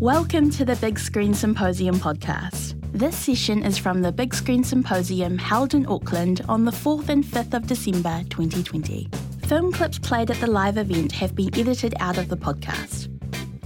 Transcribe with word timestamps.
Welcome 0.00 0.50
to 0.50 0.66
the 0.66 0.76
Big 0.76 0.98
Screen 0.98 1.32
Symposium 1.32 1.94
podcast. 1.94 2.74
This 2.92 3.16
session 3.16 3.62
is 3.62 3.78
from 3.78 4.02
the 4.02 4.12
Big 4.12 4.34
Screen 4.34 4.62
Symposium 4.62 5.38
held 5.38 5.72
in 5.72 5.86
Auckland 5.86 6.42
on 6.50 6.66
the 6.66 6.70
4th 6.70 7.08
and 7.08 7.24
5th 7.24 7.54
of 7.54 7.66
December 7.66 8.22
2020. 8.28 9.08
Film 9.46 9.72
clips 9.72 9.98
played 9.98 10.30
at 10.30 10.36
the 10.36 10.48
live 10.48 10.76
event 10.76 11.12
have 11.12 11.34
been 11.34 11.48
edited 11.58 11.94
out 11.98 12.18
of 12.18 12.28
the 12.28 12.36
podcast. 12.36 13.08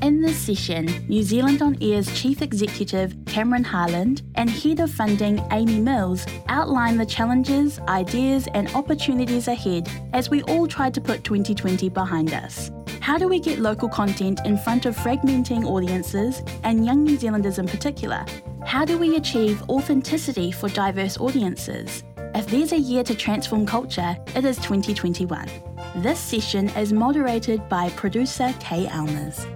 In 0.04 0.22
this 0.22 0.38
session, 0.38 0.87
New 1.08 1.24
Zealand 1.24 1.62
On 1.62 1.77
Air's 1.82 2.06
Chief 2.17 2.42
Executive 2.42 3.12
Cameron 3.26 3.65
Harland 3.65 4.22
and 4.37 4.49
Head 4.49 4.78
of 4.78 4.92
Funding 4.92 5.44
Amy 5.51 5.81
Mills 5.81 6.24
outline 6.49 6.97
the 6.97 7.06
challenges, 7.06 7.81
ideas, 7.88 8.47
and 8.54 8.72
opportunities 8.76 9.49
ahead 9.49 9.90
as 10.12 10.31
we 10.31 10.42
all 10.44 10.69
try 10.69 10.90
to 10.90 11.01
put 11.01 11.24
2020 11.24 11.88
behind 11.88 12.33
us. 12.33 12.71
How 13.01 13.17
do 13.17 13.28
we 13.28 13.40
get 13.40 13.58
local 13.58 13.88
content 13.88 14.40
in 14.44 14.58
front 14.58 14.85
of 14.85 14.94
fragmenting 14.94 15.64
audiences 15.64 16.42
and 16.64 16.84
young 16.84 17.02
New 17.02 17.16
Zealanders 17.16 17.59
in 17.59 17.66
particular? 17.66 18.27
How 18.66 18.84
do 18.84 18.98
we 18.98 19.16
achieve 19.16 19.62
authenticity 19.70 20.52
for 20.52 20.68
diverse 20.68 21.18
audiences? 21.18 22.05
If 22.34 22.48
there's 22.48 22.72
a 22.72 22.78
year 22.78 23.02
to 23.05 23.14
transform 23.14 23.64
culture, 23.64 24.14
it 24.36 24.44
is 24.44 24.58
2021. 24.58 25.48
This 25.96 26.18
session 26.18 26.68
is 26.70 26.92
moderated 26.92 27.66
by 27.70 27.88
producer 27.91 28.55
Kay 28.60 28.84
Almers. 28.86 29.46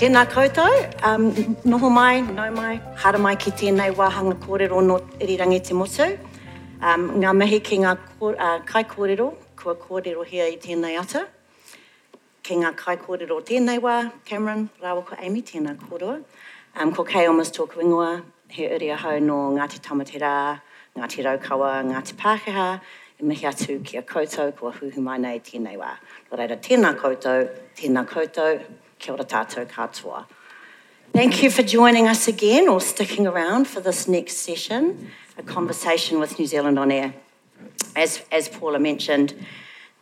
Tēnā 0.00 0.24
koutou, 0.24 0.72
um, 1.04 1.32
noho 1.64 1.92
mai, 1.92 2.22
nau 2.22 2.50
mai, 2.50 2.80
hara 2.96 3.18
mai 3.18 3.36
ki 3.36 3.50
tēnei 3.50 3.92
wāhanga 3.92 4.34
kōrero 4.40 4.82
no 4.82 4.98
irirangi 5.20 5.62
te 5.62 5.74
motu. 5.74 6.18
Um, 6.80 7.10
ngā 7.20 7.36
mihi 7.36 7.60
ki 7.60 7.78
ngā 7.84 7.98
kō, 8.18 8.34
uh, 8.38 8.60
kai 8.64 8.84
kōrero, 8.84 9.34
kua 9.56 9.74
kōrero 9.74 10.24
hea 10.24 10.48
i 10.54 10.56
tēnei 10.56 10.98
ata. 10.98 11.26
Ki 12.48 12.56
ngā 12.56 12.70
kai 12.80 12.94
kōrero 12.96 13.42
tēnei 13.44 13.76
wā, 13.76 14.10
Cameron, 14.24 14.70
rāua 14.80 15.02
ko 15.04 15.16
Amy, 15.20 15.42
tēnā 15.44 15.74
kōrero. 15.76 16.22
Um, 16.80 16.94
ko 16.96 17.04
kei 17.04 17.26
omas 17.28 17.50
tōku 17.52 17.82
ingoa, 17.84 18.22
he 18.48 18.64
uri 18.72 18.86
ahau 18.94 19.20
no 19.20 19.34
Ngāti 19.52 19.82
Tamatera, 19.84 20.58
Ngāti 20.96 21.26
Raukawa, 21.26 21.82
Ngāti 21.84 22.14
Pākehā, 22.16 22.80
e 23.20 23.22
mihi 23.22 23.44
atu 23.44 23.84
ki 23.84 23.98
a 23.98 24.02
koutou, 24.02 24.56
kua 24.56 24.72
huhu 24.72 24.96
mai 24.96 25.18
nei 25.18 25.42
tēnei 25.44 25.76
wā. 25.76 25.90
Nō 26.30 26.38
reira, 26.40 26.56
tēnā 26.56 26.94
koutou, 26.96 27.50
tēnā 27.76 28.06
koutou, 28.08 28.64
Kia 28.98 29.12
ora 29.12 29.24
tātou 29.24 29.66
katoa. 29.66 30.24
Thank 31.12 31.42
you 31.42 31.50
for 31.50 31.62
joining 31.62 32.08
us 32.08 32.28
again 32.28 32.66
or 32.66 32.80
sticking 32.80 33.26
around 33.26 33.68
for 33.68 33.80
this 33.80 34.08
next 34.08 34.38
session, 34.38 35.10
a 35.36 35.42
conversation 35.42 36.18
with 36.18 36.38
New 36.38 36.46
Zealand 36.46 36.78
on 36.78 36.90
Air. 36.90 37.12
As, 37.94 38.22
as 38.32 38.48
Paula 38.48 38.78
mentioned, 38.78 39.34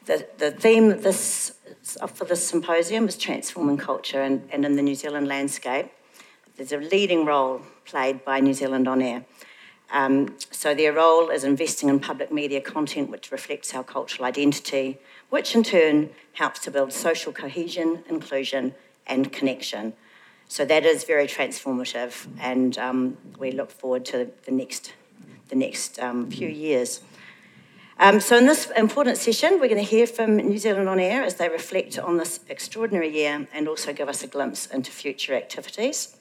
the, 0.05 0.29
the 0.39 0.53
theme 0.53 1.01
this, 1.01 1.56
for 1.83 2.25
this 2.25 2.47
symposium 2.47 3.09
is 3.09 3.17
transforming 3.17 3.77
culture 3.77 4.23
and, 4.23 4.49
and 4.53 4.65
in 4.65 4.77
the 4.77 4.83
New 4.83 4.95
Zealand 4.95 5.29
landscape. 5.29 5.91
There's 6.57 6.73
a 6.73 6.79
leading 6.79 7.25
role 7.25 7.63
played 7.85 8.25
by 8.25 8.41
New 8.41 8.55
Zealand 8.55 8.89
on 8.89 9.03
Air. 9.03 9.25
Um, 9.91 10.37
so 10.51 10.75
their 10.75 10.93
role 10.93 11.31
is 11.31 11.45
investing 11.45 11.89
in 11.89 12.01
public 12.01 12.33
media 12.33 12.61
content 12.61 13.11
which 13.11 13.31
reflects 13.31 13.75
our 13.75 13.85
cultural 13.85 14.27
identity, 14.27 14.99
which 15.31 15.55
in 15.55 15.63
turn 15.63 16.11
helps 16.33 16.61
to 16.61 16.71
build 16.71 16.93
social 16.93 17.33
cohesion, 17.33 18.03
inclusion, 18.09 18.75
and 19.07 19.33
connection. 19.33 19.93
So 20.49 20.65
that 20.65 20.85
is 20.85 21.05
very 21.05 21.27
transformative, 21.27 22.27
and 22.41 22.79
um, 22.79 23.17
we 23.39 23.51
look 23.51 23.71
forward 23.71 24.05
to 24.07 24.31
the 24.45 24.53
next, 24.53 24.93
the 25.49 25.57
next 25.57 25.99
um, 25.99 26.31
few 26.31 26.49
years. 26.49 27.01
Um, 27.99 28.21
so, 28.21 28.37
in 28.37 28.45
this 28.45 28.71
important 28.77 29.17
session, 29.17 29.53
we're 29.53 29.69
going 29.69 29.77
to 29.77 29.83
hear 29.83 30.07
from 30.07 30.37
New 30.37 30.59
Zealand 30.59 30.87
On 30.87 31.01
Air 31.01 31.23
as 31.23 31.37
they 31.37 31.49
reflect 31.49 31.99
on 31.99 32.19
this 32.19 32.41
extraordinary 32.49 33.09
year 33.09 33.49
and 33.55 33.67
also 33.67 33.95
give 33.95 34.07
us 34.09 34.23
a 34.23 34.27
glimpse 34.27 34.67
into 34.67 34.91
future 34.91 35.35
activities. 35.35 36.15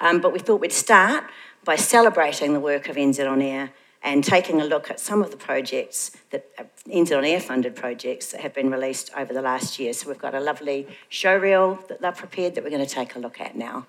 Um, 0.00 0.20
but 0.20 0.34
we 0.34 0.38
thought 0.38 0.60
we'd 0.60 0.72
start 0.72 1.24
by 1.64 1.76
celebrating 1.76 2.52
the 2.52 2.60
work 2.60 2.88
of 2.90 2.96
NZ 2.96 3.26
On 3.26 3.40
Air 3.40 3.70
and 4.02 4.22
taking 4.22 4.60
a 4.60 4.64
look 4.64 4.90
at 4.90 5.00
some 5.00 5.22
of 5.22 5.30
the 5.30 5.36
projects 5.38 6.10
that 6.30 6.46
uh, 6.58 6.64
NZ 6.86 7.16
on 7.16 7.24
Air 7.24 7.40
funded 7.40 7.74
projects 7.74 8.32
that 8.32 8.42
have 8.42 8.52
been 8.52 8.70
released 8.70 9.10
over 9.16 9.32
the 9.32 9.42
last 9.42 9.78
year. 9.78 9.94
So 9.94 10.08
we've 10.08 10.18
got 10.18 10.34
a 10.34 10.40
lovely 10.40 10.86
show 11.08 11.36
reel 11.36 11.78
that 11.88 12.02
they've 12.02 12.14
prepared 12.14 12.54
that 12.54 12.64
we're 12.64 12.70
going 12.70 12.84
to 12.84 12.94
take 12.94 13.16
a 13.16 13.18
look 13.18 13.40
at 13.40 13.56
now. 13.56 13.86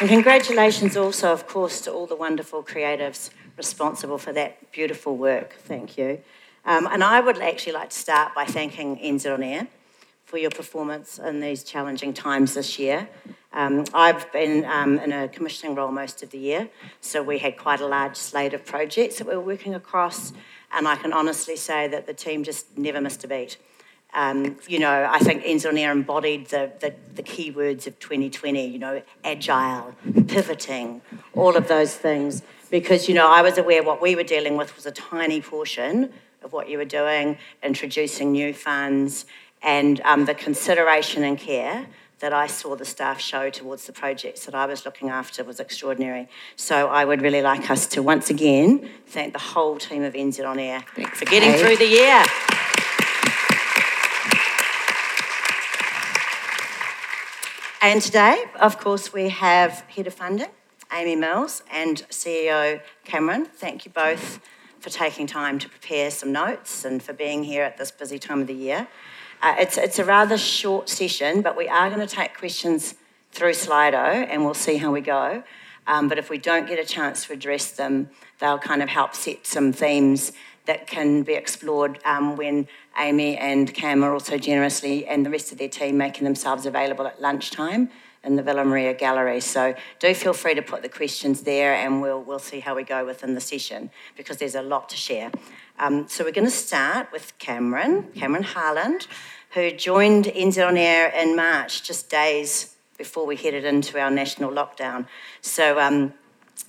And 0.00 0.08
congratulations 0.08 0.96
also, 0.96 1.30
of 1.30 1.46
course, 1.46 1.82
to 1.82 1.92
all 1.92 2.06
the 2.06 2.16
wonderful 2.16 2.62
creatives 2.62 3.28
responsible 3.58 4.16
for 4.16 4.32
that 4.32 4.72
beautiful 4.72 5.14
work. 5.14 5.56
Thank 5.58 5.98
you. 5.98 6.22
Um, 6.64 6.88
and 6.90 7.04
I 7.04 7.20
would 7.20 7.38
actually 7.38 7.74
like 7.74 7.90
to 7.90 7.96
start 7.96 8.34
by 8.34 8.46
thanking 8.46 8.96
NZ 8.96 9.34
On 9.34 9.42
Air 9.42 9.68
for 10.24 10.38
your 10.38 10.50
performance 10.50 11.18
in 11.18 11.40
these 11.40 11.62
challenging 11.64 12.14
times 12.14 12.54
this 12.54 12.78
year. 12.78 13.10
Um, 13.52 13.84
I've 13.92 14.32
been 14.32 14.64
um, 14.64 14.98
in 15.00 15.12
a 15.12 15.28
commissioning 15.28 15.74
role 15.74 15.90
most 15.90 16.22
of 16.22 16.30
the 16.30 16.38
year, 16.38 16.70
so 17.02 17.22
we 17.22 17.36
had 17.36 17.58
quite 17.58 17.82
a 17.82 17.86
large 17.86 18.16
slate 18.16 18.54
of 18.54 18.64
projects 18.64 19.18
that 19.18 19.26
we 19.26 19.36
were 19.36 19.42
working 19.42 19.74
across, 19.74 20.32
and 20.72 20.88
I 20.88 20.96
can 20.96 21.12
honestly 21.12 21.56
say 21.56 21.88
that 21.88 22.06
the 22.06 22.14
team 22.14 22.42
just 22.42 22.78
never 22.78 23.02
missed 23.02 23.22
a 23.24 23.28
beat. 23.28 23.58
Um, 24.12 24.56
you 24.66 24.78
know, 24.78 25.08
I 25.10 25.18
think 25.18 25.44
NZ 25.44 25.68
On 25.68 25.78
embodied 25.78 26.46
the, 26.48 26.72
the, 26.80 26.94
the 27.14 27.22
key 27.22 27.50
words 27.50 27.86
of 27.86 27.98
2020, 27.98 28.66
you 28.66 28.78
know, 28.78 29.02
agile, 29.24 29.94
pivoting, 30.26 31.00
all 31.34 31.56
of 31.56 31.68
those 31.68 31.94
things. 31.94 32.42
Because, 32.70 33.08
you 33.08 33.14
know, 33.14 33.28
I 33.30 33.42
was 33.42 33.58
aware 33.58 33.82
what 33.82 34.02
we 34.02 34.14
were 34.16 34.24
dealing 34.24 34.56
with 34.56 34.74
was 34.76 34.86
a 34.86 34.92
tiny 34.92 35.40
portion 35.40 36.12
of 36.42 36.52
what 36.52 36.68
you 36.68 36.78
were 36.78 36.84
doing, 36.84 37.38
introducing 37.62 38.32
new 38.32 38.54
funds, 38.54 39.26
and 39.62 40.00
um, 40.02 40.24
the 40.24 40.34
consideration 40.34 41.22
and 41.22 41.38
care 41.38 41.86
that 42.20 42.32
I 42.32 42.46
saw 42.46 42.76
the 42.76 42.84
staff 42.84 43.20
show 43.20 43.50
towards 43.50 43.86
the 43.86 43.92
projects 43.92 44.44
that 44.44 44.54
I 44.54 44.66
was 44.66 44.84
looking 44.84 45.08
after 45.08 45.42
was 45.42 45.58
extraordinary. 45.58 46.28
So 46.54 46.88
I 46.88 47.04
would 47.04 47.22
really 47.22 47.42
like 47.42 47.70
us 47.70 47.86
to 47.88 48.02
once 48.02 48.28
again 48.30 48.88
thank 49.06 49.32
the 49.32 49.38
whole 49.38 49.78
team 49.78 50.02
of 50.02 50.12
NZ 50.14 50.46
On 50.46 50.58
Air 50.58 50.84
Thanks, 50.94 51.18
for 51.18 51.24
getting 51.24 51.52
Kate. 51.52 51.60
through 51.60 51.76
the 51.76 51.86
year. 51.86 52.24
And 57.82 58.02
today, 58.02 58.44
of 58.60 58.78
course, 58.78 59.10
we 59.10 59.30
have 59.30 59.80
Head 59.88 60.06
of 60.06 60.12
Funding, 60.12 60.50
Amy 60.92 61.16
Mills, 61.16 61.62
and 61.70 62.04
CEO 62.10 62.82
Cameron. 63.04 63.46
Thank 63.46 63.86
you 63.86 63.90
both 63.90 64.38
for 64.80 64.90
taking 64.90 65.26
time 65.26 65.58
to 65.58 65.66
prepare 65.66 66.10
some 66.10 66.30
notes 66.30 66.84
and 66.84 67.02
for 67.02 67.14
being 67.14 67.42
here 67.42 67.62
at 67.64 67.78
this 67.78 67.90
busy 67.90 68.18
time 68.18 68.42
of 68.42 68.48
the 68.48 68.54
year. 68.54 68.86
Uh, 69.40 69.54
it's, 69.58 69.78
it's 69.78 69.98
a 69.98 70.04
rather 70.04 70.36
short 70.36 70.90
session, 70.90 71.40
but 71.40 71.56
we 71.56 71.68
are 71.68 71.88
going 71.88 72.06
to 72.06 72.14
take 72.14 72.36
questions 72.36 72.96
through 73.32 73.52
Slido 73.52 74.26
and 74.28 74.44
we'll 74.44 74.52
see 74.52 74.76
how 74.76 74.92
we 74.92 75.00
go. 75.00 75.42
Um, 75.86 76.06
but 76.06 76.18
if 76.18 76.28
we 76.28 76.36
don't 76.36 76.68
get 76.68 76.78
a 76.78 76.84
chance 76.84 77.24
to 77.24 77.32
address 77.32 77.70
them, 77.70 78.10
they'll 78.40 78.58
kind 78.58 78.82
of 78.82 78.90
help 78.90 79.14
set 79.14 79.46
some 79.46 79.72
themes 79.72 80.32
that 80.70 80.86
can 80.86 81.24
be 81.24 81.32
explored 81.32 81.98
um, 82.04 82.36
when 82.36 82.68
Amy 82.96 83.36
and 83.36 83.74
Cam 83.74 84.04
are 84.04 84.12
also 84.12 84.38
generously 84.38 85.04
and 85.04 85.26
the 85.26 85.30
rest 85.30 85.50
of 85.50 85.58
their 85.58 85.68
team 85.68 85.96
making 85.96 86.22
themselves 86.22 86.64
available 86.64 87.08
at 87.08 87.20
lunchtime 87.20 87.90
in 88.22 88.36
the 88.36 88.42
Villa 88.44 88.64
Maria 88.64 88.94
Gallery. 88.94 89.40
So 89.40 89.74
do 89.98 90.14
feel 90.14 90.32
free 90.32 90.54
to 90.54 90.62
put 90.62 90.82
the 90.82 90.88
questions 90.88 91.42
there 91.42 91.74
and 91.74 92.00
we'll, 92.00 92.22
we'll 92.22 92.38
see 92.38 92.60
how 92.60 92.76
we 92.76 92.84
go 92.84 93.04
within 93.04 93.34
the 93.34 93.40
session 93.40 93.90
because 94.16 94.36
there's 94.36 94.54
a 94.54 94.62
lot 94.62 94.88
to 94.90 94.96
share. 94.96 95.32
Um, 95.80 96.06
so 96.06 96.22
we're 96.22 96.30
going 96.30 96.46
to 96.46 96.52
start 96.52 97.10
with 97.10 97.36
Cameron, 97.40 98.04
Cameron 98.14 98.44
Harland, 98.44 99.08
who 99.54 99.72
joined 99.72 100.26
NZ 100.26 100.64
On 100.64 100.76
Air 100.76 101.08
in 101.08 101.34
March, 101.34 101.82
just 101.82 102.08
days 102.08 102.76
before 102.96 103.26
we 103.26 103.34
headed 103.34 103.64
into 103.64 103.98
our 103.98 104.08
national 104.12 104.52
lockdown. 104.52 105.08
So 105.40 105.80
um, 105.80 106.14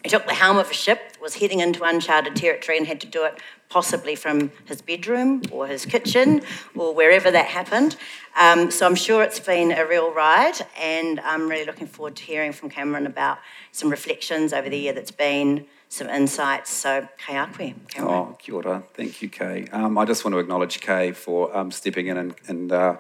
he 0.04 0.10
took 0.10 0.26
the 0.26 0.34
helm 0.34 0.58
of 0.58 0.72
a 0.72 0.74
ship, 0.74 1.00
was 1.22 1.36
heading 1.36 1.60
into 1.60 1.84
uncharted 1.84 2.36
territory 2.36 2.78
and 2.78 2.88
had 2.88 3.00
to 3.02 3.08
do 3.08 3.26
it 3.26 3.40
possibly 3.72 4.16
from 4.16 4.52
his 4.66 4.82
bedroom 4.82 5.42
or 5.52 5.66
his 5.66 5.86
kitchen 5.86 6.42
or 6.76 6.94
wherever 6.94 7.32
that 7.32 7.46
happened. 7.46 7.96
Um, 8.40 8.70
so 8.70 8.86
I'm 8.86 8.96
sure 8.96 9.24
it's 9.24 9.40
been 9.40 9.72
a 9.72 9.86
real 9.88 10.14
ride, 10.14 10.60
and 10.80 11.20
I'm 11.22 11.50
really 11.50 11.66
looking 11.66 11.88
forward 11.88 12.16
to 12.18 12.24
hearing 12.24 12.52
from 12.52 12.70
Cameron 12.70 13.08
about 13.08 13.40
some 13.72 13.90
reflections 13.90 14.54
over 14.54 14.70
the 14.70 14.78
year 14.78 14.94
that's 14.94 15.12
been, 15.12 15.66
some 15.90 16.10
insights. 16.10 16.70
So, 16.72 17.08
Kay 17.18 17.34
Akwe, 17.34 17.76
Cameron. 17.90 18.14
Oh, 18.14 18.38
kia 18.40 18.56
ora. 18.56 18.84
Thank 18.94 19.22
you, 19.22 19.30
Kay. 19.30 19.68
Um, 19.72 19.98
I 19.98 20.06
just 20.06 20.24
want 20.24 20.34
to 20.34 20.40
acknowledge 20.40 20.80
Kay 20.82 21.12
for 21.14 21.56
um, 21.56 21.72
stepping 21.72 22.08
in 22.08 22.18
and, 22.18 22.36
and 22.48 22.72
uh, 22.72 22.98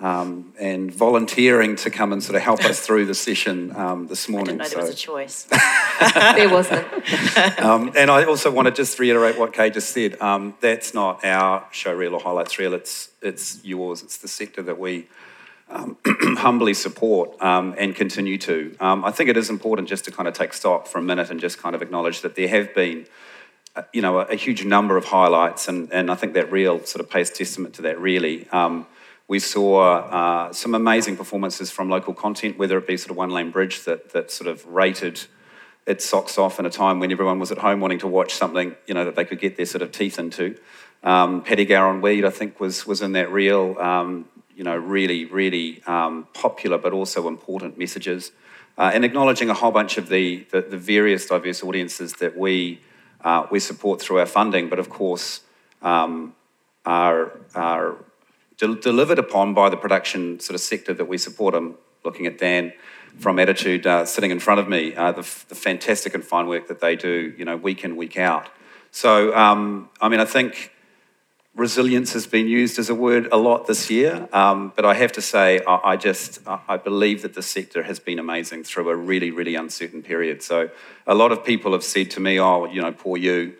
um, 0.00 0.52
and 0.58 0.92
volunteering 0.92 1.76
to 1.76 1.90
come 1.90 2.12
and 2.12 2.22
sort 2.22 2.36
of 2.36 2.42
help 2.42 2.64
us 2.64 2.80
through 2.86 3.06
the 3.06 3.14
session 3.14 3.74
um, 3.76 4.06
this 4.06 4.28
morning. 4.28 4.60
I 4.60 4.64
didn't 4.64 4.78
know 4.78 4.80
there 4.80 4.86
was 4.86 4.94
a 4.94 4.98
choice. 4.98 5.42
there 6.14 6.48
wasn't. 6.48 6.86
um, 7.60 7.92
and 7.96 8.10
I 8.10 8.24
also 8.24 8.50
want 8.50 8.66
to 8.66 8.72
just 8.72 8.98
reiterate 8.98 9.38
what 9.38 9.52
Kay 9.52 9.70
just 9.70 9.90
said. 9.90 10.20
Um, 10.20 10.54
that's 10.60 10.94
not 10.94 11.24
our 11.24 11.66
show 11.70 11.92
reel 11.92 12.14
or 12.14 12.20
highlights 12.20 12.58
reel. 12.58 12.74
It's 12.74 13.10
it's 13.22 13.62
yours. 13.64 14.02
It's 14.02 14.16
the 14.16 14.28
sector 14.28 14.62
that 14.62 14.78
we 14.78 15.06
um, 15.70 15.96
humbly 16.38 16.74
support 16.74 17.40
um, 17.42 17.74
and 17.78 17.94
continue 17.94 18.38
to. 18.38 18.76
Um, 18.80 19.04
I 19.04 19.10
think 19.10 19.30
it 19.30 19.36
is 19.36 19.50
important 19.50 19.88
just 19.88 20.04
to 20.06 20.10
kind 20.10 20.28
of 20.28 20.34
take 20.34 20.52
stock 20.52 20.86
for 20.86 20.98
a 20.98 21.02
minute 21.02 21.30
and 21.30 21.40
just 21.40 21.58
kind 21.58 21.74
of 21.74 21.82
acknowledge 21.82 22.22
that 22.22 22.34
there 22.34 22.48
have 22.48 22.74
been, 22.74 23.06
uh, 23.76 23.82
you 23.92 24.02
know, 24.02 24.18
a, 24.18 24.24
a, 24.24 24.34
huge 24.34 24.64
number 24.64 24.96
of 24.96 25.04
highlights, 25.04 25.68
and, 25.68 25.92
and 25.92 26.10
I 26.10 26.16
think 26.16 26.34
that 26.34 26.50
reel 26.50 26.84
sort 26.84 27.04
of 27.04 27.10
pays 27.10 27.30
testament 27.30 27.74
to 27.74 27.82
that. 27.82 28.00
Really, 28.00 28.48
um, 28.50 28.86
we 29.30 29.38
saw 29.38 29.78
uh, 29.78 30.52
some 30.52 30.74
amazing 30.74 31.16
performances 31.16 31.70
from 31.70 31.88
local 31.88 32.12
content, 32.12 32.58
whether 32.58 32.76
it 32.78 32.84
be 32.84 32.96
sort 32.96 33.12
of 33.12 33.16
One 33.16 33.30
Lane 33.30 33.52
Bridge 33.52 33.84
that 33.84 34.10
that 34.12 34.32
sort 34.32 34.48
of 34.48 34.66
rated 34.66 35.20
its 35.86 36.04
socks 36.04 36.36
off 36.36 36.58
in 36.58 36.66
a 36.66 36.70
time 36.70 36.98
when 36.98 37.12
everyone 37.12 37.38
was 37.38 37.52
at 37.52 37.58
home 37.58 37.78
wanting 37.78 38.00
to 38.00 38.08
watch 38.08 38.34
something, 38.34 38.74
you 38.88 38.92
know, 38.92 39.04
that 39.04 39.14
they 39.14 39.24
could 39.24 39.38
get 39.38 39.56
their 39.56 39.66
sort 39.66 39.82
of 39.82 39.92
teeth 39.92 40.18
into. 40.18 40.58
Um, 41.04 41.42
Paddy 41.44 41.72
and 41.72 42.02
Weed, 42.02 42.24
I 42.24 42.30
think, 42.30 42.58
was 42.58 42.88
was 42.88 43.02
in 43.02 43.12
that 43.12 43.30
reel. 43.30 43.78
Um, 43.78 44.28
you 44.56 44.64
know, 44.64 44.76
really, 44.76 45.26
really 45.26 45.80
um, 45.86 46.26
popular 46.34 46.76
but 46.76 46.92
also 46.92 47.28
important 47.28 47.78
messages, 47.78 48.32
uh, 48.76 48.90
and 48.92 49.04
acknowledging 49.04 49.48
a 49.48 49.54
whole 49.54 49.70
bunch 49.70 49.96
of 49.96 50.08
the, 50.08 50.44
the, 50.50 50.60
the 50.60 50.76
various 50.76 51.26
diverse 51.26 51.62
audiences 51.62 52.14
that 52.14 52.36
we, 52.36 52.80
uh, 53.22 53.46
we 53.52 53.60
support 53.60 54.02
through 54.02 54.18
our 54.18 54.26
funding, 54.26 54.68
but 54.68 54.80
of 54.80 54.90
course 54.90 55.40
um, 55.82 56.34
are, 56.84 57.32
are 57.54 57.96
de- 58.60 58.76
delivered 58.76 59.18
upon 59.18 59.54
by 59.54 59.68
the 59.68 59.76
production 59.76 60.38
sort 60.38 60.54
of 60.54 60.60
sector 60.60 60.94
that 60.94 61.06
we 61.06 61.18
support. 61.18 61.54
I'm 61.54 61.76
looking 62.04 62.26
at 62.26 62.38
Dan 62.38 62.72
from 63.18 63.38
Attitude 63.38 63.86
uh, 63.86 64.04
sitting 64.04 64.30
in 64.30 64.38
front 64.38 64.60
of 64.60 64.68
me, 64.68 64.94
uh, 64.94 65.12
the, 65.12 65.20
f- 65.20 65.46
the, 65.48 65.54
fantastic 65.54 66.14
and 66.14 66.24
fine 66.24 66.46
work 66.46 66.68
that 66.68 66.80
they 66.80 66.94
do, 66.94 67.34
you 67.36 67.44
know, 67.44 67.56
week 67.56 67.82
in, 67.82 67.96
week 67.96 68.16
out. 68.16 68.48
So, 68.92 69.34
um, 69.36 69.88
I 70.00 70.08
mean, 70.08 70.20
I 70.20 70.24
think 70.24 70.72
resilience 71.56 72.12
has 72.12 72.26
been 72.26 72.46
used 72.46 72.78
as 72.78 72.88
a 72.88 72.94
word 72.94 73.28
a 73.32 73.36
lot 73.36 73.66
this 73.66 73.90
year, 73.90 74.28
um, 74.32 74.72
but 74.76 74.84
I 74.84 74.94
have 74.94 75.12
to 75.12 75.22
say, 75.22 75.60
I, 75.66 75.92
I, 75.92 75.96
just 75.96 76.40
I 76.46 76.76
believe 76.76 77.22
that 77.22 77.34
the 77.34 77.42
sector 77.42 77.82
has 77.82 77.98
been 77.98 78.18
amazing 78.18 78.64
through 78.64 78.88
a 78.88 78.96
really, 78.96 79.30
really 79.30 79.56
uncertain 79.56 80.02
period. 80.02 80.42
So, 80.42 80.70
a 81.06 81.14
lot 81.14 81.32
of 81.32 81.44
people 81.44 81.72
have 81.72 81.84
said 81.84 82.10
to 82.12 82.20
me, 82.20 82.38
"Oh, 82.38 82.66
you 82.66 82.80
know, 82.80 82.92
poor 82.92 83.16
you. 83.16 83.54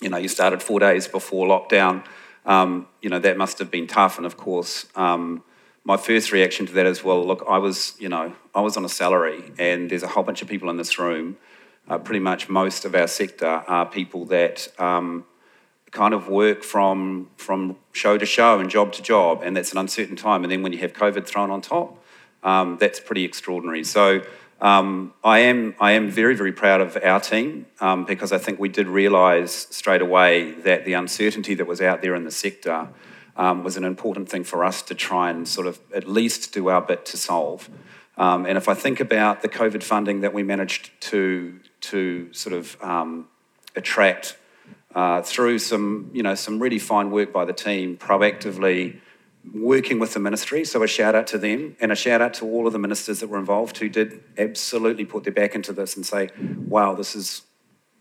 You 0.00 0.10
know, 0.10 0.16
you 0.16 0.28
started 0.28 0.62
four 0.62 0.78
days 0.78 1.08
before 1.08 1.48
lockdown. 1.48 2.04
Um, 2.48 2.88
you 3.00 3.10
know, 3.10 3.20
that 3.20 3.36
must 3.36 3.60
have 3.60 3.70
been 3.70 3.86
tough." 3.86 4.16
And 4.16 4.26
of 4.26 4.36
course. 4.36 4.86
Um, 4.96 5.44
my 5.84 5.96
first 5.96 6.32
reaction 6.32 6.66
to 6.66 6.72
that 6.74 6.84
is, 6.84 7.02
well, 7.02 7.26
look, 7.26 7.42
I 7.48 7.56
was, 7.56 7.96
you 7.98 8.10
know, 8.10 8.34
I 8.54 8.60
was 8.60 8.76
on 8.76 8.84
a 8.84 8.90
salary, 8.90 9.52
and 9.58 9.88
there's 9.90 10.02
a 10.02 10.08
whole 10.08 10.22
bunch 10.22 10.42
of 10.42 10.48
people 10.48 10.68
in 10.68 10.76
this 10.76 10.98
room. 10.98 11.38
Uh, 11.88 11.96
pretty 11.96 12.20
much 12.20 12.50
most 12.50 12.84
of 12.84 12.94
our 12.94 13.06
sector 13.06 13.46
are 13.46 13.86
people 13.86 14.26
that 14.26 14.68
um, 14.78 15.24
kind 15.90 16.12
of 16.12 16.28
work 16.28 16.62
from 16.62 17.30
from 17.36 17.76
show 17.92 18.18
to 18.18 18.26
show 18.26 18.58
and 18.58 18.68
job 18.68 18.92
to 18.92 19.02
job, 19.02 19.40
and 19.42 19.56
that's 19.56 19.72
an 19.72 19.78
uncertain 19.78 20.16
time. 20.16 20.44
And 20.44 20.52
then 20.52 20.62
when 20.62 20.72
you 20.74 20.78
have 20.80 20.92
COVID 20.92 21.26
thrown 21.26 21.50
on 21.50 21.62
top, 21.62 22.04
um, 22.42 22.76
that's 22.78 23.00
pretty 23.00 23.24
extraordinary. 23.24 23.84
So 23.84 24.20
um, 24.60 25.12
I 25.22 25.40
am 25.40 25.74
I 25.78 25.92
am 25.92 26.10
very 26.10 26.34
very 26.34 26.52
proud 26.52 26.80
of 26.80 26.96
our 27.02 27.20
team 27.20 27.66
um, 27.80 28.04
because 28.04 28.32
I 28.32 28.38
think 28.38 28.58
we 28.58 28.68
did 28.68 28.88
realise 28.88 29.68
straight 29.70 30.02
away 30.02 30.52
that 30.62 30.84
the 30.84 30.94
uncertainty 30.94 31.54
that 31.54 31.66
was 31.66 31.80
out 31.80 32.02
there 32.02 32.14
in 32.14 32.24
the 32.24 32.30
sector 32.30 32.88
um, 33.36 33.62
was 33.62 33.76
an 33.76 33.84
important 33.84 34.28
thing 34.28 34.44
for 34.44 34.64
us 34.64 34.82
to 34.82 34.94
try 34.94 35.30
and 35.30 35.46
sort 35.46 35.66
of 35.66 35.78
at 35.94 36.08
least 36.08 36.52
do 36.52 36.68
our 36.68 36.82
bit 36.82 37.06
to 37.06 37.16
solve. 37.16 37.70
Um, 38.16 38.46
and 38.46 38.58
if 38.58 38.68
I 38.68 38.74
think 38.74 38.98
about 38.98 39.42
the 39.42 39.48
COVID 39.48 39.84
funding 39.84 40.22
that 40.22 40.34
we 40.34 40.42
managed 40.42 40.90
to 41.02 41.60
to 41.80 42.32
sort 42.32 42.54
of 42.54 42.76
um, 42.82 43.28
attract 43.76 44.36
uh, 44.94 45.22
through 45.22 45.60
some, 45.60 46.10
you 46.12 46.22
know, 46.22 46.34
some 46.34 46.58
really 46.58 46.78
fine 46.78 47.10
work 47.10 47.32
by 47.32 47.44
the 47.44 47.52
team, 47.52 47.96
proactively 47.96 48.98
working 49.52 49.98
with 49.98 50.14
the 50.14 50.20
ministry. 50.20 50.64
So 50.64 50.82
a 50.82 50.88
shout 50.88 51.14
out 51.14 51.26
to 51.28 51.38
them 51.38 51.76
and 51.80 51.90
a 51.92 51.96
shout 51.96 52.20
out 52.20 52.34
to 52.34 52.44
all 52.44 52.66
of 52.66 52.72
the 52.72 52.78
ministers 52.78 53.20
that 53.20 53.28
were 53.28 53.38
involved 53.38 53.78
who 53.78 53.88
did 53.88 54.22
absolutely 54.36 55.04
put 55.04 55.24
their 55.24 55.32
back 55.32 55.54
into 55.54 55.72
this 55.72 55.96
and 55.96 56.04
say, 56.04 56.30
wow, 56.66 56.94
this 56.94 57.14
is 57.14 57.42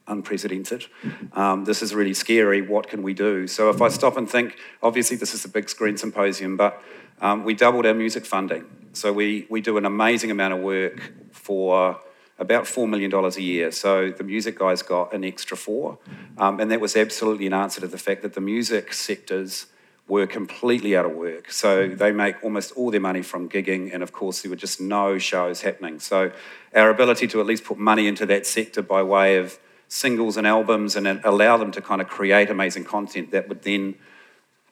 unprecedented. 0.08 0.86
Um, 1.34 1.66
this 1.66 1.82
is 1.82 1.94
really 1.94 2.14
scary. 2.14 2.62
What 2.62 2.88
can 2.88 3.04
we 3.04 3.14
do? 3.14 3.48
So 3.48 3.70
if 3.70 3.82
I 3.82 3.90
stop 3.90 4.18
and 4.18 4.30
think, 4.30 4.58
obviously 4.82 5.18
this 5.18 5.34
is 5.34 5.46
a 5.46 5.50
big 5.50 5.70
screen 5.70 5.98
symposium, 5.98 6.58
but 6.58 6.82
um, 7.22 7.44
we 7.44 7.54
doubled 7.54 7.86
our 7.86 7.94
music 7.94 8.26
funding. 8.26 8.66
So 8.94 9.14
we, 9.14 9.48
we 9.50 9.62
do 9.62 9.78
an 9.78 9.86
amazing 9.86 10.32
amount 10.32 10.54
of 10.54 10.60
work 10.62 11.14
for 11.32 12.00
about 12.40 12.66
$4 12.66 12.88
million 12.88 13.14
a 13.14 13.30
year. 13.40 13.72
So 13.72 14.12
the 14.12 14.24
music 14.24 14.60
guys 14.60 14.82
got 14.82 15.14
an 15.14 15.24
extra 15.24 15.58
four. 15.58 15.98
Um, 16.38 16.60
and 16.60 16.72
that 16.72 16.80
was 16.80 16.96
absolutely 16.96 17.48
an 17.48 17.54
answer 17.54 17.82
to 17.82 17.88
the 17.88 17.98
fact 17.98 18.22
that 18.22 18.34
the 18.34 18.42
music 18.42 18.94
sectors 18.94 19.68
were 20.08 20.26
completely 20.26 20.96
out 20.96 21.06
of 21.06 21.12
work. 21.12 21.52
So 21.52 21.88
they 21.88 22.12
make 22.12 22.42
almost 22.44 22.72
all 22.74 22.92
their 22.92 23.02
money 23.02 23.22
from 23.22 23.50
gigging, 23.50 23.94
and 23.94 24.02
of 24.02 24.12
course, 24.14 24.42
there 24.42 24.50
were 24.50 24.56
just 24.56 24.80
no 24.80 25.18
shows 25.18 25.62
happening. 25.62 26.00
So 26.00 26.32
our 26.74 26.90
ability 26.90 27.28
to 27.28 27.42
at 27.42 27.46
least 27.46 27.66
put 27.66 27.78
money 27.78 28.08
into 28.08 28.26
that 28.28 28.46
sector 28.46 28.82
by 28.82 29.04
way 29.04 29.38
of 29.38 29.60
singles 29.90 30.38
and 30.38 30.46
albums 30.46 30.96
and 30.96 31.08
allow 31.24 31.58
them 31.58 31.72
to 31.72 31.82
kind 31.82 32.02
of 32.02 32.08
create 32.08 32.50
amazing 32.50 32.84
content 32.84 33.32
that 33.32 33.48
would 33.48 33.64
then 33.64 33.96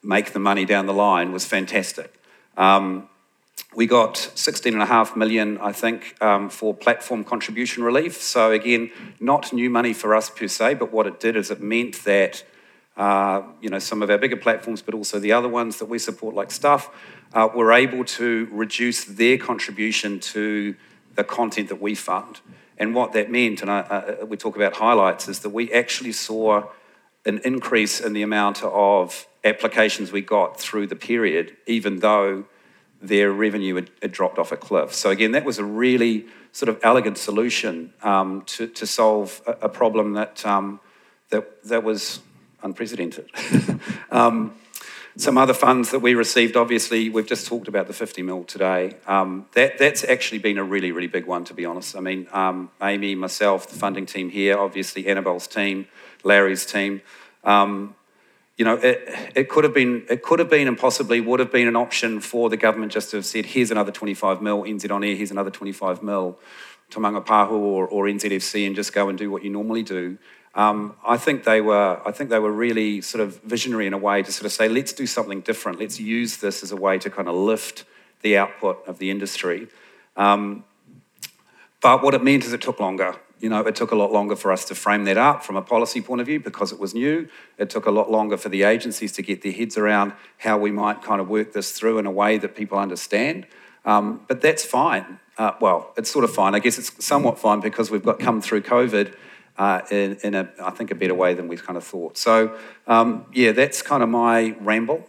make 0.02 0.32
the 0.32 0.38
money 0.38 0.64
down 0.64 0.86
the 0.86 0.94
line 0.94 1.32
was 1.32 1.44
fantastic. 1.44 2.14
Um, 2.56 3.08
we 3.74 3.86
got 3.86 4.14
16.5 4.14 5.16
million, 5.16 5.58
I 5.58 5.72
think, 5.72 6.16
um, 6.22 6.48
for 6.48 6.72
platform 6.72 7.24
contribution 7.24 7.82
relief. 7.82 8.22
So, 8.22 8.52
again, 8.52 8.90
not 9.20 9.52
new 9.52 9.68
money 9.68 9.92
for 9.92 10.14
us 10.14 10.30
per 10.30 10.48
se, 10.48 10.74
but 10.74 10.92
what 10.92 11.06
it 11.06 11.20
did 11.20 11.36
is 11.36 11.50
it 11.50 11.60
meant 11.60 12.04
that 12.04 12.42
uh, 12.96 13.42
you 13.60 13.68
know, 13.68 13.78
some 13.78 14.02
of 14.02 14.10
our 14.10 14.18
bigger 14.18 14.36
platforms, 14.36 14.82
but 14.82 14.94
also 14.94 15.18
the 15.18 15.32
other 15.32 15.48
ones 15.48 15.78
that 15.78 15.86
we 15.86 15.98
support, 15.98 16.34
like 16.34 16.50
Stuff, 16.50 16.88
uh, 17.34 17.48
were 17.54 17.72
able 17.72 18.04
to 18.04 18.48
reduce 18.50 19.04
their 19.04 19.36
contribution 19.36 20.18
to 20.20 20.74
the 21.14 21.24
content 21.24 21.68
that 21.68 21.80
we 21.80 21.94
fund. 21.94 22.40
And 22.78 22.94
what 22.94 23.12
that 23.12 23.30
meant, 23.30 23.62
and 23.62 23.70
I, 23.70 23.80
uh, 23.80 24.26
we 24.26 24.36
talk 24.36 24.56
about 24.56 24.74
highlights, 24.74 25.28
is 25.28 25.40
that 25.40 25.50
we 25.50 25.72
actually 25.72 26.12
saw 26.12 26.64
an 27.24 27.40
increase 27.44 28.00
in 28.00 28.12
the 28.12 28.22
amount 28.22 28.62
of 28.62 29.26
applications 29.44 30.12
we 30.12 30.20
got 30.20 30.60
through 30.60 30.86
the 30.86 30.96
period, 30.96 31.56
even 31.66 32.00
though 32.00 32.44
their 33.00 33.30
revenue 33.30 33.74
had, 33.74 33.90
had, 34.00 34.12
dropped 34.12 34.38
off 34.38 34.52
a 34.52 34.56
cliff. 34.56 34.94
So, 34.94 35.10
again, 35.10 35.32
that 35.32 35.44
was 35.44 35.58
a 35.58 35.64
really 35.64 36.26
sort 36.52 36.68
of 36.68 36.80
elegant 36.82 37.18
solution 37.18 37.92
um, 38.02 38.42
to, 38.46 38.66
to 38.68 38.86
solve 38.86 39.42
a, 39.46 39.52
a 39.62 39.68
problem 39.68 40.14
that, 40.14 40.44
um, 40.46 40.80
that, 41.30 41.62
that 41.64 41.84
was 41.84 42.20
unprecedented. 42.62 43.30
um, 44.10 44.54
some 45.18 45.38
other 45.38 45.54
funds 45.54 45.92
that 45.92 46.00
we 46.00 46.14
received, 46.14 46.56
obviously, 46.56 47.08
we've 47.08 47.26
just 47.26 47.46
talked 47.46 47.68
about 47.68 47.86
the 47.86 47.94
50 47.94 48.22
mil 48.22 48.44
today. 48.44 48.96
Um, 49.06 49.46
that, 49.54 49.78
that's 49.78 50.04
actually 50.04 50.38
been 50.38 50.58
a 50.58 50.64
really, 50.64 50.92
really 50.92 51.06
big 51.06 51.26
one, 51.26 51.44
to 51.44 51.54
be 51.54 51.64
honest. 51.64 51.96
I 51.96 52.00
mean, 52.00 52.28
um, 52.32 52.70
Amy, 52.82 53.14
myself, 53.14 53.66
the 53.66 53.78
funding 53.78 54.04
team 54.04 54.28
here, 54.28 54.58
obviously 54.58 55.08
Annabelle's 55.08 55.46
team, 55.46 55.86
Larry's 56.22 56.66
team. 56.66 57.00
Um, 57.44 57.94
you 58.58 58.64
know, 58.64 58.74
it, 58.76 59.32
it 59.34 59.48
could 59.48 59.64
have 59.64 59.72
been, 59.72 60.04
it 60.10 60.22
could 60.22 60.38
have 60.38 60.50
been 60.50 60.68
and 60.68 60.78
possibly 60.78 61.20
would 61.20 61.40
have 61.40 61.52
been 61.52 61.68
an 61.68 61.76
option 61.76 62.20
for 62.20 62.50
the 62.50 62.56
government 62.58 62.92
just 62.92 63.10
to 63.10 63.16
have 63.16 63.26
said, 63.26 63.46
here's 63.46 63.70
another 63.70 63.92
25 63.92 64.42
mil, 64.42 64.64
NZ 64.64 64.90
on 64.90 65.02
air, 65.02 65.14
here's 65.14 65.30
another 65.30 65.50
25 65.50 66.02
mil, 66.02 66.38
Te 66.90 67.00
Māngai 67.00 67.24
Pāho 67.24 67.52
or, 67.52 67.86
or 67.86 68.04
NZFC, 68.04 68.66
and 68.66 68.76
just 68.76 68.92
go 68.92 69.08
and 69.08 69.18
do 69.18 69.30
what 69.30 69.42
you 69.42 69.50
normally 69.50 69.82
do. 69.82 70.18
Um, 70.56 70.96
I 71.06 71.18
think 71.18 71.44
they 71.44 71.60
were, 71.60 72.00
I 72.06 72.10
think 72.12 72.30
they 72.30 72.38
were 72.38 72.50
really 72.50 73.02
sort 73.02 73.22
of 73.22 73.42
visionary 73.42 73.86
in 73.86 73.92
a 73.92 73.98
way 73.98 74.22
to 74.22 74.32
sort 74.32 74.46
of 74.46 74.52
say, 74.52 74.68
let's 74.68 74.94
do 74.94 75.06
something 75.06 75.42
different. 75.42 75.78
Let's 75.78 76.00
use 76.00 76.38
this 76.38 76.62
as 76.62 76.72
a 76.72 76.76
way 76.76 76.98
to 76.98 77.10
kind 77.10 77.28
of 77.28 77.34
lift 77.34 77.84
the 78.22 78.38
output 78.38 78.82
of 78.86 78.98
the 78.98 79.10
industry. 79.10 79.68
Um, 80.16 80.64
but 81.82 82.02
what 82.02 82.14
it 82.14 82.24
meant 82.24 82.44
is 82.44 82.54
it 82.54 82.62
took 82.62 82.80
longer. 82.80 83.16
You 83.38 83.50
know, 83.50 83.60
it 83.60 83.76
took 83.76 83.90
a 83.90 83.96
lot 83.96 84.12
longer 84.12 84.34
for 84.34 84.50
us 84.50 84.64
to 84.64 84.74
frame 84.74 85.04
that 85.04 85.18
up 85.18 85.44
from 85.44 85.56
a 85.56 85.62
policy 85.62 86.00
point 86.00 86.22
of 86.22 86.26
view 86.26 86.40
because 86.40 86.72
it 86.72 86.80
was 86.80 86.94
new. 86.94 87.28
It 87.58 87.68
took 87.68 87.84
a 87.84 87.90
lot 87.90 88.10
longer 88.10 88.38
for 88.38 88.48
the 88.48 88.62
agencies 88.62 89.12
to 89.12 89.22
get 89.22 89.42
their 89.42 89.52
heads 89.52 89.76
around 89.76 90.14
how 90.38 90.56
we 90.56 90.70
might 90.70 91.02
kind 91.02 91.20
of 91.20 91.28
work 91.28 91.52
this 91.52 91.72
through 91.72 91.98
in 91.98 92.06
a 92.06 92.10
way 92.10 92.38
that 92.38 92.56
people 92.56 92.78
understand. 92.78 93.46
Um, 93.84 94.22
but 94.26 94.40
that's 94.40 94.64
fine. 94.64 95.20
Uh, 95.36 95.52
well, 95.60 95.92
it's 95.98 96.10
sort 96.10 96.24
of 96.24 96.32
fine. 96.32 96.54
I 96.54 96.60
guess 96.60 96.78
it's 96.78 97.04
somewhat 97.04 97.38
fine 97.38 97.60
because 97.60 97.90
we've 97.90 98.02
got 98.02 98.18
come 98.18 98.40
through 98.40 98.62
COVID 98.62 99.14
uh, 99.58 99.80
in, 99.90 100.16
in 100.22 100.34
a, 100.34 100.48
I 100.62 100.70
think, 100.70 100.90
a 100.90 100.94
better 100.94 101.14
way 101.14 101.34
than 101.34 101.48
we 101.48 101.56
kind 101.56 101.76
of 101.76 101.84
thought. 101.84 102.18
So, 102.18 102.56
um, 102.86 103.26
yeah, 103.32 103.52
that's 103.52 103.82
kind 103.82 104.02
of 104.02 104.08
my 104.08 104.56
ramble 104.60 105.08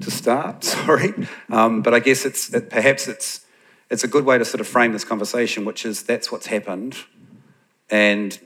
to 0.00 0.10
start. 0.10 0.64
Sorry, 0.64 1.14
um, 1.50 1.82
but 1.82 1.94
I 1.94 2.00
guess 2.00 2.24
it's 2.24 2.52
it, 2.52 2.70
perhaps 2.70 3.08
it's 3.08 3.46
it's 3.90 4.04
a 4.04 4.08
good 4.08 4.24
way 4.24 4.38
to 4.38 4.44
sort 4.44 4.60
of 4.60 4.68
frame 4.68 4.92
this 4.92 5.04
conversation, 5.04 5.64
which 5.64 5.84
is 5.84 6.02
that's 6.02 6.30
what's 6.30 6.46
happened. 6.46 6.96
And 7.90 8.38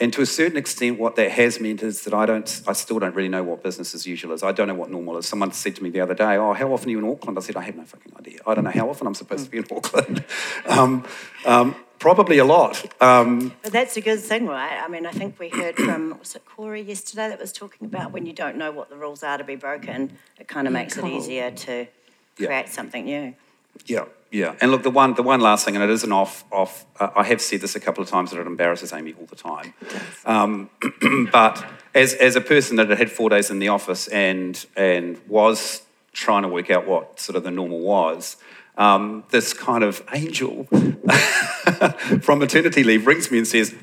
and 0.00 0.12
to 0.12 0.22
a 0.22 0.26
certain 0.26 0.56
extent, 0.56 0.98
what 0.98 1.16
that 1.16 1.32
has 1.32 1.60
meant 1.60 1.82
is 1.82 2.04
that 2.04 2.14
I 2.14 2.24
don't, 2.24 2.62
I 2.68 2.72
still 2.72 3.00
don't 3.00 3.16
really 3.16 3.28
know 3.28 3.42
what 3.42 3.64
business 3.64 3.96
as 3.96 4.06
usual 4.06 4.32
is. 4.32 4.44
I 4.44 4.52
don't 4.52 4.68
know 4.68 4.74
what 4.74 4.90
normal 4.90 5.16
is. 5.16 5.26
Someone 5.26 5.50
said 5.50 5.74
to 5.74 5.82
me 5.82 5.90
the 5.90 6.00
other 6.00 6.14
day, 6.14 6.36
"Oh, 6.36 6.52
how 6.52 6.72
often 6.72 6.88
are 6.88 6.92
you 6.92 6.98
in 7.00 7.10
Auckland?" 7.10 7.36
I 7.36 7.40
said, 7.40 7.56
"I 7.56 7.62
have 7.62 7.74
no 7.74 7.84
fucking 7.84 8.12
idea. 8.16 8.38
I 8.46 8.54
don't 8.54 8.64
know 8.64 8.70
how 8.70 8.88
often 8.88 9.08
I'm 9.08 9.14
supposed 9.14 9.44
to 9.46 9.50
be 9.50 9.58
in 9.58 9.66
Auckland. 9.70 10.24
um, 10.66 11.04
um, 11.44 11.74
probably 11.98 12.38
a 12.38 12.44
lot." 12.44 12.84
Um, 13.02 13.54
but 13.62 13.72
that's 13.72 13.96
a 13.96 14.00
good 14.00 14.20
thing, 14.20 14.46
right? 14.46 14.80
I 14.82 14.88
mean, 14.88 15.06
I 15.06 15.10
think 15.10 15.38
we 15.38 15.48
heard 15.48 15.76
from 15.86 16.18
was 16.18 16.34
it 16.36 16.44
Corey 16.44 16.82
yesterday 16.82 17.28
that 17.28 17.40
was 17.40 17.52
talking 17.52 17.86
about 17.86 18.12
when 18.12 18.26
you 18.26 18.32
don't 18.32 18.56
know 18.56 18.72
what 18.72 18.90
the 18.90 18.96
rules 18.96 19.22
are 19.22 19.38
to 19.38 19.44
be 19.44 19.56
broken, 19.56 20.18
it 20.38 20.48
kind 20.48 20.66
of 20.66 20.72
makes 20.72 20.96
it 20.96 21.04
easier 21.04 21.50
to 21.50 21.86
create 22.36 22.50
yeah. 22.50 22.68
something 22.68 23.04
new. 23.04 23.34
Yeah, 23.86 24.04
yeah. 24.30 24.54
And 24.60 24.70
look, 24.70 24.82
the 24.82 24.90
one, 24.90 25.14
the 25.14 25.22
one 25.22 25.40
last 25.40 25.64
thing, 25.64 25.74
and 25.76 25.84
it 25.84 25.90
isn't 25.90 26.12
off, 26.12 26.44
off. 26.50 26.84
Uh, 26.98 27.10
I 27.16 27.24
have 27.24 27.40
said 27.40 27.60
this 27.60 27.76
a 27.76 27.80
couple 27.80 28.02
of 28.02 28.08
times, 28.08 28.32
and 28.32 28.40
it 28.40 28.46
embarrasses 28.46 28.92
Amy 28.92 29.14
all 29.18 29.26
the 29.26 29.36
time. 29.36 29.74
Um, 30.24 30.70
but 31.32 31.64
as, 31.94 32.14
as 32.14 32.36
a 32.36 32.40
person 32.40 32.76
that 32.76 32.88
had 32.88 32.98
had 32.98 33.10
four 33.10 33.30
days 33.30 33.50
in 33.50 33.58
the 33.58 33.68
office 33.68 34.08
and 34.08 34.64
and 34.76 35.20
was 35.28 35.82
trying 36.12 36.42
to 36.42 36.48
work 36.48 36.70
out 36.70 36.86
what 36.86 37.20
sort 37.20 37.36
of 37.36 37.44
the 37.44 37.50
normal 37.50 37.80
was, 37.80 38.36
um, 38.78 39.24
this 39.30 39.52
kind 39.52 39.84
of 39.84 40.02
angel 40.14 40.64
from 42.22 42.38
maternity 42.38 42.84
leave 42.84 43.06
rings 43.06 43.30
me 43.30 43.38
and 43.38 43.46
says, 43.46 43.74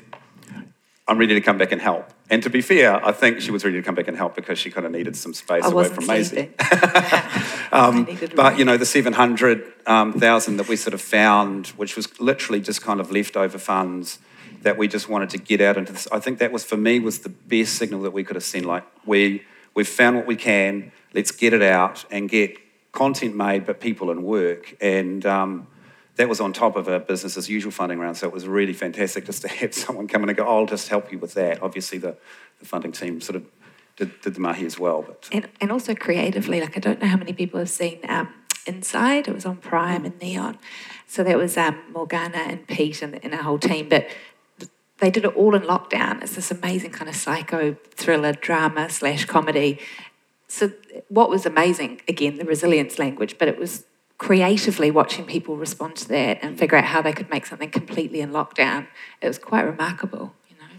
I'm 1.06 1.18
ready 1.18 1.34
to 1.34 1.40
come 1.40 1.58
back 1.58 1.70
and 1.70 1.80
help. 1.80 2.10
And 2.28 2.42
to 2.42 2.50
be 2.50 2.60
fair, 2.60 3.04
I 3.04 3.12
think 3.12 3.40
she 3.40 3.52
was 3.52 3.64
ready 3.64 3.76
to 3.76 3.82
come 3.82 3.94
back 3.94 4.08
and 4.08 4.16
help 4.16 4.34
because 4.34 4.58
she 4.58 4.70
kind 4.72 4.84
of 4.84 4.90
needed 4.90 5.14
some 5.14 5.32
space 5.34 5.64
I 5.64 5.70
away 5.70 5.88
from 5.88 6.06
Maisie. 6.06 6.34
sleeping. 6.34 6.54
I 6.58 8.04
needed 8.04 8.32
a 8.32 8.36
But 8.36 8.58
you 8.58 8.64
know, 8.64 8.76
the 8.76 8.86
700,000 8.86 9.86
um, 9.86 10.56
that 10.56 10.68
we 10.68 10.74
sort 10.74 10.94
of 10.94 11.00
found, 11.00 11.68
which 11.68 11.94
was 11.94 12.18
literally 12.18 12.60
just 12.60 12.82
kind 12.82 12.98
of 12.98 13.12
leftover 13.12 13.58
funds 13.58 14.18
that 14.62 14.76
we 14.76 14.88
just 14.88 15.08
wanted 15.08 15.30
to 15.30 15.38
get 15.38 15.60
out 15.60 15.76
into 15.76 15.92
this. 15.92 16.08
I 16.10 16.18
think 16.18 16.40
that 16.40 16.50
was 16.50 16.64
for 16.64 16.76
me 16.76 16.98
was 16.98 17.20
the 17.20 17.28
best 17.28 17.74
signal 17.74 18.02
that 18.02 18.12
we 18.12 18.24
could 18.24 18.34
have 18.34 18.44
seen. 18.44 18.64
Like 18.64 18.84
we 19.04 19.44
we've 19.74 19.86
found 19.86 20.16
what 20.16 20.26
we 20.26 20.34
can. 20.34 20.90
Let's 21.14 21.30
get 21.30 21.52
it 21.52 21.62
out 21.62 22.04
and 22.10 22.28
get 22.28 22.58
content 22.96 23.36
made, 23.36 23.66
but 23.66 23.78
people 23.78 24.10
in 24.10 24.22
work. 24.22 24.74
And 24.80 25.24
um, 25.24 25.68
that 26.16 26.28
was 26.28 26.40
on 26.40 26.52
top 26.52 26.74
of 26.76 26.88
a 26.88 26.98
business 26.98 27.36
as 27.36 27.48
usual 27.48 27.70
funding 27.70 27.98
round. 27.98 28.16
So 28.16 28.26
it 28.26 28.32
was 28.32 28.48
really 28.48 28.72
fantastic 28.72 29.26
just 29.26 29.42
to 29.42 29.48
have 29.60 29.74
someone 29.74 30.08
come 30.08 30.22
in 30.24 30.28
and 30.30 30.36
go, 30.36 30.44
oh, 30.44 30.58
I'll 30.60 30.66
just 30.66 30.88
help 30.88 31.12
you 31.12 31.18
with 31.18 31.34
that. 31.34 31.62
Obviously, 31.62 31.98
the, 31.98 32.16
the 32.58 32.66
funding 32.66 32.92
team 32.92 33.20
sort 33.20 33.36
of 33.36 33.44
did, 33.96 34.20
did 34.22 34.34
the 34.34 34.40
mahi 34.40 34.66
as 34.66 34.78
well. 34.78 35.02
But 35.02 35.28
And, 35.30 35.48
and 35.60 35.70
also 35.70 35.94
creatively, 35.94 36.60
like 36.60 36.76
I 36.76 36.80
don't 36.80 37.00
know 37.00 37.08
how 37.08 37.16
many 37.16 37.32
people 37.32 37.60
have 37.60 37.70
seen 37.70 38.00
um, 38.08 38.28
Inside. 38.66 39.28
It 39.28 39.34
was 39.34 39.46
on 39.46 39.58
Prime 39.58 40.04
and 40.04 40.18
Neon. 40.20 40.58
So 41.06 41.22
that 41.22 41.36
was 41.36 41.56
um, 41.56 41.78
Morgana 41.92 42.38
and 42.38 42.66
Pete 42.66 43.00
and, 43.00 43.22
and 43.24 43.32
our 43.32 43.42
whole 43.42 43.60
team. 43.60 43.88
But 43.88 44.08
they 44.98 45.08
did 45.08 45.24
it 45.24 45.36
all 45.36 45.54
in 45.54 45.62
lockdown. 45.62 46.20
It's 46.22 46.34
this 46.34 46.50
amazing 46.50 46.90
kind 46.90 47.08
of 47.08 47.14
psycho 47.14 47.76
thriller 47.92 48.32
drama 48.32 48.90
slash 48.90 49.24
comedy. 49.26 49.78
So 50.48 50.72
what 51.08 51.28
was 51.28 51.44
amazing, 51.44 52.02
again, 52.08 52.38
the 52.38 52.44
resilience 52.44 52.98
language, 52.98 53.36
but 53.38 53.48
it 53.48 53.58
was 53.58 53.84
creatively 54.18 54.90
watching 54.90 55.24
people 55.26 55.56
respond 55.56 55.96
to 55.96 56.08
that 56.08 56.38
and 56.42 56.58
figure 56.58 56.78
out 56.78 56.84
how 56.84 57.02
they 57.02 57.12
could 57.12 57.28
make 57.30 57.46
something 57.46 57.70
completely 57.70 58.20
in 58.20 58.30
lockdown. 58.30 58.86
It 59.20 59.28
was 59.28 59.38
quite 59.38 59.62
remarkable, 59.62 60.34
you 60.48 60.56
know. 60.56 60.70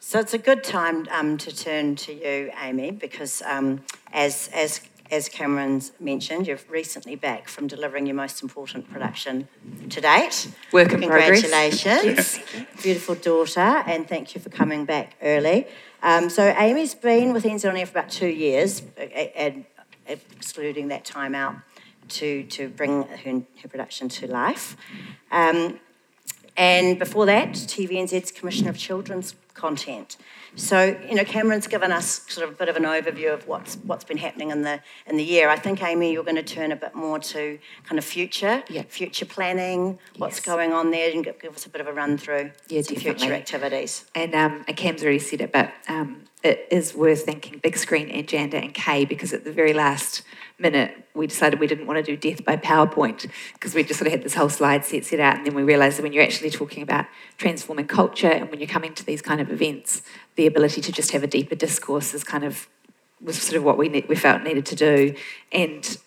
So 0.00 0.18
it's 0.18 0.34
a 0.34 0.38
good 0.38 0.62
time 0.62 1.06
um, 1.10 1.38
to 1.38 1.54
turn 1.56 1.96
to 1.96 2.12
you, 2.12 2.50
Amy, 2.60 2.90
because 2.90 3.42
um, 3.42 3.82
as 4.12 4.50
as 4.52 4.80
as 5.10 5.28
Cameron's 5.28 5.92
mentioned, 6.00 6.48
you're 6.48 6.58
recently 6.68 7.14
back 7.14 7.48
from 7.48 7.68
delivering 7.68 8.06
your 8.06 8.16
most 8.16 8.42
important 8.42 8.90
production 8.90 9.48
to 9.88 10.00
date. 10.00 10.48
Work 10.72 10.92
in 10.92 11.02
progress. 11.02 11.42
Congratulations, 11.42 12.40
beautiful 12.82 13.14
daughter, 13.14 13.60
and 13.60 14.08
thank 14.08 14.34
you 14.34 14.40
for 14.40 14.50
coming 14.50 14.84
back 14.84 15.14
early. 15.22 15.66
Um, 16.02 16.30
so 16.30 16.54
Amy's 16.56 16.94
been 16.94 17.32
with 17.32 17.44
NZ 17.44 17.68
on 17.68 17.76
Air 17.76 17.86
for 17.86 17.98
about 17.98 18.10
two 18.10 18.28
years, 18.28 18.82
and 19.36 19.64
excluding 20.06 20.88
that 20.88 21.04
time 21.04 21.34
out 21.34 21.56
to 22.08 22.44
to 22.44 22.68
bring 22.68 23.02
her, 23.02 23.42
her 23.62 23.68
production 23.68 24.08
to 24.08 24.26
life. 24.26 24.76
Um, 25.30 25.80
and 26.56 26.98
before 26.98 27.26
that, 27.26 27.50
TVNZ's 27.50 28.32
Commissioner 28.32 28.70
of 28.70 28.78
Children's 28.78 29.34
Content. 29.54 30.16
So, 30.56 30.98
you 31.06 31.14
know, 31.14 31.24
Cameron's 31.24 31.66
given 31.66 31.92
us 31.92 32.22
sort 32.28 32.48
of 32.48 32.54
a 32.54 32.56
bit 32.56 32.70
of 32.70 32.76
an 32.76 32.84
overview 32.84 33.32
of 33.32 33.46
what's 33.46 33.76
what's 33.84 34.04
been 34.04 34.16
happening 34.16 34.50
in 34.50 34.62
the 34.62 34.80
in 35.06 35.18
the 35.18 35.22
year. 35.22 35.50
I 35.50 35.56
think 35.56 35.82
Amy, 35.82 36.12
you're 36.12 36.24
going 36.24 36.36
to 36.36 36.42
turn 36.42 36.72
a 36.72 36.76
bit 36.76 36.94
more 36.94 37.18
to 37.18 37.58
kind 37.84 37.98
of 37.98 38.04
future, 38.06 38.64
Yeah. 38.70 38.82
future 38.88 39.26
planning, 39.26 39.98
what's 40.16 40.38
Yes. 40.38 40.46
going 40.46 40.72
on 40.72 40.90
there, 40.92 41.10
and 41.12 41.22
give, 41.22 41.38
give 41.38 41.54
us 41.54 41.66
a 41.66 41.68
bit 41.68 41.82
of 41.82 41.86
a 41.88 41.92
run 41.92 42.16
through 42.16 42.52
Yeah, 42.68 42.80
future 42.82 43.32
activities. 43.34 44.06
And, 44.14 44.34
um, 44.34 44.64
and 44.66 44.76
Cam's 44.76 45.02
already 45.02 45.18
said 45.18 45.42
it, 45.42 45.52
but 45.52 45.72
um, 45.88 46.24
it 46.42 46.68
is 46.70 46.94
worth 46.94 47.24
thanking 47.24 47.58
Big 47.58 47.76
Screen 47.76 48.08
and 48.10 48.26
Janda 48.26 48.62
and 48.62 48.72
Kay 48.72 49.04
because 49.04 49.32
at 49.32 49.44
the 49.44 49.52
very 49.52 49.72
last 49.72 50.22
minute 50.58 50.96
we 51.14 51.26
decided 51.26 51.60
we 51.60 51.66
didn't 51.66 51.86
want 51.86 51.98
to 51.98 52.02
do 52.02 52.16
death 52.16 52.44
by 52.44 52.56
PowerPoint 52.56 53.30
because 53.54 53.74
we 53.74 53.82
just 53.82 53.98
sort 53.98 54.06
of 54.06 54.12
had 54.12 54.22
this 54.22 54.34
whole 54.34 54.48
slide 54.48 54.84
set 54.84 55.04
set 55.04 55.20
out, 55.20 55.36
and 55.36 55.46
then 55.46 55.54
we 55.54 55.62
realised 55.62 55.98
that 55.98 56.02
when 56.02 56.12
you're 56.12 56.22
actually 56.24 56.50
talking 56.50 56.82
about 56.82 57.06
transforming 57.36 57.86
culture 57.86 58.30
and 58.30 58.50
when 58.50 58.60
you're 58.60 58.68
coming 58.68 58.94
to 58.94 59.04
these 59.04 59.22
kind 59.22 59.40
of 59.40 59.50
events, 59.50 60.02
the 60.36 60.46
ability 60.46 60.80
to 60.80 60.92
just 60.92 61.10
have 61.12 61.22
a 61.22 61.26
deeper 61.26 61.54
discourse 61.54 62.14
is 62.14 62.24
kind 62.24 62.44
of 62.44 62.68
was 63.20 63.40
sort 63.40 63.56
of 63.56 63.64
what 63.64 63.78
we 63.78 63.88
ne- 63.88 64.06
we 64.08 64.14
felt 64.14 64.42
needed 64.42 64.66
to 64.66 64.76
do, 64.76 65.14
and 65.52 65.98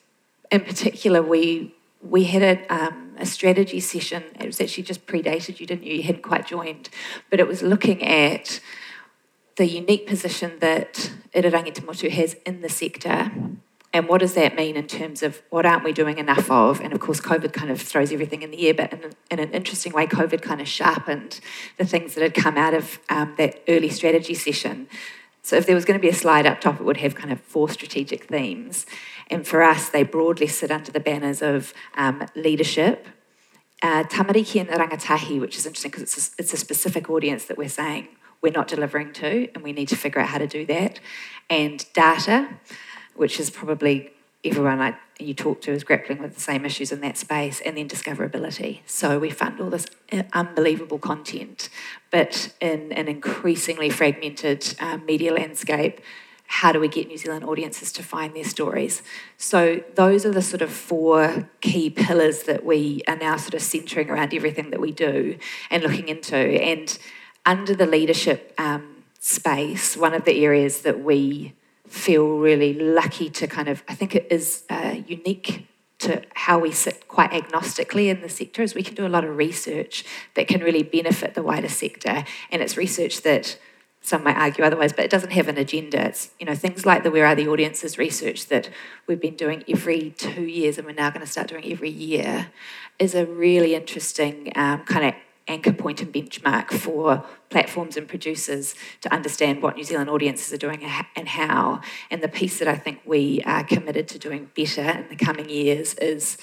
in 0.51 0.61
particular 0.61 1.21
we 1.21 1.73
we 2.01 2.23
had 2.25 2.41
a, 2.41 2.73
um, 2.73 3.15
a 3.17 3.25
strategy 3.25 3.79
session. 3.79 4.23
It 4.39 4.45
was 4.45 4.61
actually 4.61 4.83
just 4.83 5.05
predated 5.05 5.59
you, 5.59 5.65
didn't 5.65 5.83
you? 5.83 5.95
You 5.95 6.03
hadn't 6.03 6.23
quite 6.23 6.47
joined, 6.47 6.89
but 7.29 7.39
it 7.39 7.47
was 7.47 7.61
looking 7.61 8.01
at 8.03 8.61
the 9.59 9.67
unique 9.67 10.07
position 10.07 10.53
that 10.61 11.11
Irirangi 11.35 11.73
Te 11.73 11.83
Motu 11.83 12.09
has 12.09 12.35
in 12.45 12.61
the 12.61 12.69
sector 12.69 13.29
and 13.91 14.07
what 14.07 14.19
does 14.19 14.35
that 14.35 14.55
mean 14.55 14.75
in 14.77 14.87
terms 14.87 15.23
of 15.23 15.41
what 15.49 15.65
aren't 15.65 15.83
we 15.83 15.91
doing 15.91 16.19
enough 16.19 16.49
of? 16.51 16.79
And 16.79 16.93
of 16.93 16.99
course, 16.99 17.19
COVID 17.19 17.53
kind 17.53 17.71
of 17.71 17.81
throws 17.81 18.11
everything 18.11 18.43
in 18.43 18.51
the 18.51 18.67
air, 18.67 18.73
but 18.73 18.93
in, 18.93 19.11
in 19.31 19.39
an 19.39 19.51
interesting 19.51 19.93
way, 19.93 20.05
COVID 20.05 20.41
kind 20.43 20.61
of 20.61 20.67
sharpened 20.67 21.39
the 21.77 21.85
things 21.85 22.13
that 22.13 22.21
had 22.21 22.35
come 22.35 22.55
out 22.55 22.75
of 22.75 22.99
um, 23.09 23.33
that 23.37 23.63
early 23.67 23.89
strategy 23.89 24.35
session. 24.35 24.87
So 25.41 25.55
if 25.55 25.65
there 25.65 25.73
was 25.73 25.85
going 25.85 25.99
to 25.99 26.01
be 26.01 26.09
a 26.09 26.13
slide 26.13 26.45
up 26.45 26.61
top, 26.61 26.79
it 26.79 26.83
would 26.83 26.97
have 26.97 27.15
kind 27.15 27.31
of 27.31 27.41
four 27.41 27.67
strategic 27.67 28.25
themes. 28.25 28.85
And 29.27 29.47
for 29.47 29.63
us, 29.63 29.89
they 29.89 30.03
broadly 30.03 30.47
sit 30.47 30.69
under 30.69 30.91
the 30.91 30.99
banners 30.99 31.41
of 31.41 31.73
um, 31.95 32.27
leadership, 32.35 33.07
uh, 33.81 34.03
tamariki 34.03 34.61
and 34.61 34.69
rangatahi, 34.69 35.41
which 35.41 35.57
is 35.57 35.65
interesting 35.65 35.89
because 35.89 36.03
it's 36.03 36.29
a, 36.29 36.31
it's 36.37 36.53
a 36.53 36.57
specific 36.57 37.09
audience 37.09 37.45
that 37.45 37.57
we're 37.57 37.69
saying 37.69 38.07
we're 38.41 38.51
not 38.51 38.67
delivering 38.67 39.13
to, 39.13 39.49
and 39.53 39.63
we 39.63 39.73
need 39.73 39.87
to 39.89 39.95
figure 39.95 40.21
out 40.21 40.29
how 40.29 40.37
to 40.37 40.47
do 40.47 40.65
that. 40.67 40.99
And 41.49 41.85
data, 41.93 42.49
which 43.15 43.39
is 43.39 43.49
probably 43.49 44.11
everyone 44.43 44.79
I, 44.79 44.95
you 45.19 45.33
talk 45.33 45.61
to 45.61 45.71
is 45.71 45.83
grappling 45.83 46.21
with 46.21 46.33
the 46.35 46.39
same 46.39 46.65
issues 46.65 46.91
in 46.91 47.01
that 47.01 47.17
space, 47.17 47.59
and 47.61 47.75
then 47.77 47.89
discoverability. 47.89 48.79
So 48.85 49.19
we 49.19 49.29
fund 49.29 49.59
all 49.59 49.69
this 49.69 49.85
uh, 50.11 50.23
unbelievable 50.31 50.99
content, 50.99 51.69
but 52.11 52.53
in 52.61 52.93
an 52.93 53.07
increasingly 53.07 53.89
fragmented 53.89 54.75
uh, 54.79 54.97
media 54.97 55.33
landscape, 55.33 55.99
how 56.51 56.71
do 56.71 56.79
we 56.79 56.87
get 56.87 57.07
New 57.07 57.17
Zealand 57.17 57.43
audiences 57.43 57.91
to 57.91 58.01
find 58.01 58.35
their 58.35 58.43
stories? 58.43 59.03
So 59.37 59.83
those 59.93 60.25
are 60.25 60.31
the 60.31 60.41
sort 60.41 60.63
of 60.63 60.71
four 60.71 61.47
key 61.61 61.91
pillars 61.91 62.43
that 62.43 62.65
we 62.65 63.03
are 63.07 63.15
now 63.15 63.37
sort 63.37 63.53
of 63.53 63.61
centering 63.61 64.09
around 64.09 64.33
everything 64.33 64.71
that 64.71 64.79
we 64.79 64.91
do 64.91 65.37
and 65.69 65.83
looking 65.83 66.07
into. 66.07 66.35
And 66.35 66.97
under 67.45 67.75
the 67.75 67.85
leadership 67.85 68.53
um, 68.57 69.03
space, 69.19 69.97
one 69.97 70.13
of 70.13 70.25
the 70.25 70.43
areas 70.43 70.81
that 70.81 71.03
we 71.03 71.53
feel 71.87 72.37
really 72.37 72.73
lucky 72.73 73.29
to 73.29 73.47
kind 73.47 73.67
of, 73.67 73.83
I 73.87 73.95
think 73.95 74.15
it 74.15 74.27
is 74.29 74.63
uh, 74.69 74.95
unique 75.07 75.67
to 75.99 76.21
how 76.33 76.59
we 76.59 76.71
sit 76.71 77.07
quite 77.07 77.31
agnostically 77.31 78.07
in 78.07 78.21
the 78.21 78.29
sector 78.29 78.61
is 78.61 78.73
we 78.73 78.83
can 78.83 78.95
do 78.95 79.05
a 79.05 79.09
lot 79.09 79.25
of 79.25 79.35
research 79.35 80.05
that 80.35 80.47
can 80.47 80.61
really 80.61 80.83
benefit 80.83 81.33
the 81.33 81.43
wider 81.43 81.67
sector. 81.67 82.23
And 82.51 82.61
it's 82.61 82.77
research 82.77 83.21
that 83.23 83.57
some 84.01 84.23
might 84.23 84.37
argue 84.37 84.63
otherwise, 84.63 84.93
but 84.93 85.03
it 85.03 85.11
doesn't 85.11 85.31
have 85.31 85.49
an 85.49 85.57
agenda. 85.57 86.05
It's, 86.05 86.29
you 86.39 86.45
know, 86.45 86.55
things 86.55 86.85
like 86.85 87.03
the 87.03 87.11
Where 87.11 87.25
Are 87.25 87.35
the 87.35 87.49
Audiences 87.49 87.97
research 87.97 88.47
that 88.47 88.69
we've 89.07 89.19
been 89.19 89.35
doing 89.35 89.63
every 89.67 90.11
two 90.11 90.43
years 90.43 90.77
and 90.77 90.87
we're 90.87 90.93
now 90.93 91.09
going 91.09 91.25
to 91.25 91.31
start 91.31 91.47
doing 91.47 91.69
every 91.69 91.89
year 91.89 92.47
is 92.97 93.13
a 93.13 93.25
really 93.25 93.75
interesting 93.75 94.53
um, 94.55 94.83
kind 94.85 95.07
of 95.07 95.13
anchor 95.49 95.73
point 95.73 96.01
and 96.01 96.13
benchmark 96.13 96.71
for 96.71 97.25
platforms 97.49 97.97
and 97.97 98.07
producers 98.07 98.75
to 99.01 99.13
understand 99.13 99.61
what 99.61 99.75
New 99.75 99.83
Zealand 99.83 100.09
audiences 100.09 100.53
are 100.53 100.57
doing 100.57 100.83
and 101.15 101.27
how. 101.27 101.81
And 102.09 102.23
the 102.23 102.29
piece 102.29 102.59
that 102.59 102.67
I 102.67 102.75
think 102.75 103.01
we 103.05 103.41
are 103.45 103.63
committed 103.63 104.07
to 104.09 104.19
doing 104.19 104.49
better 104.55 104.81
in 104.81 105.09
the 105.09 105.15
coming 105.15 105.49
years 105.49 105.95
is 105.95 106.37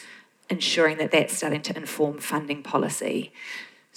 ensuring 0.51 0.99
that 0.99 1.11
that's 1.13 1.37
starting 1.37 1.63
to 1.63 1.77
inform 1.77 2.19
funding 2.19 2.63
policy. 2.63 3.33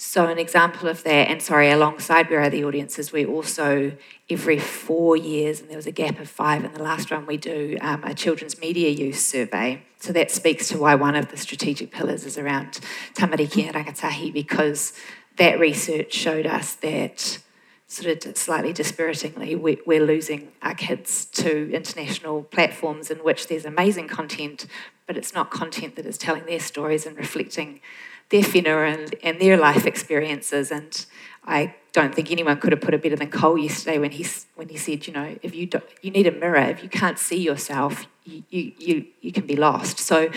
So, 0.02 0.28
an 0.28 0.38
example 0.38 0.88
of 0.88 1.02
that, 1.02 1.28
and 1.28 1.42
sorry, 1.42 1.70
alongside 1.70 2.30
Where 2.30 2.40
Are 2.40 2.48
the 2.48 2.64
Audiences, 2.64 3.12
we 3.12 3.26
also, 3.26 3.92
every 4.30 4.58
four 4.58 5.14
years, 5.14 5.60
and 5.60 5.68
there 5.68 5.76
was 5.76 5.86
a 5.86 5.92
gap 5.92 6.18
of 6.18 6.26
five 6.26 6.64
in 6.64 6.72
the 6.72 6.82
last 6.82 7.10
one, 7.10 7.26
we 7.26 7.36
do 7.36 7.76
um, 7.82 8.02
a 8.02 8.14
children's 8.14 8.58
media 8.58 8.88
use 8.88 9.22
survey. 9.22 9.82
So, 9.98 10.14
that 10.14 10.30
speaks 10.30 10.68
to 10.68 10.78
why 10.78 10.94
one 10.94 11.16
of 11.16 11.30
the 11.30 11.36
strategic 11.36 11.90
pillars 11.90 12.24
is 12.24 12.38
around 12.38 12.80
tamariki 13.12 13.66
and 13.66 13.74
rangatahi, 13.74 14.32
because 14.32 14.94
that 15.36 15.60
research 15.60 16.14
showed 16.14 16.46
us 16.46 16.76
that, 16.76 17.38
sort 17.86 18.24
of 18.24 18.38
slightly 18.38 18.72
dispiritingly, 18.72 19.54
we, 19.54 19.82
we're 19.84 20.06
losing 20.06 20.50
our 20.62 20.74
kids 20.74 21.26
to 21.26 21.70
international 21.74 22.44
platforms 22.44 23.10
in 23.10 23.18
which 23.18 23.48
there's 23.48 23.66
amazing 23.66 24.08
content, 24.08 24.64
but 25.06 25.18
it's 25.18 25.34
not 25.34 25.50
content 25.50 25.96
that 25.96 26.06
is 26.06 26.16
telling 26.16 26.46
their 26.46 26.60
stories 26.60 27.04
and 27.04 27.18
reflecting 27.18 27.82
their 28.30 28.42
whenua 28.42 28.94
and, 28.94 29.14
and 29.22 29.40
their 29.40 29.56
life 29.56 29.86
experiences. 29.86 30.70
And 30.70 31.04
I 31.44 31.74
don't 31.92 32.14
think 32.14 32.30
anyone 32.30 32.58
could 32.58 32.72
have 32.72 32.80
put 32.80 32.94
it 32.94 33.02
better 33.02 33.16
than 33.16 33.30
Cole 33.30 33.58
yesterday 33.58 33.98
when 33.98 34.12
he 34.12 34.26
when 34.54 34.68
he 34.68 34.76
said, 34.76 35.06
you 35.06 35.12
know, 35.12 35.36
if 35.42 35.54
you 35.54 35.66
do, 35.66 35.80
you 36.02 36.10
need 36.10 36.26
a 36.26 36.32
mirror, 36.32 36.62
if 36.62 36.82
you 36.82 36.88
can't 36.88 37.18
see 37.18 37.40
yourself, 37.40 38.06
you, 38.24 38.42
you 38.50 38.72
you 38.78 39.06
you 39.20 39.32
can 39.32 39.46
be 39.46 39.56
lost. 39.56 39.98
So 39.98 40.30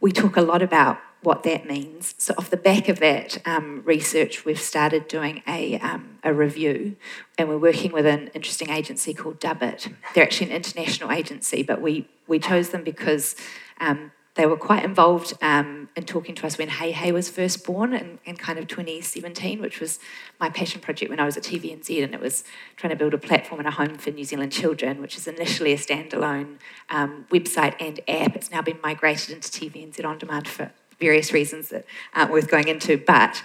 we 0.00 0.12
talk 0.12 0.36
a 0.36 0.42
lot 0.42 0.62
about 0.62 0.98
what 1.24 1.42
that 1.44 1.66
means. 1.66 2.14
So, 2.18 2.34
off 2.36 2.50
the 2.50 2.56
back 2.56 2.88
of 2.88 3.00
that 3.00 3.38
um, 3.46 3.82
research, 3.84 4.44
we've 4.44 4.60
started 4.60 5.08
doing 5.08 5.42
a, 5.46 5.78
um, 5.80 6.18
a 6.22 6.32
review 6.32 6.96
and 7.38 7.48
we're 7.48 7.58
working 7.58 7.92
with 7.92 8.06
an 8.06 8.28
interesting 8.34 8.70
agency 8.70 9.14
called 9.14 9.40
Dubit. 9.40 9.92
They're 10.14 10.24
actually 10.24 10.50
an 10.50 10.56
international 10.56 11.10
agency, 11.10 11.62
but 11.62 11.80
we, 11.80 12.06
we 12.28 12.38
chose 12.38 12.70
them 12.70 12.84
because 12.84 13.34
um, 13.80 14.12
they 14.34 14.46
were 14.46 14.56
quite 14.56 14.84
involved 14.84 15.32
um, 15.40 15.88
in 15.94 16.04
talking 16.04 16.34
to 16.34 16.46
us 16.46 16.58
when 16.58 16.68
HEIHEI 16.68 17.12
was 17.12 17.30
first 17.30 17.64
born 17.64 17.94
in, 17.94 18.18
in 18.24 18.36
kind 18.36 18.58
of 18.58 18.66
2017, 18.66 19.60
which 19.60 19.78
was 19.78 20.00
my 20.40 20.48
passion 20.50 20.80
project 20.80 21.08
when 21.08 21.20
I 21.20 21.24
was 21.24 21.36
at 21.36 21.44
TVNZ, 21.44 22.02
and 22.02 22.14
it 22.14 22.20
was 22.20 22.42
trying 22.76 22.90
to 22.90 22.96
build 22.96 23.14
a 23.14 23.18
platform 23.18 23.60
and 23.60 23.68
a 23.68 23.72
home 23.72 23.96
for 23.96 24.10
New 24.10 24.24
Zealand 24.24 24.50
children, 24.50 25.00
which 25.00 25.16
is 25.16 25.28
initially 25.28 25.72
a 25.72 25.76
standalone 25.76 26.56
um, 26.90 27.26
website 27.30 27.76
and 27.78 28.00
app. 28.08 28.34
It's 28.34 28.50
now 28.50 28.60
been 28.60 28.80
migrated 28.82 29.30
into 29.30 29.48
TVNZ 29.48 30.04
on 30.04 30.18
demand 30.18 30.48
for 30.48 30.72
various 30.98 31.32
reasons 31.32 31.68
that 31.68 31.84
aren't 32.14 32.30
worth 32.30 32.48
going 32.48 32.68
into, 32.68 32.96
but 32.96 33.42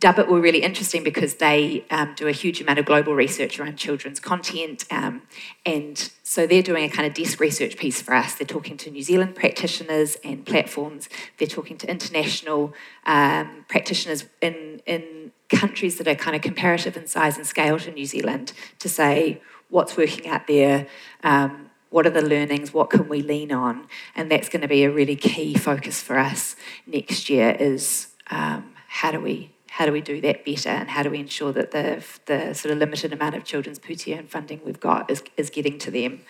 Dubit 0.00 0.28
were 0.28 0.40
really 0.40 0.62
interesting 0.62 1.04
because 1.04 1.34
they 1.34 1.84
um, 1.90 2.14
do 2.16 2.26
a 2.26 2.32
huge 2.32 2.62
amount 2.62 2.78
of 2.78 2.86
global 2.86 3.14
research 3.14 3.60
around 3.60 3.76
children's 3.76 4.18
content. 4.18 4.86
Um, 4.90 5.22
and 5.66 6.10
so 6.22 6.46
they're 6.46 6.62
doing 6.62 6.84
a 6.84 6.88
kind 6.88 7.06
of 7.06 7.12
desk 7.12 7.38
research 7.38 7.76
piece 7.76 8.00
for 8.00 8.14
us. 8.14 8.34
They're 8.34 8.46
talking 8.46 8.78
to 8.78 8.90
New 8.90 9.02
Zealand 9.02 9.34
practitioners 9.34 10.16
and 10.24 10.46
platforms. 10.46 11.10
They're 11.36 11.46
talking 11.46 11.76
to 11.78 11.90
international 11.90 12.72
um, 13.04 13.66
practitioners 13.68 14.24
in, 14.40 14.80
in 14.86 15.32
countries 15.50 15.98
that 15.98 16.08
are 16.08 16.14
kind 16.14 16.34
of 16.34 16.40
comparative 16.40 16.96
in 16.96 17.06
size 17.06 17.36
and 17.36 17.46
scale 17.46 17.78
to 17.80 17.90
New 17.90 18.06
Zealand 18.06 18.54
to 18.78 18.88
say 18.88 19.42
what's 19.68 19.98
working 19.98 20.26
out 20.26 20.46
there. 20.46 20.86
Um, 21.22 21.66
what 21.90 22.06
are 22.06 22.10
the 22.10 22.22
learnings 22.22 22.72
what 22.72 22.88
can 22.88 23.08
we 23.08 23.20
lean 23.20 23.50
on 23.50 23.88
and 24.14 24.30
that's 24.30 24.48
going 24.48 24.62
to 24.62 24.68
be 24.68 24.84
a 24.84 24.90
really 24.90 25.16
key 25.16 25.54
focus 25.54 26.00
for 26.00 26.18
us 26.18 26.54
next 26.86 27.28
year 27.28 27.50
is 27.58 28.14
um, 28.30 28.72
how 28.86 29.10
do 29.10 29.18
we 29.18 29.50
how 29.80 29.86
do 29.86 29.92
we 29.92 30.02
do 30.02 30.20
that 30.20 30.44
better 30.44 30.68
and 30.68 30.90
how 30.90 31.02
do 31.02 31.08
we 31.08 31.18
ensure 31.18 31.52
that 31.52 31.70
the, 31.70 32.04
the 32.26 32.52
sort 32.52 32.70
of 32.70 32.76
limited 32.76 33.14
amount 33.14 33.34
of 33.34 33.44
children's 33.44 33.78
pūtea 33.78 34.28
funding 34.28 34.60
we've 34.62 34.78
got 34.78 35.10
is, 35.10 35.22
is 35.38 35.48
getting 35.48 35.78
to 35.78 35.90
them. 35.90 36.20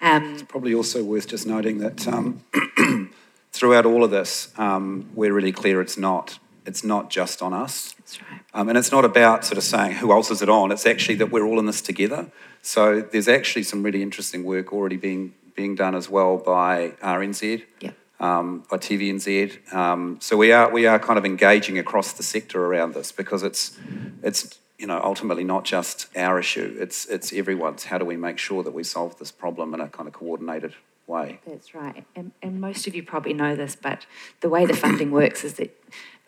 Um, 0.00 0.34
it's 0.34 0.44
probably 0.44 0.74
also 0.74 1.02
worth 1.02 1.26
just 1.26 1.44
noting 1.44 1.78
that 1.78 2.06
um, 2.06 2.44
throughout 3.52 3.84
all 3.84 4.04
of 4.04 4.12
this, 4.12 4.56
um, 4.58 5.10
we're 5.12 5.32
really 5.32 5.50
clear 5.50 5.80
it's 5.80 5.98
not 5.98 6.38
it's 6.66 6.84
not 6.84 7.10
just 7.10 7.42
on 7.42 7.52
us. 7.52 7.94
That's 7.94 8.22
right. 8.22 8.40
Um, 8.54 8.68
and 8.68 8.78
it's 8.78 8.92
not 8.92 9.04
about 9.04 9.44
sort 9.44 9.58
of 9.58 9.64
saying 9.64 9.96
who 9.96 10.12
else 10.12 10.30
is 10.30 10.40
it 10.40 10.48
on. 10.48 10.70
It's 10.70 10.86
actually 10.86 11.16
that 11.16 11.32
we're 11.32 11.44
all 11.44 11.58
in 11.58 11.66
this 11.66 11.82
together. 11.82 12.30
So 12.62 13.00
there's 13.02 13.28
actually 13.28 13.64
some 13.64 13.82
really 13.82 14.02
interesting 14.02 14.44
work 14.44 14.72
already 14.72 14.96
being 14.96 15.34
being 15.56 15.74
done 15.74 15.96
as 15.96 16.08
well 16.08 16.36
by 16.36 16.90
RNZ. 17.02 17.64
Yeah 17.80 17.90
um, 18.20 18.64
by 18.70 18.76
TVNZ. 18.76 19.72
Um, 19.74 20.18
so 20.20 20.36
we 20.36 20.52
are 20.52 20.70
we 20.70 20.86
are 20.86 20.98
kind 20.98 21.18
of 21.18 21.24
engaging 21.24 21.78
across 21.78 22.12
the 22.12 22.22
sector 22.22 22.64
around 22.64 22.94
this 22.94 23.12
because 23.12 23.42
it's 23.42 23.78
it's 24.22 24.58
you 24.78 24.86
know 24.86 25.00
ultimately 25.02 25.44
not 25.44 25.64
just 25.64 26.08
our 26.16 26.38
issue. 26.38 26.76
It's 26.78 27.06
it's 27.06 27.32
everyone's. 27.32 27.84
How 27.84 27.98
do 27.98 28.04
we 28.04 28.16
make 28.16 28.38
sure 28.38 28.62
that 28.62 28.72
we 28.72 28.84
solve 28.84 29.18
this 29.18 29.30
problem 29.30 29.74
in 29.74 29.80
a 29.80 29.88
kind 29.88 30.08
of 30.08 30.14
coordinated 30.14 30.74
way? 31.06 31.40
That's 31.46 31.74
right. 31.74 32.04
And, 32.16 32.32
and 32.42 32.60
most 32.60 32.86
of 32.86 32.94
you 32.94 33.02
probably 33.02 33.34
know 33.34 33.54
this, 33.54 33.76
but 33.76 34.06
the 34.40 34.48
way 34.48 34.66
the 34.66 34.74
funding 34.74 35.10
works 35.10 35.44
is 35.44 35.54
that 35.54 35.78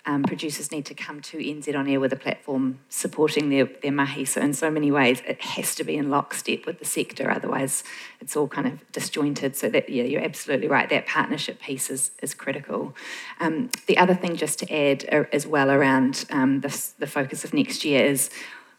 um, 0.07 0.23
producers 0.23 0.71
need 0.71 0.87
to 0.87 0.95
come 0.95 1.21
to 1.21 1.39
NZ 1.39 1.77
on 1.77 1.89
air 1.89 1.99
with 1.99 2.13
a 2.13 2.17
platform 2.17 2.79
supporting 2.89 3.51
their, 3.51 3.67
their 3.83 3.93
mahi. 3.93 4.25
So, 4.25 4.41
in 4.41 4.55
so 4.55 4.71
many 4.71 4.91
ways, 4.93 5.21
it 5.27 5.41
has 5.43 5.75
to 5.75 5.85
be 5.85 5.97
in 5.97 6.11
lockstep 6.11 6.65
with 6.65 6.79
the 6.79 6.85
sector, 6.85 7.31
otherwise, 7.31 7.83
it's 8.21 8.37
all 8.37 8.47
kind 8.47 8.69
of 8.69 8.93
disjointed. 8.93 9.57
So, 9.57 9.69
that, 9.71 9.89
yeah, 9.89 10.05
you're 10.05 10.23
absolutely 10.23 10.69
right. 10.69 10.89
That 10.89 11.07
partnership 11.07 11.61
piece 11.61 11.91
is, 11.91 12.13
is 12.23 12.35
critical. 12.35 12.95
Um, 13.41 13.71
the 13.87 13.99
other 13.99 14.15
thing, 14.15 14.37
just 14.37 14.61
to 14.61 14.73
add 14.73 15.05
uh, 15.13 15.25
as 15.33 15.47
well 15.47 15.71
around 15.71 16.25
um, 16.31 16.61
the, 16.61 16.91
the 16.99 17.07
focus 17.07 17.45
of 17.45 17.53
next 17.53 17.85
year, 17.85 18.05
is 18.05 18.31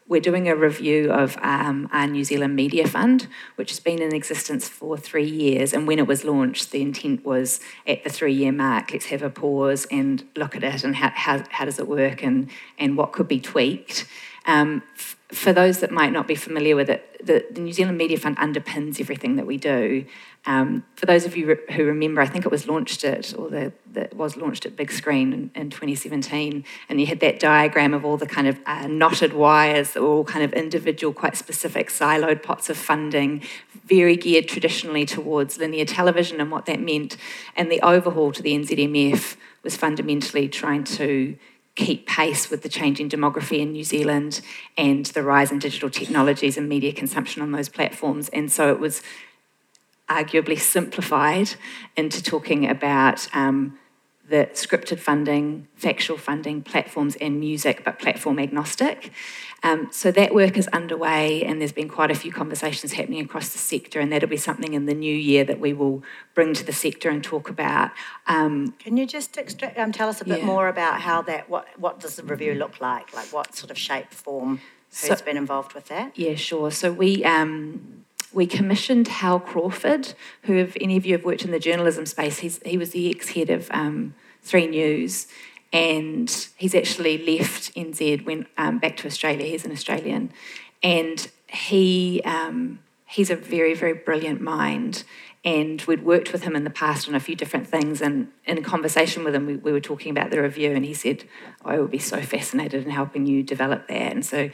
we're 0.07 0.21
doing 0.21 0.47
a 0.47 0.55
review 0.55 1.11
of 1.11 1.37
um, 1.41 1.89
our 1.91 2.07
New 2.07 2.23
Zealand 2.23 2.55
Media 2.55 2.87
Fund, 2.87 3.27
which 3.55 3.71
has 3.71 3.79
been 3.79 4.01
in 4.01 4.15
existence 4.15 4.67
for 4.67 4.97
three 4.97 5.27
years. 5.27 5.73
And 5.73 5.85
when 5.85 5.99
it 5.99 6.07
was 6.07 6.23
launched, 6.23 6.71
the 6.71 6.81
intent 6.81 7.25
was 7.25 7.59
at 7.85 8.03
the 8.03 8.09
three 8.09 8.33
year 8.33 8.51
mark, 8.51 8.93
let's 8.93 9.07
have 9.07 9.21
a 9.21 9.29
pause 9.29 9.85
and 9.91 10.23
look 10.35 10.55
at 10.55 10.63
it 10.63 10.83
and 10.83 10.95
how, 10.95 11.11
how, 11.13 11.43
how 11.49 11.65
does 11.65 11.79
it 11.79 11.87
work 11.87 12.23
and, 12.23 12.49
and 12.77 12.95
what 12.95 13.11
could 13.11 13.27
be 13.27 13.39
tweaked. 13.39 14.05
Um, 14.45 14.81
for 15.31 15.51
those 15.51 15.79
that 15.79 15.91
might 15.91 16.13
not 16.13 16.25
be 16.25 16.35
familiar 16.35 16.75
with 16.75 16.89
it, 16.89 17.25
the, 17.25 17.45
the, 17.51 17.59
New 17.59 17.73
Zealand 17.73 17.97
Media 17.97 18.17
Fund 18.17 18.37
underpins 18.37 19.01
everything 19.01 19.35
that 19.35 19.45
we 19.45 19.57
do. 19.57 20.05
Um, 20.45 20.85
for 20.95 21.05
those 21.05 21.25
of 21.25 21.35
you 21.35 21.47
re- 21.47 21.75
who 21.75 21.83
remember, 21.83 22.21
I 22.21 22.27
think 22.27 22.45
it 22.45 22.51
was 22.51 22.65
launched 22.65 23.03
at, 23.03 23.37
or 23.37 23.49
the, 23.49 23.73
the 23.91 24.07
was 24.13 24.37
launched 24.37 24.65
at 24.65 24.77
Big 24.77 24.89
Screen 24.89 25.33
in, 25.33 25.51
in, 25.53 25.69
2017, 25.69 26.63
and 26.87 27.01
you 27.01 27.07
had 27.07 27.19
that 27.19 27.41
diagram 27.41 27.93
of 27.93 28.05
all 28.05 28.15
the 28.15 28.25
kind 28.25 28.47
of 28.47 28.57
uh, 28.65 28.87
knotted 28.87 29.33
wires 29.33 29.91
that 29.91 30.01
were 30.01 30.07
all 30.07 30.23
kind 30.23 30.45
of 30.45 30.53
individual, 30.53 31.13
quite 31.13 31.35
specific, 31.35 31.89
siloed 31.89 32.41
pots 32.41 32.69
of 32.69 32.77
funding, 32.77 33.43
very 33.85 34.15
geared 34.15 34.47
traditionally 34.47 35.05
towards 35.05 35.57
linear 35.57 35.83
television 35.83 36.39
and 36.39 36.51
what 36.51 36.65
that 36.67 36.79
meant. 36.79 37.17
And 37.57 37.69
the 37.69 37.81
overhaul 37.81 38.31
to 38.31 38.41
the 38.41 38.57
NZMF 38.57 39.35
was 39.61 39.75
fundamentally 39.75 40.47
trying 40.47 40.85
to 40.85 41.37
keep 41.77 42.07
pace 42.07 42.49
with 42.49 42.63
the 42.63 42.69
changing 42.69 43.07
demography 43.07 43.59
in 43.59 43.71
New 43.71 43.83
Zealand 43.83 44.41
and 44.77 45.05
the 45.05 45.21
rise 45.21 45.51
in 45.51 45.59
digital 45.59 45.89
technologies 45.89 46.57
and 46.57 46.67
media 46.67 46.91
consumption 46.91 47.41
on 47.41 47.51
those 47.51 47.69
platforms. 47.69 48.29
And 48.29 48.51
so 48.51 48.71
it 48.71 48.79
was 48.79 49.03
arguably 50.09 50.59
simplified 50.59 51.51
into 51.95 52.23
talking 52.23 52.67
about 52.67 53.27
um, 53.35 53.77
the 54.29 54.49
scripted 54.53 54.99
funding, 54.99 55.67
factual 55.75 56.17
funding, 56.17 56.61
platforms, 56.61 57.15
and 57.21 57.39
music, 57.39 57.83
but 57.85 57.97
platform 57.97 58.39
agnostic. 58.39 59.11
Um, 59.63 59.87
so 59.91 60.11
that 60.11 60.35
work 60.35 60.57
is 60.57 60.67
underway, 60.67 61.43
and 61.43 61.61
there's 61.61 61.71
been 61.71 61.87
quite 61.87 62.11
a 62.11 62.15
few 62.15 62.31
conversations 62.31 62.93
happening 62.93 63.21
across 63.23 63.49
the 63.49 63.57
sector, 63.57 63.99
and 63.99 64.11
that'll 64.11 64.29
be 64.29 64.37
something 64.37 64.73
in 64.73 64.85
the 64.85 64.93
new 64.93 65.15
year 65.15 65.43
that 65.45 65.59
we 65.59 65.71
will 65.73 66.03
bring 66.35 66.53
to 66.53 66.63
the 66.63 66.73
sector 66.73 67.09
and 67.09 67.23
talk 67.23 67.49
about. 67.49 67.91
Um, 68.27 68.73
Can 68.79 68.97
you 68.97 69.05
just 69.05 69.37
um, 69.77 69.91
tell 69.91 70.09
us 70.09 70.21
a 70.21 70.25
bit 70.25 70.39
yeah. 70.39 70.45
more 70.45 70.67
about 70.67 71.01
how 71.01 71.21
that? 71.23 71.49
What 71.49 71.67
what 71.77 71.99
does 71.99 72.17
the 72.17 72.23
review 72.23 72.53
look 72.53 72.81
like? 72.81 73.13
Like 73.15 73.31
what 73.33 73.55
sort 73.55 73.71
of 73.71 73.77
shape, 73.77 74.11
form? 74.11 74.61
Who's 74.89 75.19
so, 75.19 75.25
been 75.25 75.37
involved 75.37 75.73
with 75.73 75.87
that? 75.87 76.17
Yeah, 76.17 76.35
sure. 76.35 76.71
So 76.71 76.91
we 76.91 77.23
um, 77.23 78.05
we 78.33 78.45
commissioned 78.45 79.07
Hal 79.07 79.39
Crawford, 79.39 80.13
who, 80.43 80.55
if 80.55 80.75
any 80.81 80.97
of 80.97 81.05
you 81.05 81.13
have 81.13 81.25
worked 81.25 81.45
in 81.45 81.51
the 81.51 81.59
journalism 81.59 82.05
space, 82.05 82.39
he 82.39 82.77
was 82.77 82.91
the 82.91 83.09
ex 83.09 83.29
head 83.29 83.49
of 83.49 83.69
um, 83.71 84.15
Three 84.41 84.67
News, 84.67 85.27
and 85.73 86.29
he's 86.55 86.75
actually 86.75 87.17
left 87.17 87.73
NZ, 87.75 88.25
went 88.25 88.47
um, 88.57 88.79
back 88.79 88.97
to 88.97 89.07
Australia. 89.07 89.45
He's 89.45 89.65
an 89.65 89.71
Australian, 89.71 90.31
and 90.81 91.29
he 91.47 92.21
um, 92.25 92.79
he's 93.05 93.29
a 93.29 93.35
very 93.35 93.73
very 93.73 93.93
brilliant 93.93 94.41
mind. 94.41 95.03
And 95.45 95.81
we'd 95.83 96.03
worked 96.03 96.33
with 96.33 96.43
him 96.43 96.57
in 96.57 96.65
the 96.65 96.69
past 96.69 97.07
on 97.07 97.15
a 97.15 97.21
few 97.21 97.33
different 97.33 97.67
things. 97.67 98.01
And 98.01 98.29
in 98.45 98.61
conversation 98.63 99.23
with 99.23 99.33
him, 99.33 99.45
we, 99.45 99.55
we 99.55 99.71
were 99.71 99.79
talking 99.79 100.11
about 100.11 100.29
the 100.29 100.41
review, 100.41 100.73
and 100.73 100.83
he 100.83 100.93
said, 100.93 101.23
oh, 101.63 101.69
"I 101.69 101.79
would 101.79 101.91
be 101.91 101.99
so 101.99 102.21
fascinated 102.21 102.83
in 102.83 102.89
helping 102.89 103.25
you 103.25 103.43
develop 103.43 103.87
that." 103.87 104.11
And 104.11 104.25
so 104.25 104.49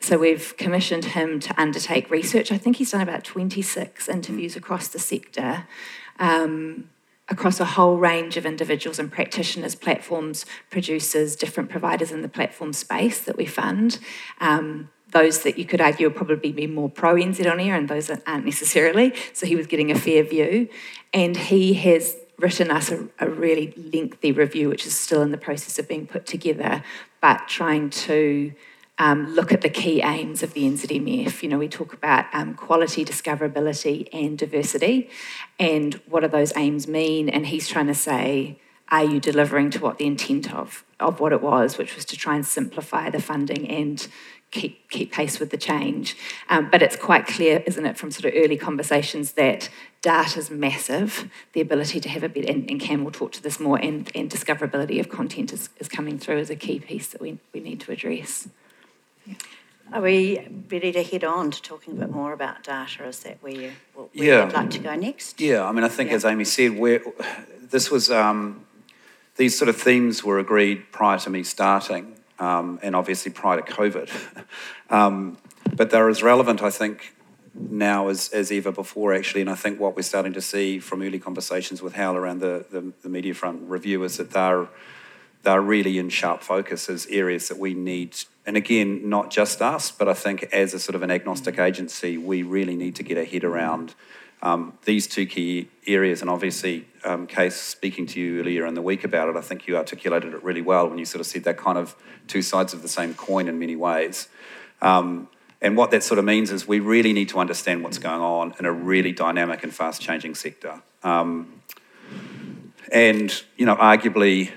so 0.00 0.18
we've 0.18 0.56
commissioned 0.56 1.06
him 1.06 1.40
to 1.40 1.60
undertake 1.60 2.10
research. 2.10 2.52
I 2.52 2.58
think 2.58 2.76
he's 2.76 2.92
done 2.92 3.00
about 3.00 3.24
26 3.24 4.08
interviews 4.08 4.56
across 4.56 4.88
the 4.88 4.98
sector, 4.98 5.66
um, 6.18 6.90
across 7.28 7.60
a 7.60 7.64
whole 7.64 7.96
range 7.96 8.36
of 8.36 8.46
individuals 8.46 8.98
and 8.98 9.10
practitioners, 9.10 9.74
platforms, 9.74 10.46
producers, 10.70 11.34
different 11.34 11.70
providers 11.70 12.12
in 12.12 12.22
the 12.22 12.28
platform 12.28 12.72
space 12.72 13.20
that 13.22 13.36
we 13.36 13.46
fund. 13.46 13.98
Um, 14.40 14.90
those 15.10 15.42
that 15.42 15.58
you 15.58 15.64
could 15.64 15.80
argue 15.80 16.08
would 16.08 16.16
probably 16.16 16.52
be 16.52 16.66
more 16.66 16.88
pro 16.88 17.14
NZ 17.14 17.50
on 17.50 17.60
air 17.60 17.74
and 17.74 17.88
those 17.88 18.06
that 18.06 18.22
aren't 18.26 18.44
necessarily. 18.44 19.14
So 19.32 19.46
he 19.46 19.56
was 19.56 19.66
getting 19.66 19.90
a 19.90 19.98
fair 19.98 20.22
view. 20.22 20.68
And 21.12 21.36
he 21.36 21.74
has 21.74 22.16
written 22.38 22.70
us 22.70 22.90
a, 22.90 23.08
a 23.18 23.28
really 23.28 23.74
lengthy 23.92 24.32
review, 24.32 24.68
which 24.68 24.86
is 24.86 24.98
still 24.98 25.22
in 25.22 25.30
the 25.30 25.38
process 25.38 25.78
of 25.78 25.86
being 25.86 26.06
put 26.06 26.24
together, 26.24 26.82
but 27.20 27.46
trying 27.46 27.90
to 27.90 28.52
um, 29.02 29.34
look 29.34 29.50
at 29.50 29.62
the 29.62 29.68
key 29.68 30.00
aims 30.00 30.44
of 30.44 30.54
the 30.54 30.62
NZMF. 30.62 31.42
You 31.42 31.48
know, 31.48 31.58
we 31.58 31.66
talk 31.66 31.92
about 31.92 32.26
um, 32.32 32.54
quality, 32.54 33.04
discoverability, 33.04 34.08
and 34.12 34.38
diversity, 34.38 35.10
and 35.58 35.94
what 36.08 36.20
do 36.20 36.28
those 36.28 36.52
aims 36.56 36.86
mean? 36.86 37.28
And 37.28 37.46
he's 37.46 37.66
trying 37.66 37.88
to 37.88 37.96
say, 37.96 38.60
are 38.92 39.02
you 39.02 39.18
delivering 39.18 39.70
to 39.70 39.80
what 39.80 39.98
the 39.98 40.06
intent 40.06 40.54
of, 40.54 40.84
of 41.00 41.18
what 41.18 41.32
it 41.32 41.42
was, 41.42 41.78
which 41.78 41.96
was 41.96 42.04
to 42.04 42.16
try 42.16 42.36
and 42.36 42.46
simplify 42.46 43.10
the 43.10 43.20
funding 43.20 43.68
and 43.68 44.06
keep 44.52 44.88
keep 44.90 45.10
pace 45.10 45.40
with 45.40 45.50
the 45.50 45.56
change. 45.56 46.14
Um, 46.48 46.70
but 46.70 46.80
it's 46.80 46.94
quite 46.94 47.26
clear, 47.26 47.64
isn't 47.66 47.84
it, 47.84 47.96
from 47.96 48.12
sort 48.12 48.26
of 48.26 48.40
early 48.40 48.56
conversations 48.56 49.32
that 49.32 49.68
data 50.02 50.38
is 50.38 50.48
massive. 50.48 51.28
The 51.54 51.60
ability 51.60 51.98
to 52.00 52.08
have 52.08 52.22
a 52.22 52.28
bit, 52.28 52.48
and, 52.48 52.70
and 52.70 52.78
Cam 52.78 53.02
will 53.02 53.10
talk 53.10 53.32
to 53.32 53.42
this 53.42 53.58
more, 53.58 53.78
and, 53.78 54.08
and 54.14 54.30
discoverability 54.30 55.00
of 55.00 55.08
content 55.08 55.52
is, 55.52 55.70
is 55.78 55.88
coming 55.88 56.18
through 56.20 56.38
as 56.38 56.50
a 56.50 56.56
key 56.56 56.78
piece 56.78 57.08
that 57.08 57.20
we, 57.20 57.38
we 57.52 57.58
need 57.58 57.80
to 57.80 57.90
address. 57.90 58.48
Are 59.92 60.00
we 60.00 60.48
ready 60.70 60.90
to 60.92 61.02
head 61.02 61.22
on 61.22 61.50
to 61.50 61.60
talking 61.60 61.94
a 61.94 61.96
bit 61.96 62.10
more 62.10 62.32
about 62.32 62.62
data? 62.62 63.06
Is 63.06 63.20
that 63.20 63.42
where, 63.42 63.52
you, 63.52 63.72
where 63.94 64.08
yeah. 64.14 64.44
you'd 64.44 64.54
like 64.54 64.70
to 64.70 64.78
go 64.78 64.94
next? 64.94 65.40
Yeah, 65.40 65.64
I 65.64 65.72
mean, 65.72 65.84
I 65.84 65.88
think 65.88 66.10
yeah. 66.10 66.16
as 66.16 66.24
Amy 66.24 66.44
said, 66.44 66.78
this 67.60 67.90
was 67.90 68.10
um, 68.10 68.64
these 69.36 69.58
sort 69.58 69.68
of 69.68 69.76
themes 69.76 70.24
were 70.24 70.38
agreed 70.38 70.90
prior 70.92 71.18
to 71.18 71.30
me 71.30 71.42
starting, 71.42 72.16
um, 72.38 72.78
and 72.82 72.96
obviously 72.96 73.32
prior 73.32 73.60
to 73.60 73.72
COVID. 73.72 74.10
um, 74.90 75.36
but 75.74 75.90
they're 75.90 76.08
as 76.08 76.22
relevant, 76.22 76.62
I 76.62 76.70
think, 76.70 77.14
now 77.54 78.08
as, 78.08 78.28
as 78.30 78.50
ever 78.50 78.72
before, 78.72 79.12
actually. 79.12 79.42
And 79.42 79.50
I 79.50 79.54
think 79.54 79.78
what 79.78 79.94
we're 79.96 80.02
starting 80.02 80.32
to 80.34 80.40
see 80.40 80.78
from 80.78 81.02
early 81.02 81.18
conversations 81.18 81.82
with 81.82 81.94
Hal 81.94 82.16
around 82.16 82.40
the, 82.40 82.64
the, 82.70 82.92
the 83.02 83.08
Media 83.08 83.34
Fund 83.34 83.70
review 83.70 84.02
is 84.04 84.16
that 84.16 84.30
they're, 84.30 84.68
they're 85.42 85.60
really 85.60 85.98
in 85.98 86.08
sharp 86.08 86.42
focus 86.42 86.88
as 86.88 87.06
areas 87.06 87.48
that 87.48 87.58
we 87.58 87.74
need. 87.74 88.16
And 88.46 88.56
again, 88.56 89.08
not 89.08 89.30
just 89.30 89.60
us, 89.60 89.90
but 89.90 90.08
I 90.08 90.14
think 90.14 90.44
as 90.52 90.74
a 90.74 90.78
sort 90.78 90.94
of 90.94 91.02
an 91.02 91.10
agnostic 91.10 91.58
agency, 91.58 92.18
we 92.18 92.42
really 92.42 92.76
need 92.76 92.96
to 92.96 93.02
get 93.02 93.18
our 93.18 93.24
head 93.24 93.44
around 93.44 93.94
um, 94.42 94.76
these 94.84 95.06
two 95.06 95.26
key 95.26 95.68
areas. 95.86 96.20
And 96.20 96.30
obviously, 96.30 96.86
um, 97.04 97.26
Case, 97.26 97.56
speaking 97.56 98.06
to 98.06 98.20
you 98.20 98.40
earlier 98.40 98.66
in 98.66 98.74
the 98.74 98.82
week 98.82 99.04
about 99.04 99.28
it, 99.28 99.36
I 99.36 99.40
think 99.40 99.66
you 99.66 99.76
articulated 99.76 100.34
it 100.34 100.42
really 100.42 100.62
well 100.62 100.88
when 100.88 100.98
you 100.98 101.04
sort 101.04 101.20
of 101.20 101.26
said 101.26 101.44
they're 101.44 101.54
kind 101.54 101.78
of 101.78 101.94
two 102.26 102.42
sides 102.42 102.72
of 102.74 102.82
the 102.82 102.88
same 102.88 103.14
coin 103.14 103.48
in 103.48 103.58
many 103.58 103.76
ways. 103.76 104.28
Um, 104.80 105.28
and 105.60 105.76
what 105.76 105.92
that 105.92 106.02
sort 106.02 106.18
of 106.18 106.24
means 106.24 106.50
is 106.50 106.66
we 106.66 106.80
really 106.80 107.12
need 107.12 107.28
to 107.28 107.38
understand 107.38 107.84
what's 107.84 107.98
going 107.98 108.20
on 108.20 108.54
in 108.58 108.64
a 108.64 108.72
really 108.72 109.12
dynamic 109.12 109.62
and 109.62 109.72
fast 109.72 110.02
changing 110.02 110.34
sector. 110.34 110.82
Um, 111.04 111.62
and, 112.92 113.42
you 113.56 113.64
know, 113.64 113.76
arguably 113.76 114.50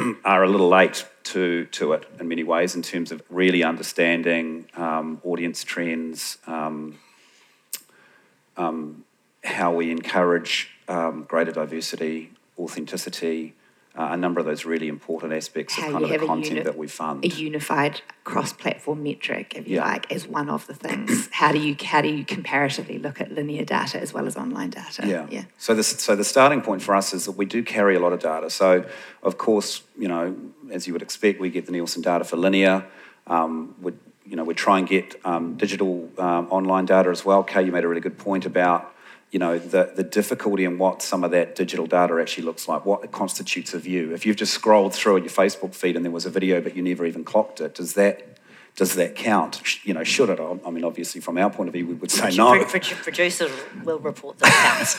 are 0.24 0.42
a 0.42 0.48
little 0.48 0.68
late 0.68 1.06
to, 1.24 1.66
to 1.66 1.92
it 1.92 2.06
in 2.18 2.28
many 2.28 2.42
ways 2.42 2.74
in 2.74 2.82
terms 2.82 3.12
of 3.12 3.22
really 3.28 3.62
understanding 3.62 4.66
um, 4.76 5.20
audience 5.24 5.64
trends, 5.64 6.38
um, 6.46 6.98
um 8.56 9.04
how 9.42 9.72
we 9.72 9.90
encourage 9.90 10.70
um, 10.88 11.24
greater 11.24 11.52
diversity, 11.52 12.30
authenticity, 12.58 13.54
uh, 13.98 14.08
a 14.12 14.16
number 14.16 14.38
of 14.38 14.46
those 14.46 14.64
really 14.64 14.86
important 14.88 15.32
aspects 15.32 15.74
How 15.74 15.86
of 15.88 15.92
kind 15.92 16.04
of 16.04 16.10
the 16.10 16.18
content 16.26 16.46
uni- 16.50 16.62
that 16.62 16.78
we 16.78 16.86
fund. 16.86 17.24
A 17.24 17.28
unified 17.28 18.02
cross-platform 18.22 19.02
metric, 19.02 19.54
if 19.56 19.66
you 19.66 19.76
Yeah. 19.76 19.84
like, 19.84 20.10
as 20.12 20.28
one 20.28 20.48
of 20.48 20.66
the 20.68 20.74
things. 20.74 21.28
how 21.32 21.50
do 21.50 21.58
you 21.58 21.76
how 21.84 22.00
do 22.00 22.08
you 22.08 22.24
comparatively 22.24 22.98
look 22.98 23.20
at 23.20 23.32
linear 23.32 23.64
data 23.64 24.00
as 24.00 24.14
well 24.14 24.26
as 24.26 24.36
online 24.36 24.70
data? 24.70 25.06
Yeah. 25.06 25.26
Yeah. 25.30 25.44
So 25.58 25.74
the 25.74 25.82
so 25.82 26.14
the 26.14 26.24
starting 26.24 26.60
point 26.62 26.82
for 26.82 26.94
us 26.94 27.12
is 27.12 27.24
that 27.24 27.32
we 27.32 27.46
do 27.46 27.62
carry 27.64 27.96
a 27.96 28.00
lot 28.00 28.12
of 28.12 28.20
data. 28.20 28.48
So 28.50 28.84
of 29.22 29.38
course, 29.38 29.82
you 29.98 30.08
know, 30.08 30.36
as 30.70 30.86
you 30.86 30.92
would 30.92 31.02
expect, 31.02 31.40
we 31.40 31.50
get 31.50 31.66
the 31.66 31.72
Nielsen 31.72 32.02
data 32.02 32.24
for 32.24 32.36
linear. 32.36 32.86
Um, 33.26 33.74
we 33.82 33.92
you 34.24 34.36
know 34.36 34.44
we 34.44 34.54
try 34.54 34.78
and 34.78 34.86
get 34.86 35.16
um, 35.24 35.56
digital 35.56 36.08
um, 36.18 36.46
online 36.50 36.86
data 36.86 37.10
as 37.10 37.24
well. 37.24 37.42
Kay, 37.42 37.64
you 37.64 37.72
made 37.72 37.84
a 37.84 37.88
really 37.88 38.00
good 38.00 38.18
point 38.18 38.46
about 38.46 38.94
you 39.30 39.38
know 39.38 39.58
the 39.58 39.92
the 39.94 40.02
difficulty 40.02 40.64
in 40.64 40.78
what 40.78 41.02
some 41.02 41.22
of 41.24 41.30
that 41.30 41.54
digital 41.54 41.86
data 41.86 42.18
actually 42.20 42.44
looks 42.44 42.68
like. 42.68 42.84
What 42.84 43.10
constitutes 43.12 43.74
a 43.74 43.78
view? 43.78 44.12
If 44.12 44.26
you've 44.26 44.36
just 44.36 44.52
scrolled 44.52 44.94
through 44.94 45.18
your 45.18 45.28
Facebook 45.28 45.74
feed 45.74 45.96
and 45.96 46.04
there 46.04 46.12
was 46.12 46.26
a 46.26 46.30
video 46.30 46.60
but 46.60 46.76
you 46.76 46.82
never 46.82 47.06
even 47.06 47.24
clocked 47.24 47.60
it, 47.60 47.74
does 47.74 47.94
that 47.94 48.30
does 48.76 48.94
that 48.94 49.14
count? 49.14 49.84
You 49.84 49.94
know, 49.94 50.04
should 50.04 50.30
it? 50.30 50.40
I 50.40 50.70
mean, 50.70 50.84
obviously, 50.84 51.20
from 51.20 51.38
our 51.38 51.50
point 51.50 51.68
of 51.68 51.74
view, 51.74 51.86
we 51.86 51.94
would 51.94 52.10
say 52.10 52.30
no. 52.36 52.52
Pro- 52.52 52.64
produ- 52.64 53.02
producers 53.02 53.50
will 53.84 53.98
report 53.98 54.38
the 54.38 54.46
counts. 54.46 54.96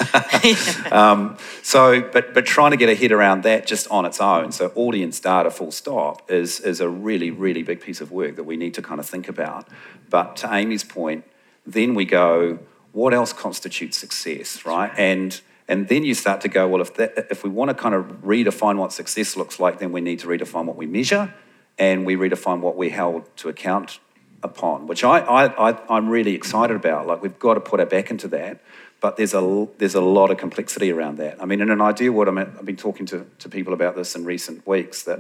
Um, 0.92 1.38
so, 1.64 2.02
but 2.02 2.34
but 2.34 2.46
trying 2.46 2.72
to 2.72 2.78
get 2.78 2.90
a 2.90 2.96
head 2.96 3.12
around 3.12 3.44
that 3.44 3.66
just 3.66 3.88
on 3.90 4.06
its 4.06 4.20
own, 4.20 4.52
so 4.52 4.72
audience 4.76 5.20
data, 5.20 5.50
full 5.50 5.72
stop, 5.72 6.30
is 6.30 6.60
is 6.60 6.82
a 6.82 6.90
really 6.90 7.32
really 7.32 7.64
big 7.64 7.82
piece 7.82 8.02
of 8.02 8.12
work 8.12 8.36
that 8.36 8.44
we 8.44 8.58
need 8.58 8.74
to 8.76 8.82
kind 8.82 9.00
of 9.00 9.06
think 9.06 9.28
about. 9.28 9.68
But 10.10 10.36
to 10.38 10.54
Amy's 10.54 10.84
point, 10.84 11.24
then 11.66 11.96
we 11.96 12.06
go, 12.06 12.60
what 12.92 13.14
else 13.14 13.34
constitutes 13.34 13.98
success, 13.98 14.66
right? 14.66 14.92
And 14.98 15.40
and 15.68 15.88
then 15.88 16.04
you 16.04 16.14
start 16.14 16.42
to 16.42 16.50
go, 16.50 16.68
well, 16.68 16.82
if 16.82 16.96
that, 16.96 17.28
if 17.30 17.44
we 17.44 17.50
want 17.50 17.70
to 17.70 17.76
kind 17.76 17.96
of 17.96 18.06
redefine 18.24 18.78
what 18.78 18.92
success 18.92 19.38
looks 19.38 19.60
like, 19.60 19.80
then 19.80 19.92
we 19.94 20.02
need 20.02 20.20
to 20.20 20.28
redefine 20.28 20.66
what 20.66 20.76
we 20.76 20.86
measure, 20.86 21.34
and 21.78 22.06
we 22.06 22.16
redefine 22.16 22.60
what 22.60 22.76
we 22.76 22.90
held 22.90 23.36
to 23.38 23.48
account 23.48 24.00
upon, 24.44 24.88
which 24.88 25.04
I, 25.04 25.20
I, 25.20 25.70
I 25.70 25.78
I'm 25.90 26.10
really 26.10 26.34
excited 26.34 26.76
about. 26.76 27.08
Like 27.08 27.22
we've 27.22 27.40
got 27.40 27.54
to 27.54 27.62
put 27.62 27.80
our 27.80 27.86
back 27.86 28.12
into 28.12 28.28
that 28.30 28.60
but 29.02 29.18
there's 29.18 29.34
a 29.34 29.68
there's 29.80 29.96
a 29.96 30.02
lot 30.02 30.32
of 30.32 30.38
complexity 30.38 30.92
around 30.92 31.18
that. 31.18 31.42
I 31.42 31.46
mean, 31.46 31.60
in 31.60 31.72
an 31.72 31.82
ideal 31.82 32.14
world, 32.14 32.30
I 32.30 32.32
mean, 32.32 32.56
I've 32.58 32.66
been 32.66 32.78
talking 32.78 33.08
to, 33.08 33.26
to 33.40 33.50
people 33.50 33.74
about 33.74 33.96
this 33.96 34.16
in 34.16 34.24
recent 34.24 34.66
weeks 34.66 35.04
that 35.04 35.20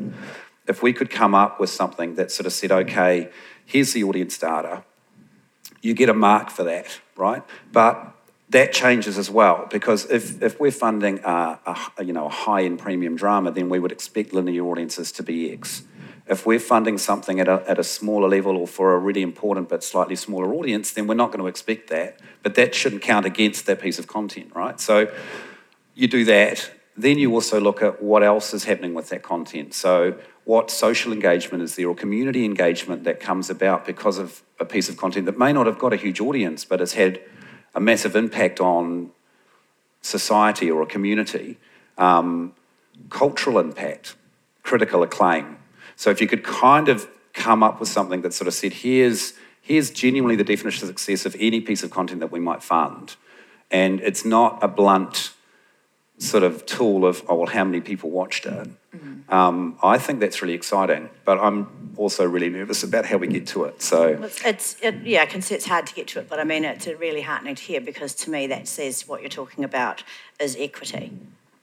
if 0.67 0.84
we 0.84 0.93
could 0.93 1.10
come 1.10 1.34
up 1.34 1.60
with 1.60 1.71
something 1.71 2.15
that 2.15 2.31
sort 2.31 2.45
of 2.45 2.53
said, 2.53 2.71
okay, 2.71 3.29
here's 3.65 3.93
the 3.93 4.03
audience 4.03 4.38
data, 4.38 4.84
you 5.82 5.94
get 5.94 6.10
a 6.10 6.13
mark 6.13 6.50
for 6.50 6.63
that, 6.63 7.00
right? 7.15 7.44
But 7.72 8.15
that 8.50 8.74
changes 8.74 9.17
as 9.17 9.30
well 9.30 9.67
because 9.72 10.06
if, 10.12 10.41
if 10.41 10.60
we're 10.60 10.72
funding 10.72 11.20
a, 11.24 11.60
a 11.98 12.04
you 12.04 12.13
know 12.13 12.26
a 12.26 12.30
high 12.30 12.63
end 12.63 12.80
premium 12.80 13.15
drama, 13.15 13.52
then 13.52 13.70
we 13.70 13.80
would 13.80 13.91
expect 13.91 14.34
linear 14.34 14.63
audiences 14.65 15.12
to 15.13 15.24
be 15.24 15.52
X. 15.52 15.84
If 16.28 16.46
we're 16.46 16.60
funding 16.60 16.98
something 16.98 17.39
at 17.39 17.48
a, 17.48 17.63
at 17.67 17.80
a 17.80 17.84
smaller 17.84 18.30
level 18.30 18.56
or 18.56 18.67
for 18.67 18.94
a 18.94 19.00
really 19.00 19.22
important 19.22 19.70
but 19.70 19.84
slightly 19.84 20.15
smaller 20.15 20.54
audience, 20.54 20.94
then 20.94 21.08
we're 21.08 21.15
not 21.15 21.28
going 21.28 21.39
to 21.41 21.48
expect 21.48 21.89
that. 21.89 22.20
But 22.44 22.56
that 22.56 22.76
shouldn't 22.76 23.02
count 23.02 23.26
against 23.26 23.65
that 23.65 23.82
piece 23.82 24.00
of 24.00 24.08
content, 24.08 24.52
right? 24.56 24.80
So 24.80 25.12
you 25.96 26.08
do 26.08 26.24
that. 26.26 26.72
Then 26.97 27.17
you 27.17 27.34
also 27.34 27.60
look 27.60 27.82
at 27.82 28.01
what 28.01 28.23
else 28.23 28.54
is 28.54 28.65
happening 28.65 28.93
with 28.93 29.10
that 29.10 29.23
content. 29.23 29.73
So, 29.73 30.17
what 30.43 30.69
social 30.69 31.13
engagement 31.13 31.63
is 31.63 31.75
there 31.75 31.88
or 31.88 31.95
community 31.95 32.43
engagement 32.43 33.04
that 33.04 33.19
comes 33.19 33.49
about 33.49 33.86
because 33.86 34.17
of 34.17 34.41
a 34.60 34.65
piece 34.65 34.89
of 34.89 34.97
content 34.97 35.25
that 35.27 35.38
may 35.38 35.54
not 35.54 35.67
have 35.67 35.80
got 35.80 35.93
a 35.93 35.95
huge 35.95 36.19
audience 36.19 36.65
but 36.65 36.80
has 36.80 36.93
had 36.93 37.21
a 37.73 37.80
massive 37.80 38.15
impact 38.15 38.60
on 38.60 39.12
society 40.01 40.69
or 40.69 40.82
a 40.82 40.86
community? 40.86 41.58
Um, 41.97 42.54
cultural 43.10 43.60
impact, 43.60 44.15
critical 44.63 45.04
acclaim. 45.04 45.58
So, 45.95 46.10
if 46.10 46.19
you 46.19 46.27
could 46.27 46.43
kind 46.43 46.89
of 46.89 47.08
come 47.34 47.63
up 47.63 47.80
with 47.80 47.88
something 47.88 48.21
that 48.21 48.34
sort 48.34 48.49
of 48.49 48.54
said, 48.54 48.73
here's, 48.73 49.34
here's 49.62 49.91
genuinely 49.91 50.36
the 50.36 50.43
definition 50.43 50.84
of 50.84 50.89
success 50.89 51.25
of 51.25 51.36
any 51.39 51.62
piece 51.62 51.84
of 51.84 51.91
content 51.91 52.19
that 52.19 52.32
we 52.32 52.39
might 52.39 52.62
fund. 52.62 53.15
And 53.69 54.01
it's 54.01 54.25
not 54.25 54.62
a 54.62 54.67
blunt 54.67 55.32
sort 56.21 56.43
of 56.43 56.65
tool 56.65 57.05
of, 57.05 57.23
oh, 57.27 57.36
well, 57.36 57.47
how 57.47 57.63
many 57.63 57.81
people 57.81 58.12
watched 58.12 58.45
it. 58.45 58.69
Um, 59.29 59.77
I 59.81 59.97
think 59.97 60.19
that's 60.19 60.41
really 60.41 60.53
exciting, 60.53 61.10
but 61.23 61.39
I'm 61.39 61.93
also 61.97 62.27
really 62.27 62.49
nervous 62.49 62.84
about 62.84 63.05
how 63.05 63.17
we 63.17 63.27
get 63.27 63.47
to 63.47 63.63
it. 63.63 63.81
So, 63.81 64.21
It's, 64.23 64.45
it's 64.45 64.75
it, 64.81 64.95
yeah, 65.03 65.21
I 65.21 65.25
can 65.25 65.41
see 65.41 65.55
it's 65.55 65.65
hard 65.65 65.88
to 65.88 65.95
get 65.95 66.07
to 66.10 66.19
it, 66.19 66.27
but 66.29 66.39
I 66.39 66.43
mean, 66.43 66.65
it's 66.65 66.86
really 66.86 67.21
heartening 67.21 67.55
to 67.55 67.63
hear 67.63 67.79
because 67.79 68.13
to 68.15 68.29
me 68.29 68.45
that 68.47 68.67
says 68.67 69.07
what 69.07 69.21
you're 69.21 69.29
talking 69.29 69.63
about 69.63 70.03
is 70.39 70.57
equity 70.60 71.13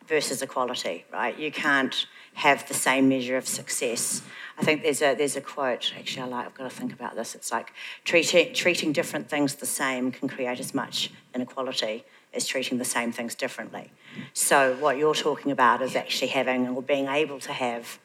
versus 0.06 0.40
equality, 0.40 1.04
right? 1.12 1.38
You 1.38 1.52
can't 1.52 2.06
have 2.34 2.66
the 2.66 2.74
same 2.74 3.08
measure 3.08 3.36
of 3.36 3.46
success. 3.46 4.22
I 4.58 4.62
think 4.64 4.82
there's 4.82 5.02
a 5.02 5.14
there's 5.14 5.36
a 5.36 5.40
quote 5.40 5.92
actually 5.98 6.22
I 6.22 6.26
like. 6.26 6.46
I've 6.46 6.54
got 6.54 6.70
to 6.70 6.76
think 6.76 6.92
about 6.92 7.14
this. 7.16 7.34
It's 7.34 7.52
like 7.52 7.72
treating 8.04 8.54
treating 8.54 8.92
different 8.92 9.28
things 9.28 9.56
the 9.56 9.66
same 9.66 10.10
can 10.10 10.28
create 10.28 10.58
as 10.58 10.74
much 10.74 11.10
inequality 11.34 12.04
as 12.34 12.46
treating 12.46 12.78
the 12.78 12.84
same 12.84 13.12
things 13.12 13.34
differently. 13.34 13.90
So 14.32 14.76
what 14.76 14.98
you're 14.98 15.14
talking 15.14 15.50
about 15.50 15.82
is 15.82 15.96
actually 15.96 16.28
having 16.28 16.68
or 16.68 16.82
being 16.82 17.08
able 17.08 17.40
to 17.40 17.52
have 17.52 17.98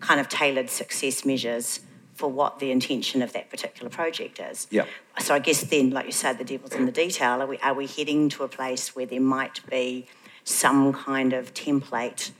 kind 0.00 0.20
of 0.20 0.28
tailored 0.28 0.70
success 0.70 1.24
measures 1.24 1.80
for 2.14 2.30
what 2.30 2.58
the 2.58 2.70
intention 2.70 3.20
of 3.22 3.32
that 3.34 3.50
particular 3.50 3.90
project 3.90 4.40
is. 4.40 4.66
Yeah. 4.70 4.86
So 5.18 5.34
I 5.34 5.38
guess 5.38 5.62
then, 5.64 5.90
like 5.90 6.06
you 6.06 6.12
said, 6.12 6.38
the 6.38 6.44
devil's 6.44 6.72
in 6.72 6.86
the 6.86 6.92
detail. 6.92 7.42
Are 7.42 7.46
we, 7.46 7.58
are 7.58 7.74
we 7.74 7.86
heading 7.86 8.28
to 8.30 8.42
a 8.42 8.48
place 8.48 8.96
where 8.96 9.06
there 9.06 9.20
might 9.20 9.60
be 9.68 10.06
some 10.44 10.92
kind 10.92 11.32
of 11.32 11.52
template 11.52 12.30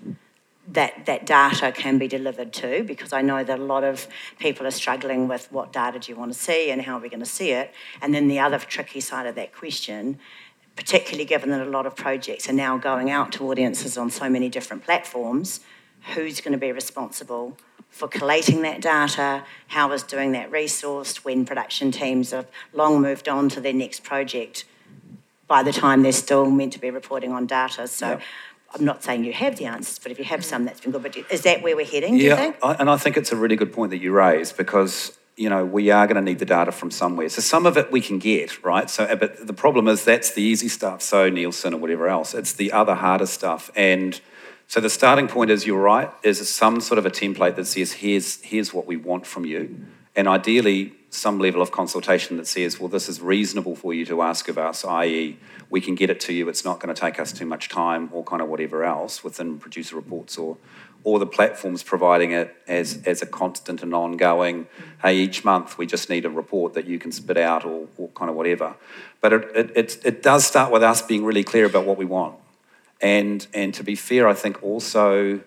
that 0.69 1.07
that 1.07 1.27
data 1.27 1.73
can 1.73 1.99
be 1.99 2.09
delivered 2.09 2.53
to? 2.55 2.85
Because 2.85 3.13
I 3.13 3.21
know 3.21 3.45
that 3.45 3.59
a 3.59 3.63
lot 3.63 3.85
of 3.85 4.09
people 4.39 4.67
are 4.67 4.71
struggling 4.71 5.29
with 5.29 5.53
what 5.53 5.73
data 5.73 5.99
do 5.99 6.11
you 6.11 6.19
want 6.19 6.33
to 6.33 6.39
see 6.39 6.71
and 6.71 6.83
how 6.83 6.97
are 6.97 7.01
we 7.01 7.11
going 7.11 7.21
to 7.21 7.27
see 7.27 7.51
it? 7.51 7.73
And 8.01 8.15
then 8.15 8.29
the 8.29 8.39
other 8.39 8.59
tricky 8.59 9.01
side 9.01 9.27
of 9.27 9.35
that 9.35 9.55
question 9.55 10.19
particularly 10.77 11.25
given 11.25 11.51
that 11.51 11.67
a 11.67 11.71
lot 11.71 11.87
of 11.87 11.97
projects 11.97 12.49
are 12.49 12.53
now 12.53 12.77
going 12.77 13.11
out 13.11 13.33
to 13.33 13.51
audiences 13.51 13.99
on 13.99 14.11
so 14.11 14.29
many 14.29 14.49
different 14.49 14.85
platforms, 14.85 15.61
who's 16.15 16.41
going 16.41 16.53
to 16.53 16.59
be 16.59 16.71
responsible 16.71 17.57
for 17.89 18.07
collating 18.07 18.63
that 18.63 18.81
data? 18.81 19.43
How 19.69 19.91
is 19.93 20.03
doing 20.03 20.33
that 20.33 20.51
resourced 20.51 21.19
when 21.25 21.45
production 21.45 21.91
teams 21.91 22.31
have 22.31 22.47
long 22.73 23.01
moved 23.01 23.29
on 23.29 23.49
to 23.51 23.61
their 23.61 23.73
next 23.73 24.05
project 24.05 24.65
by 25.49 25.63
the 25.63 25.73
time 25.73 26.03
they're 26.03 26.13
still 26.13 26.51
meant 26.51 26.73
to 26.75 26.79
be 26.79 26.91
reporting 26.91 27.33
on 27.33 27.47
data? 27.47 27.89
So 27.89 28.11
Yep. 28.11 28.23
I'm 28.75 28.85
not 28.85 29.03
saying 29.03 29.25
you 29.25 29.33
have 29.33 29.57
the 29.57 29.65
answers, 29.65 29.99
but 29.99 30.13
if 30.13 30.19
you 30.19 30.25
have 30.25 30.45
some, 30.45 30.65
that's 30.67 30.81
been 30.81 30.91
good. 30.91 31.03
But 31.03 31.17
is 31.31 31.43
that 31.43 31.63
where 31.63 31.75
we're 31.77 31.87
heading, 31.87 32.19
do 32.19 32.23
you 32.23 32.31
yeah, 32.31 32.37
think? 32.37 32.57
I, 32.63 32.75
and 32.75 32.91
I 32.91 32.97
think 32.99 33.17
it's 33.17 33.33
a 33.33 33.37
really 33.37 33.57
good 33.57 33.73
point 33.73 33.91
that 33.91 33.99
you 33.99 34.13
raise 34.13 34.53
because 34.53 35.17
you 35.37 35.51
know 35.51 35.65
we 35.65 35.91
are 35.91 36.07
going 36.07 36.17
to 36.17 36.23
need 36.23 36.39
the 36.39 36.47
data 36.47 36.73
from 36.73 36.91
somewhere. 36.91 37.29
So 37.29 37.43
some 37.43 37.67
of 37.67 37.77
it 37.77 37.93
we 37.93 38.01
can 38.01 38.19
get 38.19 38.65
right. 38.65 38.89
So, 38.89 39.15
but 39.17 39.47
the 39.47 39.53
problem 39.53 39.87
is 39.87 40.05
that's 40.05 40.33
the 40.33 40.43
easy 40.43 40.69
stuff. 40.69 41.03
So 41.03 41.29
Nielsen 41.29 41.75
or 41.75 41.77
whatever 41.79 42.09
else. 42.09 42.35
It's 42.35 42.55
the 42.55 42.73
other 42.73 42.95
harder 42.95 43.27
stuff. 43.27 43.71
And 43.77 44.21
so 44.67 44.81
the 44.81 44.91
starting 44.91 45.29
point 45.29 45.51
is 45.51 45.67
you're 45.67 45.81
right. 45.81 46.11
Is 46.23 46.49
some 46.49 46.81
sort 46.81 46.99
of 46.99 47.07
a 47.07 47.11
template 47.11 47.57
that 47.57 47.67
says 47.67 47.93
here's 47.93 48.41
here's 48.43 48.73
what 48.73 48.87
we 48.87 48.97
want 48.97 49.27
from 49.27 49.45
you, 49.45 49.87
and 50.17 50.27
ideally 50.27 50.95
some 51.17 51.39
level 51.39 51.63
of 51.63 51.73
consultation 51.73 52.37
that 52.37 52.47
says, 52.47 52.79
well, 52.79 52.89
this 52.89 53.09
is 53.09 53.21
reasonable 53.21 53.75
for 53.75 53.95
you 53.95 54.05
to 54.07 54.23
ask 54.23 54.49
of 54.49 54.59
us, 54.59 54.85
i.e., 54.85 55.39
we 55.71 55.81
can 55.81 55.95
get 55.95 56.11
it 56.11 56.21
to 56.21 56.33
you, 56.33 56.49
it's 56.49 56.65
not 56.65 56.79
going 56.79 56.95
to 56.95 57.01
take 57.01 57.19
us 57.19 57.33
too 57.33 57.47
much 57.47 57.69
time, 57.69 58.09
or 58.13 58.23
kind 58.23 58.41
of 58.41 58.49
whatever 58.49 58.85
else 58.85 59.25
within 59.25 59.59
producer 59.59 59.97
reports 59.97 60.39
or 60.39 60.57
or 61.07 61.21
the 61.21 61.27
platforms 61.27 61.85
providing 61.85 62.33
it 62.33 62.53
as, 62.67 63.01
as 63.07 63.23
a 63.23 63.27
constant 63.27 63.81
and 63.81 63.95
ongoing, 63.95 64.67
hey, 65.03 65.17
each 65.17 65.45
month 65.45 65.79
we 65.79 65.87
just 65.87 66.11
need 66.11 66.25
a 66.25 66.29
report 66.29 66.75
that 66.75 66.85
you 66.85 66.99
can 66.99 67.13
spit 67.13 67.37
out 67.37 67.65
or, 67.65 67.87
or 67.97 68.09
kind 68.09 68.29
of 68.29 68.35
whatever. 68.35 68.75
But 69.21 69.33
it, 69.33 69.51
it, 69.55 69.77
it, 69.77 69.99
it 70.05 70.23
does 70.25 70.45
start 70.45 70.73
with 70.73 70.83
us 70.83 71.03
being 71.03 71.25
really 71.25 71.45
clear 71.45 71.65
about 71.65 71.87
what 71.87 71.97
we 71.97 72.05
want. 72.05 72.35
And, 73.01 73.47
and 73.55 73.73
to 73.75 73.85
be 73.85 73.95
fair, 73.95 74.27
I 74.27 74.35
think 74.35 74.61
also 74.65 75.43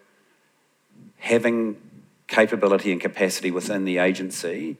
having 1.17 1.75
capability 2.29 2.93
and 2.93 3.01
capacity 3.01 3.51
within 3.51 3.83
the 3.83 3.97
agency 3.97 4.77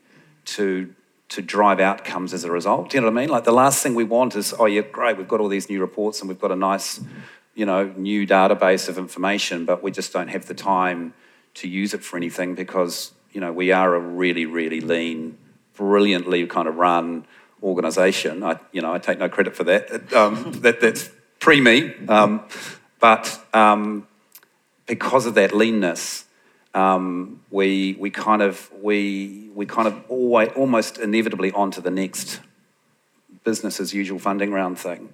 to 0.55 0.93
to 1.29 1.43
drive 1.43 1.79
outcomes 1.79 2.33
as 2.33 2.43
a 2.43 2.51
result. 2.51 2.89
Do 2.89 2.97
you 2.97 3.01
know 3.01 3.11
what 3.11 3.19
I 3.19 3.21
mean? 3.21 3.29
Like 3.29 3.43
the 3.43 3.51
last 3.51 3.83
thing 3.83 3.93
we 3.93 4.03
want 4.03 4.35
is, 4.35 4.53
oh 4.57 4.65
yeah, 4.65 4.81
great, 4.81 5.15
we've 5.15 5.27
got 5.27 5.39
all 5.39 5.47
these 5.47 5.69
new 5.69 5.79
reports 5.79 6.19
and 6.19 6.27
we've 6.27 6.39
got 6.39 6.51
a 6.51 6.55
nice, 6.55 6.99
you 7.53 7.67
know, 7.67 7.93
new 7.95 8.25
database 8.25 8.89
of 8.89 8.97
information, 8.97 9.63
but 9.63 9.83
we 9.83 9.91
just 9.91 10.11
don't 10.11 10.29
have 10.29 10.47
the 10.47 10.55
time 10.55 11.13
to 11.53 11.67
use 11.67 11.93
it 11.93 12.03
for 12.03 12.17
anything 12.17 12.55
because, 12.55 13.13
you 13.31 13.39
know, 13.39 13.53
we 13.53 13.71
are 13.71 13.93
a 13.93 13.99
really, 13.99 14.47
really 14.47 14.81
lean, 14.81 15.37
brilliantly 15.75 16.47
kind 16.47 16.67
of 16.67 16.77
run 16.77 17.27
organization. 17.61 18.43
I, 18.43 18.59
you 18.71 18.81
know, 18.81 18.91
I 18.91 18.97
take 18.97 19.19
no 19.19 19.29
credit 19.29 19.55
for 19.55 19.65
that. 19.65 20.11
Um, 20.13 20.51
that 20.61 20.81
that's 20.81 21.11
pre 21.39 21.61
me. 21.61 21.93
Um, 22.07 22.43
but 22.99 23.39
um, 23.53 24.07
because 24.87 25.27
of 25.27 25.35
that 25.35 25.53
leanness, 25.53 26.25
um, 26.73 27.41
we, 27.49 27.95
we 27.99 28.09
kind 28.09 28.41
of 28.41 28.71
we, 28.81 29.49
we 29.55 29.65
kind 29.65 29.87
of 29.87 30.03
always, 30.09 30.49
almost 30.55 30.97
inevitably 30.97 31.51
onto 31.51 31.81
the 31.81 31.91
next 31.91 32.41
business 33.43 33.79
as 33.79 33.93
usual 33.93 34.19
funding 34.19 34.51
round 34.51 34.77
thing 34.77 35.09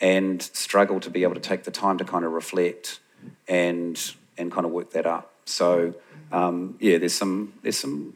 and 0.00 0.42
struggle 0.42 1.00
to 1.00 1.10
be 1.10 1.22
able 1.22 1.34
to 1.34 1.40
take 1.40 1.64
the 1.64 1.70
time 1.70 1.98
to 1.98 2.04
kind 2.04 2.24
of 2.24 2.32
reflect 2.32 3.00
and 3.46 4.14
and 4.36 4.52
kind 4.52 4.64
of 4.64 4.72
work 4.72 4.90
that 4.92 5.06
up. 5.06 5.32
So 5.44 5.94
um, 6.30 6.76
yeah, 6.80 6.98
there's 6.98 7.14
some 7.14 7.54
there's 7.62 7.78
some 7.78 8.14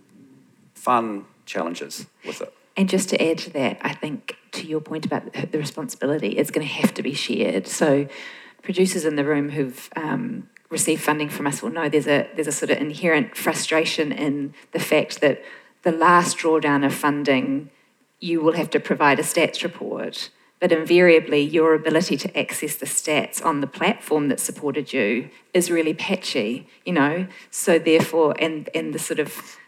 fun 0.75 1.25
challenges 1.47 2.07
with 2.27 2.41
it. 2.43 2.53
And 2.77 2.89
just 2.89 3.09
to 3.11 3.23
add 3.23 3.39
to 3.39 3.51
that, 3.51 3.79
I 3.83 3.93
think 3.93 4.37
to 4.53 4.67
your 4.67 4.81
point 4.81 5.05
about 5.05 5.33
the 5.33 5.59
responsibility, 5.59 6.29
it's 6.31 6.51
going 6.51 6.67
to 6.67 6.73
have 6.73 6.95
to 6.95 7.03
be 7.03 7.13
shared. 7.13 7.67
So 7.67 8.07
producers 8.63 9.05
in 9.05 9.17
the 9.17 9.25
room 9.25 9.51
who've 9.51 9.91
um, 9.97 10.49
receive 10.73 11.01
funding 11.01 11.29
from 11.29 11.47
us 11.47 11.63
will 11.63 11.71
know 11.71 11.89
there's 11.89 12.09
a 12.09 12.29
there's 12.35 12.49
a 12.49 12.53
sort 12.53 12.71
of 12.71 12.79
inherent 12.79 13.37
frustration 13.37 14.11
in 14.11 14.55
the 14.73 14.81
fact 14.81 15.21
that 15.21 15.43
the 15.83 15.93
last 15.93 16.39
drawdown 16.39 16.85
of 16.85 16.95
funding 16.95 17.71
you 18.19 18.41
will 18.41 18.55
have 18.55 18.71
to 18.71 18.81
provide 18.81 19.19
a 19.21 19.23
stats 19.23 19.63
report 19.63 20.31
but 20.59 20.73
invariably 20.73 21.41
your 21.41 21.75
ability 21.75 22.17
to 22.17 22.39
access 22.39 22.77
the 22.77 22.87
stats 22.87 23.45
on 23.45 23.61
the 23.61 23.67
platform 23.67 24.29
that 24.29 24.41
supported 24.41 24.93
you 24.93 25.29
is 25.53 25.71
really 25.71 25.95
patchy 25.95 26.67
you 26.85 26.93
know? 26.93 27.27
So 27.51 27.79
therefore 27.79 28.35
and 28.39 28.69
and 28.75 28.95
the 28.95 28.99
sort 28.99 29.21
of 29.21 29.59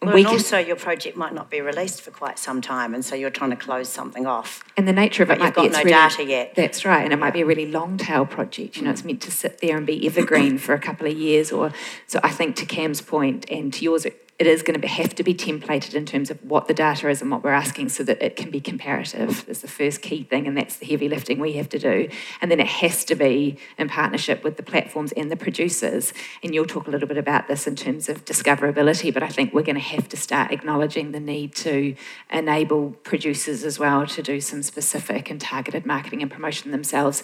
well, 0.00 0.14
we 0.14 0.20
and 0.20 0.28
also 0.28 0.58
your 0.58 0.76
project 0.76 1.16
might 1.16 1.34
not 1.34 1.50
be 1.50 1.60
released 1.60 2.02
for 2.02 2.10
quite 2.10 2.38
some 2.38 2.60
time, 2.60 2.94
and 2.94 3.04
so 3.04 3.14
you're 3.16 3.30
trying 3.30 3.50
to 3.50 3.56
close 3.56 3.88
something 3.88 4.26
off. 4.26 4.62
And 4.76 4.86
the 4.86 4.92
nature 4.92 5.24
of 5.24 5.30
it 5.30 5.38
might 5.40 5.54
got 5.54 5.62
be 5.62 5.68
no 5.70 5.78
really, 5.78 5.90
data 5.90 6.24
yet. 6.24 6.54
That's 6.54 6.84
right, 6.84 7.02
and 7.02 7.12
it 7.12 7.18
might 7.18 7.32
be 7.32 7.40
a 7.40 7.46
really 7.46 7.70
long 7.70 7.96
tail 7.96 8.24
project. 8.24 8.76
You 8.76 8.84
know, 8.84 8.90
it's 8.90 9.02
mm. 9.02 9.06
meant 9.06 9.22
to 9.22 9.32
sit 9.32 9.60
there 9.60 9.76
and 9.76 9.86
be 9.86 10.06
evergreen 10.06 10.58
for 10.58 10.72
a 10.72 10.78
couple 10.78 11.08
of 11.08 11.16
years, 11.16 11.50
or 11.50 11.72
so. 12.06 12.20
I 12.22 12.30
think 12.30 12.54
to 12.56 12.66
Cam's 12.66 13.00
point 13.00 13.50
and 13.50 13.72
to 13.74 13.84
yours, 13.84 14.06
it 14.38 14.46
is 14.46 14.62
going 14.62 14.80
to 14.80 14.86
have 14.86 15.14
to 15.16 15.22
be 15.22 15.34
templated 15.34 15.94
in 15.94 16.06
terms 16.06 16.30
of 16.30 16.42
what 16.44 16.68
the 16.68 16.74
data 16.74 17.08
is 17.08 17.20
and 17.20 17.30
what 17.30 17.42
we're 17.42 17.50
asking 17.50 17.88
so 17.88 18.04
that 18.04 18.22
it 18.22 18.36
can 18.36 18.50
be 18.50 18.60
comparative 18.60 19.48
is 19.48 19.62
the 19.62 19.68
first 19.68 20.00
key 20.02 20.22
thing 20.22 20.46
and 20.46 20.56
that's 20.56 20.76
the 20.76 20.86
heavy 20.86 21.08
lifting 21.08 21.40
we 21.40 21.54
have 21.54 21.68
to 21.68 21.78
do. 21.78 22.08
And 22.40 22.50
then 22.50 22.60
it 22.60 22.68
has 22.68 23.04
to 23.06 23.14
be 23.14 23.58
in 23.76 23.88
partnership 23.88 24.44
with 24.44 24.56
the 24.56 24.62
platforms 24.62 25.12
and 25.12 25.30
the 25.30 25.36
producers. 25.36 26.12
And 26.42 26.54
you'll 26.54 26.66
talk 26.66 26.86
a 26.86 26.90
little 26.90 27.08
bit 27.08 27.18
about 27.18 27.48
this 27.48 27.66
in 27.66 27.76
terms 27.76 28.08
of 28.08 28.24
discoverability 28.24 29.12
but 29.12 29.22
i 29.22 29.28
think 29.28 29.52
we're 29.52 29.62
going 29.62 29.74
to 29.74 29.80
have 29.80 30.08
to 30.08 30.16
start 30.16 30.50
acknowledging 30.50 31.12
the 31.12 31.20
need 31.20 31.54
to 31.54 31.94
enable 32.30 32.90
producers 32.90 33.64
as 33.64 33.78
well 33.78 34.06
to 34.06 34.22
do 34.22 34.40
some 34.40 34.62
specific 34.62 35.30
and 35.30 35.40
targeted 35.40 35.86
marketing 35.86 36.22
and 36.22 36.30
promotion 36.30 36.70
themselves 36.70 37.22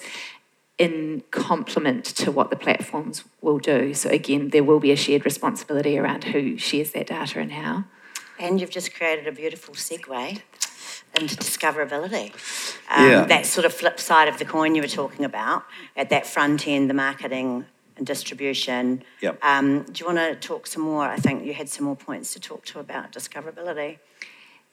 in 0.78 1.22
complement 1.30 2.04
to 2.04 2.32
what 2.32 2.50
the 2.50 2.56
platforms 2.56 3.24
will 3.40 3.58
do. 3.58 3.94
So 3.94 4.10
again, 4.10 4.50
there 4.50 4.64
will 4.64 4.80
be 4.80 4.90
a 4.90 4.96
shared 4.96 5.24
responsibility 5.24 5.98
around 5.98 6.24
who 6.24 6.58
shares 6.58 6.90
that 6.92 7.06
data 7.06 7.38
and 7.38 7.52
how. 7.52 7.84
And 8.38 8.60
you've 8.60 8.70
just 8.70 8.94
created 8.94 9.28
a 9.28 9.32
beautiful 9.32 9.74
segue 9.74 10.42
into 11.16 11.36
discoverability. 11.36 12.32
Um, 12.90 13.08
yeah. 13.08 13.24
That 13.24 13.46
sort 13.46 13.64
of 13.64 13.72
flip 13.72 14.00
side 14.00 14.26
of 14.26 14.38
the 14.38 14.44
coin 14.44 14.74
you 14.74 14.82
were 14.82 14.88
talking 14.88 15.24
about, 15.24 15.64
at 15.96 16.10
that 16.10 16.26
front 16.26 16.66
end, 16.66 16.90
the 16.90 16.94
marketing 16.94 17.66
and 17.96 18.04
distribution. 18.04 19.04
Yep. 19.20 19.38
Um, 19.44 19.84
do 19.84 20.00
you 20.00 20.06
want 20.06 20.18
to 20.18 20.34
talk 20.34 20.66
some 20.66 20.82
more? 20.82 21.04
I 21.04 21.16
think 21.16 21.44
you 21.44 21.54
had 21.54 21.68
some 21.68 21.84
more 21.84 21.94
points 21.96 22.32
to 22.32 22.40
talk 22.40 22.64
to 22.66 22.80
about 22.80 23.12
discoverability. 23.12 23.98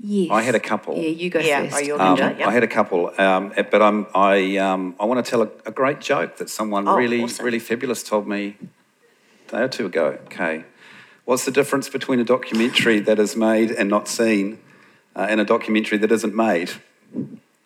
Yes. 0.04 0.32
I 0.32 0.42
had 0.42 0.56
a 0.56 0.60
couple. 0.60 0.96
Yeah, 0.98 1.10
you 1.10 1.30
go 1.30 1.40
Yeah, 1.40 1.62
first. 1.64 1.76
are 1.76 1.84
you 1.84 1.94
Um, 1.94 2.16
going 2.18 2.30
to 2.32 2.36
do 2.36 2.42
it? 2.42 2.48
I 2.48 2.52
had 2.52 2.64
a 2.64 2.68
couple, 2.68 3.12
um, 3.22 3.54
but 3.56 3.82
I'm, 3.84 4.08
I, 4.16 4.58
um, 4.58 4.96
I 5.00 5.06
want 5.06 5.24
to 5.24 5.30
tell 5.30 5.44
a, 5.44 5.50
a 5.66 5.72
great 5.72 6.00
joke 6.02 6.38
that 6.38 6.50
someone 6.50 6.88
Oh, 6.88 6.96
really, 6.96 7.22
awesome. 7.24 7.46
really 7.46 7.60
fabulous 7.60 8.02
told 8.02 8.28
me 8.28 8.58
a 9.48 9.52
day 9.52 9.62
or 9.62 9.68
two 9.68 9.86
ago. 9.86 10.18
Okay. 10.26 10.66
What's 11.26 11.46
the 11.46 11.52
difference 11.52 11.88
between 11.88 12.20
a 12.20 12.24
documentary 12.24 13.00
that 13.02 13.20
is 13.20 13.36
made 13.36 13.70
and 13.72 13.90
not 13.90 14.08
seen 14.08 14.58
uh, 15.16 15.28
and 15.30 15.40
a 15.40 15.46
documentary 15.46 16.00
that 16.00 16.12
isn't 16.12 16.34
made? 16.36 16.72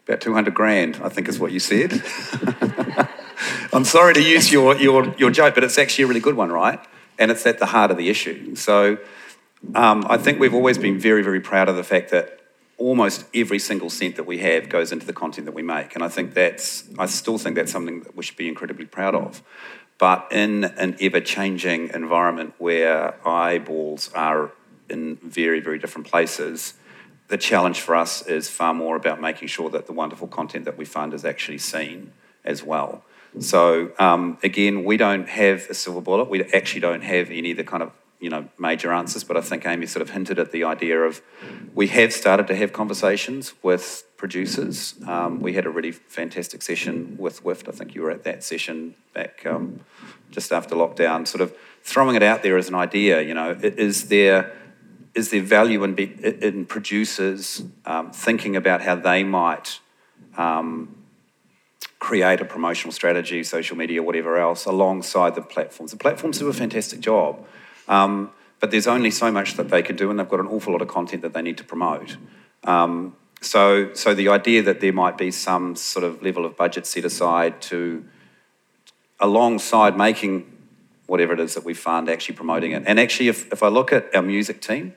About 0.08 0.20
200 0.20 0.54
grand, 0.54 1.00
I 1.04 1.10
think 1.10 1.30
is 1.30 1.40
what 1.40 1.52
you 1.54 1.60
said. 1.60 2.04
I'm 3.74 3.86
sorry 3.86 4.14
to 4.14 4.22
use 4.22 4.52
your, 4.52 4.76
your, 4.78 5.14
your 5.18 5.32
joke, 5.32 5.56
but 5.56 5.64
it's 5.64 5.78
actually 5.78 6.04
a 6.04 6.08
really 6.08 6.20
good 6.20 6.36
one, 6.36 6.52
right? 6.52 6.80
And 7.18 7.32
it's 7.32 7.46
at 7.46 7.60
the 7.60 7.66
heart 7.68 7.92
of 7.92 7.98
the 7.98 8.10
issue. 8.10 8.56
So 8.56 8.98
um, 9.74 10.06
I 10.10 10.18
think 10.18 10.40
we've 10.40 10.54
always 10.54 10.78
been 10.78 11.00
very, 11.00 11.24
very 11.24 11.42
proud 11.42 11.70
of 11.70 11.76
the 11.76 11.84
fact 11.84 12.12
that 12.12 12.40
almost 12.78 13.26
every 13.34 13.60
single 13.60 13.90
cent 13.90 14.18
that 14.18 14.26
we 14.26 14.40
have 14.40 14.70
goes 14.70 14.92
into 14.92 15.06
the 15.06 15.14
content 15.14 15.46
that 15.46 15.54
we 15.56 15.64
make. 15.64 15.96
And 15.96 16.04
I 16.04 16.10
think 16.10 16.34
that's, 16.34 16.84
I 17.00 17.06
still 17.06 17.38
think 17.38 17.56
that's 17.56 17.72
something 17.72 18.02
that 18.02 18.16
we 18.16 18.24
should 18.24 18.38
be 18.38 18.48
incredibly 18.48 18.86
proud 18.86 19.16
of. 19.16 19.42
But 19.98 20.28
in 20.32 20.66
an 20.66 20.98
ever 21.00 21.22
changing 21.22 21.90
environment 21.94 22.54
where 22.58 23.16
eyeballs 23.26 24.12
are 24.14 24.52
in 24.90 25.16
very, 25.24 25.62
very 25.62 25.80
different 25.80 26.08
places, 26.08 26.74
the 27.30 27.38
challenge 27.38 27.80
for 27.80 27.96
us 27.96 28.26
is 28.28 28.50
far 28.50 28.74
more 28.74 28.96
about 28.96 29.22
making 29.22 29.48
sure 29.48 29.70
that 29.70 29.88
the 29.88 29.94
wonderful 29.94 30.28
content 30.28 30.66
that 30.66 30.78
we 30.78 30.86
fund 30.86 31.14
is 31.14 31.24
actually 31.24 31.58
seen 31.60 32.12
as 32.44 32.62
well. 32.62 33.04
So 33.40 33.92
um, 34.00 34.38
again, 34.44 34.84
we 34.84 34.98
don't 34.98 35.28
have 35.28 35.68
a 35.70 35.74
silver 35.74 36.02
bullet. 36.02 36.30
We 36.30 36.44
actually 36.54 36.82
don't 36.82 37.04
have 37.04 37.30
any 37.32 37.52
of 37.52 37.58
the 37.58 37.64
kind 37.64 37.84
of 37.84 37.92
you 38.20 38.30
know 38.30 38.48
major 38.58 38.92
answers. 38.92 39.24
But 39.24 39.38
I 39.38 39.42
think 39.42 39.66
Amy 39.66 39.86
sort 39.86 40.02
of 40.02 40.12
hinted 40.12 40.40
at 40.40 40.52
the 40.52 40.64
idea 40.64 41.00
of 41.02 41.22
we 41.74 41.88
have 41.88 42.14
started 42.14 42.48
to 42.48 42.56
have 42.56 42.74
conversations 42.74 43.54
with 43.62 44.04
producers. 44.18 44.96
Um, 45.06 45.42
we 45.42 45.54
had 45.54 45.66
a 45.66 45.70
really 45.70 45.92
fantastic 45.92 46.62
session 46.62 47.16
with 47.18 47.44
WIFT. 47.44 47.68
I 47.68 47.72
think 47.72 47.96
you 47.96 48.02
were 48.02 48.12
at 48.12 48.24
that 48.24 48.44
session 48.44 48.96
back 49.14 49.46
um, 49.46 49.82
just 50.32 50.52
after 50.52 50.76
lockdown. 50.76 51.28
Sort 51.28 51.42
of 51.42 51.56
throwing 51.84 52.16
it 52.16 52.24
out 52.24 52.44
there 52.44 52.58
as 52.58 52.70
an 52.70 52.76
idea. 52.76 53.22
You 53.22 53.34
know, 53.34 53.52
is 53.62 54.08
there 54.08 54.54
is 55.16 55.32
there 55.32 55.42
value 55.42 55.84
in, 55.84 55.96
be, 55.96 56.14
in 56.42 56.66
producers 56.66 57.64
um, 57.86 58.12
thinking 58.12 58.56
about 58.56 58.82
how 58.82 58.96
they 58.96 59.24
might 59.24 59.80
um, 60.38 60.94
create 62.00 62.42
a 62.42 62.46
promotional 62.46 62.92
strategy, 62.92 63.42
social 63.44 63.78
media, 63.78 64.04
whatever 64.04 64.38
else, 64.38 64.66
alongside 64.66 65.34
the 65.34 65.42
platforms? 65.42 65.92
The 65.92 65.98
platforms 65.98 66.40
do 66.40 66.50
a 66.50 66.54
fantastic 66.54 67.00
job, 67.00 67.46
um, 67.88 68.32
but 68.60 68.72
there's 68.72 68.88
only 68.88 69.12
so 69.12 69.32
much 69.32 69.56
that 69.56 69.70
they 69.70 69.82
can 69.82 69.96
do, 69.96 70.10
and 70.10 70.20
they've 70.20 70.30
got 70.30 70.40
an 70.40 70.48
awful 70.48 70.74
lot 70.74 70.82
of 70.82 70.88
content 70.88 71.22
that 71.22 71.34
they 71.34 71.42
need 71.42 71.58
to 71.58 71.64
promote. 71.64 72.18
Um, 72.64 73.16
so, 73.42 73.94
so 73.94 74.16
the 74.16 74.30
idea 74.30 74.64
that 74.64 74.80
there 74.80 74.94
might 74.94 75.18
be 75.18 75.30
some 75.30 75.76
sort 75.76 76.04
of 76.04 76.24
level 76.24 76.46
of 76.46 76.58
budget 76.58 76.88
set 76.88 77.06
aside 77.06 77.62
to, 77.64 78.04
alongside 79.20 79.98
making 79.98 80.52
whatever 81.06 81.34
it 81.34 81.40
is 81.40 81.54
that 81.54 81.64
we 81.64 81.74
fund, 81.74 82.10
actually 82.10 82.36
promoting 82.36 82.72
it. 82.72 82.84
And 82.88 83.00
actually, 83.00 83.28
if, 83.28 83.52
if 83.52 83.62
I 83.62 83.68
look 83.68 83.94
at 83.94 84.14
our 84.16 84.24
music 84.24 84.62
team, 84.62 84.94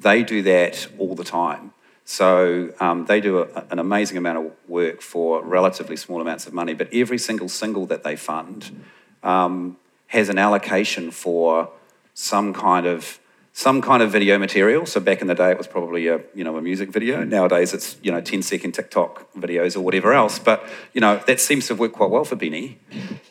they 0.00 0.22
do 0.22 0.42
that 0.42 0.86
all 0.98 1.14
the 1.14 1.24
time. 1.24 1.72
So 2.04 2.72
um, 2.78 3.06
they 3.06 3.20
do 3.20 3.38
a, 3.38 3.64
an 3.70 3.78
amazing 3.78 4.16
amount 4.16 4.38
of 4.38 4.52
work 4.68 5.00
for 5.00 5.42
relatively 5.42 5.96
small 5.96 6.20
amounts 6.20 6.46
of 6.46 6.52
money, 6.52 6.74
but 6.74 6.88
every 6.92 7.18
single 7.18 7.48
single 7.48 7.86
that 7.86 8.04
they 8.04 8.14
fund 8.14 8.84
um, 9.22 9.76
has 10.08 10.28
an 10.28 10.38
allocation 10.38 11.10
for 11.10 11.70
some 12.16 12.54
kind 12.54 12.86
of 12.86 13.20
some 13.56 13.80
kind 13.80 14.02
of 14.02 14.12
video 14.12 14.38
material. 14.38 14.84
So 14.84 15.00
back 15.00 15.22
in 15.22 15.28
the 15.28 15.34
day, 15.34 15.50
it 15.50 15.56
was 15.56 15.66
probably 15.66 16.08
a 16.08 16.20
you 16.34 16.44
know 16.44 16.58
a 16.58 16.62
music 16.62 16.90
video. 16.90 17.24
Nowadays, 17.24 17.72
it's 17.72 17.96
you 18.02 18.12
know 18.12 18.20
10 18.20 18.42
second 18.42 18.72
TikTok 18.72 19.32
videos 19.32 19.74
or 19.76 19.80
whatever 19.80 20.12
else. 20.12 20.38
But 20.38 20.62
you 20.92 21.00
know 21.00 21.22
that 21.26 21.40
seems 21.40 21.66
to 21.68 21.72
have 21.72 21.80
worked 21.80 21.94
quite 21.94 22.10
well 22.10 22.24
for 22.26 22.36
BENEE. 22.36 22.76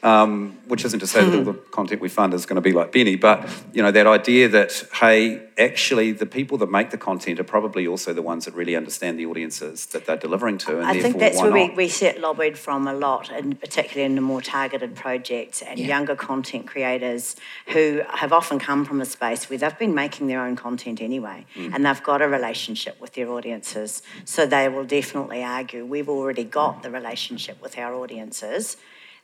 um, 0.01 0.57
which 0.67 0.83
isn't 0.83 0.99
to 0.99 1.05
say 1.07 1.23
that 1.23 1.35
all 1.35 1.43
the 1.43 1.53
content 1.53 2.01
we 2.01 2.09
fund 2.09 2.33
is 2.33 2.47
going 2.47 2.55
to 2.55 2.61
be 2.61 2.71
like 2.71 2.91
BENEE, 2.91 3.17
but 3.17 3.47
you 3.71 3.83
know 3.83 3.91
that 3.91 4.07
idea 4.07 4.49
that 4.49 4.71
hey, 4.93 5.43
actually 5.59 6.11
the 6.11 6.25
people 6.25 6.57
that 6.57 6.71
make 6.71 6.89
the 6.89 6.97
content 6.97 7.39
are 7.39 7.43
probably 7.43 7.85
also 7.85 8.11
the 8.13 8.21
ones 8.23 8.45
that 8.45 8.55
really 8.55 8.75
understand 8.75 9.19
the 9.19 9.27
audiences 9.27 9.85
that 9.87 10.07
they're 10.07 10.17
delivering 10.17 10.57
to, 10.57 10.79
and 10.79 10.87
I 10.87 10.99
think 10.99 11.19
that's 11.19 11.39
where 11.39 11.51
we, 11.51 11.67
not? 11.67 11.75
we 11.77 11.87
set 11.87 12.19
lobbied 12.19 12.57
from 12.57 12.87
a 12.87 12.93
lot, 12.93 13.29
and 13.29 13.59
particularly 13.59 14.05
in 14.05 14.15
the 14.15 14.21
more 14.21 14.41
targeted 14.41 14.95
projects 14.95 15.61
and 15.61 15.79
Yeah. 15.79 15.87
younger 15.87 16.15
content 16.15 16.65
creators 16.65 17.35
who 17.67 18.01
have 18.09 18.33
often 18.33 18.57
come 18.57 18.85
from 18.85 19.01
a 19.01 19.05
space 19.05 19.49
where 19.51 19.59
they've 19.59 19.77
been 19.77 19.93
making 19.93 20.14
their 20.27 20.41
own 20.41 20.55
content 20.55 21.01
anyway, 21.01 21.45
Mm. 21.55 21.73
and 21.73 21.85
they've 21.85 22.03
got 22.03 22.21
a 22.21 22.27
relationship 22.27 22.99
with 22.99 23.13
their 23.13 23.29
audiences. 23.29 24.01
So 24.23 24.45
they 24.45 24.69
will 24.69 24.85
definitely 24.85 25.43
argue 25.43 25.85
we've 25.85 26.09
already 26.09 26.43
got 26.43 26.83
the 26.83 26.89
relationship 26.89 27.61
with 27.61 27.77
our 27.77 27.93
audiences. 27.93 28.77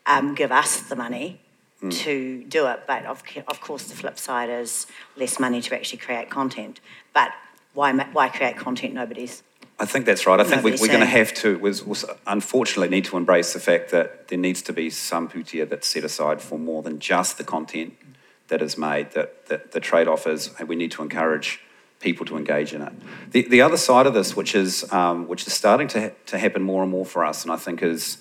Um, 0.05 0.35
give 0.35 0.51
us 0.51 0.81
the 0.81 0.95
money. 0.95 1.39
Mm. 1.81 1.91
To 2.03 2.43
do 2.43 2.67
it, 2.67 2.81
but 2.85 3.05
of, 3.07 3.23
of 3.47 3.59
course, 3.59 3.85
the 3.85 3.95
flip 3.95 4.19
side 4.19 4.51
is 4.51 4.85
less 5.17 5.39
money 5.39 5.61
to 5.61 5.75
actually 5.75 5.97
create 5.97 6.29
content. 6.29 6.79
But 7.11 7.31
why, 7.73 7.91
why 7.91 8.29
create 8.29 8.55
content 8.55 8.93
nobody's 8.93 9.41
I 9.81 9.85
think 9.85 10.05
that's 10.05 10.27
right. 10.27 10.39
I 10.39 10.43
think 10.43 10.63
we, 10.63 10.73
we're 10.73 10.87
going 10.87 10.99
to 10.99 11.07
have 11.07 11.33
to, 11.35 11.57
was, 11.57 11.83
was 11.83 12.05
unfortunately, 12.27 12.89
need 12.89 13.05
to 13.05 13.17
embrace 13.17 13.53
the 13.53 13.59
fact 13.59 13.89
that 13.89 14.27
there 14.27 14.37
needs 14.37 14.61
to 14.63 14.73
be 14.73 14.91
some 14.91 15.27
pūtea 15.27 15.67
that's 15.67 15.87
set 15.87 16.03
aside 16.03 16.39
for 16.39 16.59
more 16.59 16.83
than 16.83 16.99
just 16.99 17.39
the 17.39 17.43
content 17.43 17.95
that 18.51 18.61
is 18.61 18.77
made. 18.77 19.11
That, 19.11 19.47
that 19.47 19.71
the 19.71 19.79
trade 19.79 20.07
off 20.07 20.27
is 20.27 20.51
we 20.67 20.75
need 20.75 20.91
to 20.91 21.01
encourage 21.01 21.59
people 21.99 22.25
to 22.25 22.37
engage 22.37 22.73
in 22.73 22.81
it. 22.81 22.93
The, 23.31 23.47
the 23.47 23.61
other 23.61 23.77
side 23.77 24.05
of 24.05 24.13
this, 24.13 24.35
which 24.35 24.53
is, 24.53 24.91
um, 24.91 25.27
which 25.27 25.47
is 25.47 25.53
starting 25.53 25.87
to, 25.89 26.01
ha- 26.01 26.15
to 26.27 26.37
happen 26.37 26.61
more 26.61 26.83
and 26.83 26.91
more 26.91 27.05
for 27.05 27.23
us, 27.23 27.43
and 27.43 27.51
I 27.51 27.55
think 27.55 27.81
is, 27.81 28.17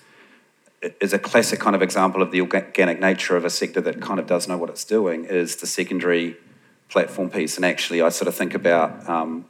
is 1.01 1.13
a 1.13 1.19
classic 1.19 1.59
kind 1.59 1.75
of 1.75 1.83
example 1.83 2.23
of 2.23 2.31
the 2.31 2.41
organic 2.41 3.01
nature 3.01 3.37
of 3.37 3.45
a 3.45 3.51
sector 3.51 3.81
that 3.81 4.01
kind 4.01 4.21
of 4.21 4.27
does 4.27 4.47
know 4.47 4.57
what 4.57 4.71
it's 4.71 4.85
doing, 4.85 5.25
is 5.25 5.57
the 5.57 5.67
secondary 5.67 6.37
platform 6.89 7.29
piece. 7.29 7.57
And 7.57 7.65
actually, 7.65 8.01
I 8.01 8.09
sort 8.11 8.29
of 8.29 8.35
think 8.35 8.55
about 8.55 9.09
um, 9.09 9.47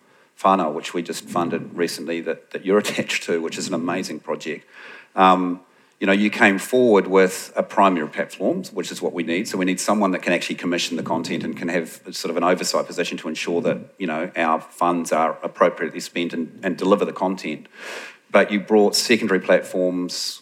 which 0.75 0.95
we 0.95 1.03
just 1.03 1.29
funded 1.29 1.75
recently 1.75 2.23
that, 2.23 2.53
that 2.53 2.65
you're 2.65 2.79
attached 2.87 3.25
to, 3.25 3.41
which 3.43 3.59
is 3.59 3.69
an 3.69 3.75
amazing 3.75 4.21
project. 4.21 4.67
Um, 5.15 5.61
you 6.01 6.07
know, 6.07 6.13
you 6.15 6.31
came 6.31 6.59
forward 6.59 7.07
with 7.07 7.53
a 7.57 7.63
primary 7.63 8.09
platform, 8.09 8.65
which 8.73 8.91
is 8.91 9.03
what 9.03 9.13
we 9.13 9.23
need. 9.23 9.47
So 9.47 9.59
we 9.59 9.67
need 9.67 9.79
someone 9.79 10.13
that 10.13 10.23
can 10.23 10.33
actually 10.33 10.55
commission 10.57 10.97
the 10.97 11.03
content 11.03 11.45
and 11.45 11.55
can 11.55 11.69
have 11.69 12.01
sort 12.11 12.31
of 12.31 12.39
an 12.39 12.43
oversight 12.43 12.87
position 12.87 13.19
to 13.19 13.29
ensure 13.29 13.61
that, 13.61 13.77
you 13.99 14.07
know, 14.07 14.31
our 14.35 14.61
funds 14.63 15.13
are 15.13 15.39
appropriately 15.43 16.01
spent 16.01 16.33
and, 16.33 16.59
and 16.63 16.79
deliver 16.79 17.05
the 17.05 17.13
content. 17.13 17.67
But 18.31 18.51
you 18.51 18.61
brought 18.61 18.97
secondary 18.97 19.41
platforms 19.41 20.41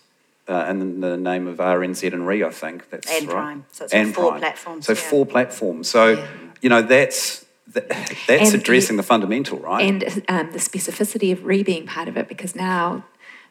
uh, 0.49 0.66
in 0.71 1.01
the 1.01 1.16
name 1.16 1.49
of 1.49 1.57
RNZ 1.59 2.12
and 2.12 2.25
RE, 2.27 2.44
I 2.44 2.51
think. 2.51 2.88
That's 2.90 3.11
And 3.11 3.27
right. 3.27 3.33
Prime. 3.35 3.64
So 3.73 3.85
it's 3.85 3.92
and 3.94 4.14
four 4.14 4.31
Prime. 4.31 4.40
platforms, 4.40 4.87
So 4.87 4.92
yeah. 4.92 4.99
four 5.01 5.27
platforms. 5.27 5.88
So, 5.90 6.11
Yeah. 6.11 6.27
you 6.62 6.68
know, 6.68 6.83
that's 6.83 7.44
that's 7.75 8.29
And 8.29 8.55
addressing 8.55 8.94
you- 8.94 9.03
the 9.03 9.07
fundamental, 9.07 9.59
right? 9.59 9.85
And 9.85 10.05
um, 10.29 10.53
the 10.53 10.59
specificity 10.59 11.33
of 11.33 11.44
re 11.44 11.62
being 11.64 11.85
part 11.87 12.09
of 12.09 12.16
it, 12.16 12.27
because 12.29 12.55
now 12.57 13.05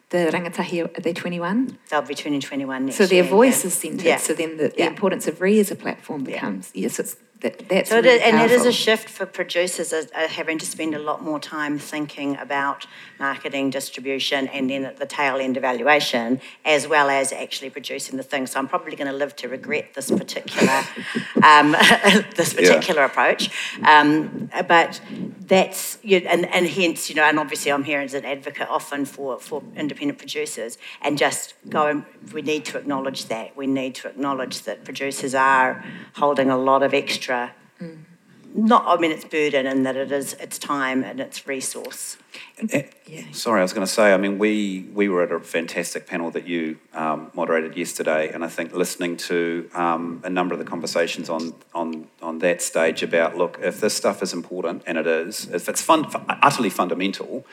the 0.09 0.29
rangatahi, 0.31 0.97
are 0.97 1.01
they 1.01 1.13
21? 1.13 1.77
They'll 1.89 2.01
be 2.01 2.15
2021 2.15 2.85
next 2.85 2.99
year. 2.99 3.07
So 3.07 3.09
their 3.09 3.23
year, 3.23 3.31
voice 3.31 3.63
yeah. 3.63 3.67
is 3.67 3.73
centred. 3.73 4.05
Yeah. 4.05 4.17
So 4.17 4.33
then 4.33 4.57
the, 4.57 4.69
the 4.69 4.73
Yeah. 4.77 4.87
importance 4.87 5.27
of 5.27 5.41
re 5.41 5.59
as 5.59 5.71
a 5.71 5.75
platform 5.75 6.23
becomes, 6.23 6.71
yes, 6.73 6.99
it's, 6.99 7.17
that, 7.41 7.67
that's 7.69 7.89
So 7.89 7.97
really 7.97 8.09
is, 8.09 8.21
and 8.21 8.41
it 8.41 8.51
is 8.51 8.65
a 8.65 8.71
shift 8.71 9.09
for 9.09 9.25
producers 9.25 9.93
uh, 9.93 10.27
having 10.27 10.57
to 10.57 10.65
spend 10.65 10.95
a 10.95 10.99
lot 10.99 11.23
more 11.23 11.39
time 11.39 11.77
thinking 11.77 12.37
about 12.37 12.87
marketing, 13.19 13.69
distribution, 13.69 14.47
and 14.49 14.69
then 14.69 14.85
at 14.85 14.97
the 14.97 15.05
tail 15.05 15.37
end 15.37 15.57
evaluation, 15.57 16.39
as 16.65 16.87
well 16.87 17.09
as 17.09 17.31
actually 17.33 17.69
producing 17.69 18.17
the 18.17 18.23
thing. 18.23 18.47
So 18.47 18.59
I'm 18.59 18.67
probably 18.67 18.95
going 18.95 19.11
to 19.11 19.17
live 19.17 19.35
to 19.37 19.47
regret 19.47 19.93
this 19.93 20.09
particular 20.11 20.83
um, 21.43 21.71
this 22.35 22.53
Yeah. 22.53 22.75
particular 22.75 23.03
approach. 23.03 23.49
Um, 23.83 24.49
but 24.67 25.01
that's 25.41 25.97
you 26.03 26.17
and, 26.17 26.45
and 26.53 26.67
hence 26.67 27.09
you 27.09 27.15
know, 27.15 27.23
and 27.23 27.39
obviously 27.39 27.71
I'm 27.71 27.83
here 27.83 28.01
as 28.01 28.13
an 28.13 28.25
advocate 28.25 28.67
often 28.69 29.05
for 29.05 29.39
for 29.39 29.63
independent 29.75 30.19
producers, 30.19 30.77
and 31.01 31.17
just 31.17 31.53
go. 31.69 32.03
We 32.33 32.41
need 32.41 32.65
to 32.65 32.77
acknowledge 32.77 33.25
that. 33.27 33.55
We 33.55 33.67
need 33.67 33.95
to 33.95 34.09
acknowledge 34.09 34.63
that 34.63 34.83
producers 34.83 35.33
are 35.33 35.83
holding 36.15 36.49
a 36.49 36.57
lot 36.57 36.83
of 36.83 36.93
extra. 36.93 37.53
Not, 38.57 38.85
I 38.87 38.99
mean, 38.99 39.11
it's 39.11 39.23
burden 39.23 39.67
and 39.67 39.85
that 39.85 39.95
it 39.95 40.11
is, 40.11 40.33
it's 40.39 40.57
time 40.57 41.03
and 41.03 41.19
it's 41.19 41.45
resource. 41.45 42.17
Eh, 42.71 42.83
Sorry, 43.31 43.59
I 43.59 43.61
was 43.61 43.71
going 43.71 43.85
to 43.85 43.91
say. 43.91 44.13
I 44.13 44.17
mean, 44.17 44.39
we 44.39 44.89
we 44.93 45.09
were 45.09 45.21
at 45.21 45.31
a 45.31 45.39
fantastic 45.39 46.07
panel 46.07 46.31
that 46.31 46.47
you 46.47 46.79
um, 46.93 47.29
moderated 47.35 47.77
yesterday, 47.77 48.31
and 48.33 48.43
I 48.43 48.47
think 48.47 48.73
listening 48.73 49.15
to 49.17 49.69
um, 49.75 50.21
a 50.23 50.29
number 50.29 50.53
of 50.53 50.59
the 50.59 50.65
conversations 50.65 51.29
on 51.29 51.53
on 51.75 52.07
on 52.19 52.39
that 52.39 52.63
stage 52.63 53.03
about 53.03 53.37
look, 53.37 53.59
if 53.61 53.79
this 53.79 53.93
stuff 53.93 54.23
is 54.23 54.33
important, 54.33 54.81
and 54.87 54.97
it 54.97 55.05
is, 55.05 55.47
if 55.53 55.69
it's 55.69 55.83
fun, 55.83 56.07
utterly 56.41 56.71
fundamental, 56.71 57.45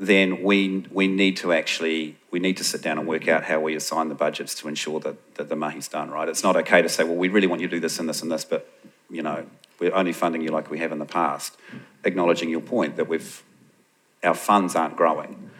then 0.00 0.42
we 0.42 0.84
we 0.90 1.06
need 1.06 1.36
to 1.36 1.52
actually 1.52 2.16
we 2.32 2.40
need 2.40 2.56
to 2.56 2.64
sit 2.64 2.82
down 2.82 2.98
and 2.98 3.06
work 3.06 3.28
out 3.28 3.44
how 3.44 3.60
we 3.60 3.76
assign 3.76 4.08
the 4.08 4.16
budgets 4.16 4.54
to 4.56 4.66
ensure 4.66 4.98
that 4.98 5.36
that 5.36 5.48
the 5.48 5.56
mahi's 5.56 5.86
done 5.86 6.10
right. 6.10 6.28
It's 6.28 6.42
not 6.42 6.56
okay 6.56 6.82
to 6.82 6.88
say, 6.88 7.04
well, 7.04 7.16
we 7.16 7.28
really 7.28 7.46
want 7.46 7.62
you 7.62 7.68
to 7.68 7.76
do 7.76 7.80
this 7.80 8.00
and 8.00 8.08
this 8.08 8.20
and 8.20 8.32
this, 8.32 8.44
but 8.44 8.68
you 9.08 9.22
know, 9.22 9.44
we're 9.80 9.94
only 9.94 10.12
funding 10.12 10.42
you 10.42 10.50
like 10.50 10.70
we 10.70 10.78
have 10.78 10.92
in 10.92 10.98
the 10.98 11.06
past. 11.06 11.56
Acknowledging 12.04 12.50
your 12.50 12.60
point 12.60 12.96
that 12.96 13.08
we've 13.08 13.42
our 14.22 14.34
funds 14.34 14.76
aren't 14.76 14.96
growing. 14.96 15.50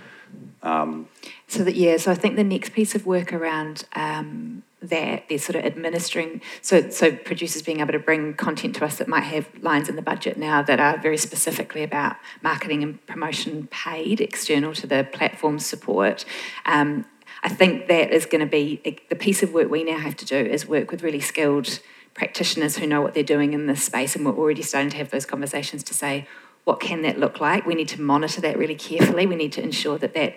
So 1.48 1.64
that 1.64 1.74
yeah, 1.74 1.96
so 1.96 2.12
I 2.12 2.14
think 2.14 2.36
the 2.36 2.44
next 2.44 2.72
piece 2.72 2.94
of 2.94 3.06
work 3.06 3.32
around 3.32 3.84
um, 3.94 4.62
that 4.82 5.28
they're 5.28 5.38
sort 5.38 5.56
of 5.56 5.64
administering. 5.64 6.42
So 6.60 6.90
so 6.90 7.12
producers 7.12 7.62
being 7.62 7.80
able 7.80 7.92
to 7.92 7.98
bring 7.98 8.34
content 8.34 8.76
to 8.76 8.84
us 8.84 8.98
that 8.98 9.08
might 9.08 9.24
have 9.24 9.48
lines 9.62 9.88
in 9.88 9.96
the 9.96 10.02
budget 10.02 10.36
now 10.36 10.62
that 10.62 10.78
are 10.78 10.98
very 10.98 11.16
specifically 11.16 11.82
about 11.82 12.16
marketing 12.42 12.82
and 12.82 13.04
promotion 13.06 13.68
paid 13.70 14.20
external 14.20 14.74
to 14.74 14.86
the 14.86 15.08
platform 15.10 15.58
support. 15.58 16.24
Um, 16.66 17.06
I 17.42 17.48
think 17.48 17.88
that 17.88 18.10
is 18.12 18.26
going 18.26 18.40
to 18.40 18.46
be 18.46 18.82
the 19.08 19.16
piece 19.16 19.42
of 19.42 19.54
work 19.54 19.70
we 19.70 19.82
now 19.82 19.98
have 19.98 20.16
to 20.18 20.26
do 20.26 20.36
is 20.36 20.66
work 20.66 20.90
with 20.90 21.02
really 21.02 21.20
skilled 21.20 21.80
practitioners 22.14 22.76
who 22.76 22.86
know 22.86 23.00
what 23.00 23.14
they're 23.14 23.22
doing 23.22 23.52
in 23.52 23.66
this 23.66 23.84
space, 23.84 24.16
and 24.16 24.24
we're 24.24 24.36
already 24.36 24.62
starting 24.62 24.90
to 24.90 24.96
have 24.96 25.10
those 25.10 25.26
conversations 25.26 25.82
to 25.84 25.94
say 25.94 26.26
what 26.64 26.80
can 26.80 27.02
that 27.02 27.18
look 27.18 27.40
like. 27.40 27.64
We 27.66 27.74
need 27.74 27.88
to 27.88 28.00
monitor 28.00 28.40
that 28.42 28.58
really 28.58 28.74
carefully. 28.74 29.26
We 29.26 29.36
need 29.36 29.52
to 29.52 29.62
ensure 29.62 29.98
that 29.98 30.14
that 30.14 30.34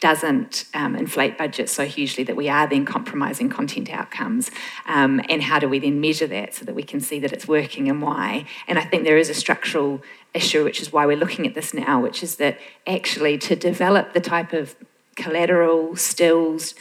doesn't 0.00 0.64
um, 0.72 0.96
inflate 0.96 1.36
budgets 1.36 1.72
so 1.72 1.84
hugely 1.84 2.24
that 2.24 2.34
we 2.34 2.48
are 2.48 2.66
then 2.66 2.86
compromising 2.86 3.50
content 3.50 3.90
outcomes. 3.90 4.50
Um, 4.86 5.20
and 5.28 5.42
how 5.42 5.58
do 5.58 5.68
we 5.68 5.78
then 5.78 6.00
measure 6.00 6.26
that 6.26 6.54
so 6.54 6.64
that 6.64 6.74
we 6.74 6.82
can 6.82 7.00
see 7.00 7.20
that 7.20 7.32
it's 7.32 7.46
working 7.46 7.88
and 7.88 8.00
why? 8.00 8.46
And 8.66 8.78
I 8.78 8.82
think 8.82 9.04
there 9.04 9.18
is 9.18 9.28
a 9.28 9.34
structural 9.34 10.02
issue, 10.32 10.64
which 10.64 10.80
is 10.80 10.90
why 10.90 11.04
we're 11.04 11.18
looking 11.18 11.46
at 11.46 11.54
this 11.54 11.74
now, 11.74 12.00
which 12.00 12.22
is 12.22 12.36
that 12.36 12.58
actually 12.86 13.36
to 13.38 13.54
develop 13.54 14.14
the 14.14 14.20
type 14.20 14.54
of 14.54 14.74
collateral, 15.16 15.96
stills, 15.96 16.74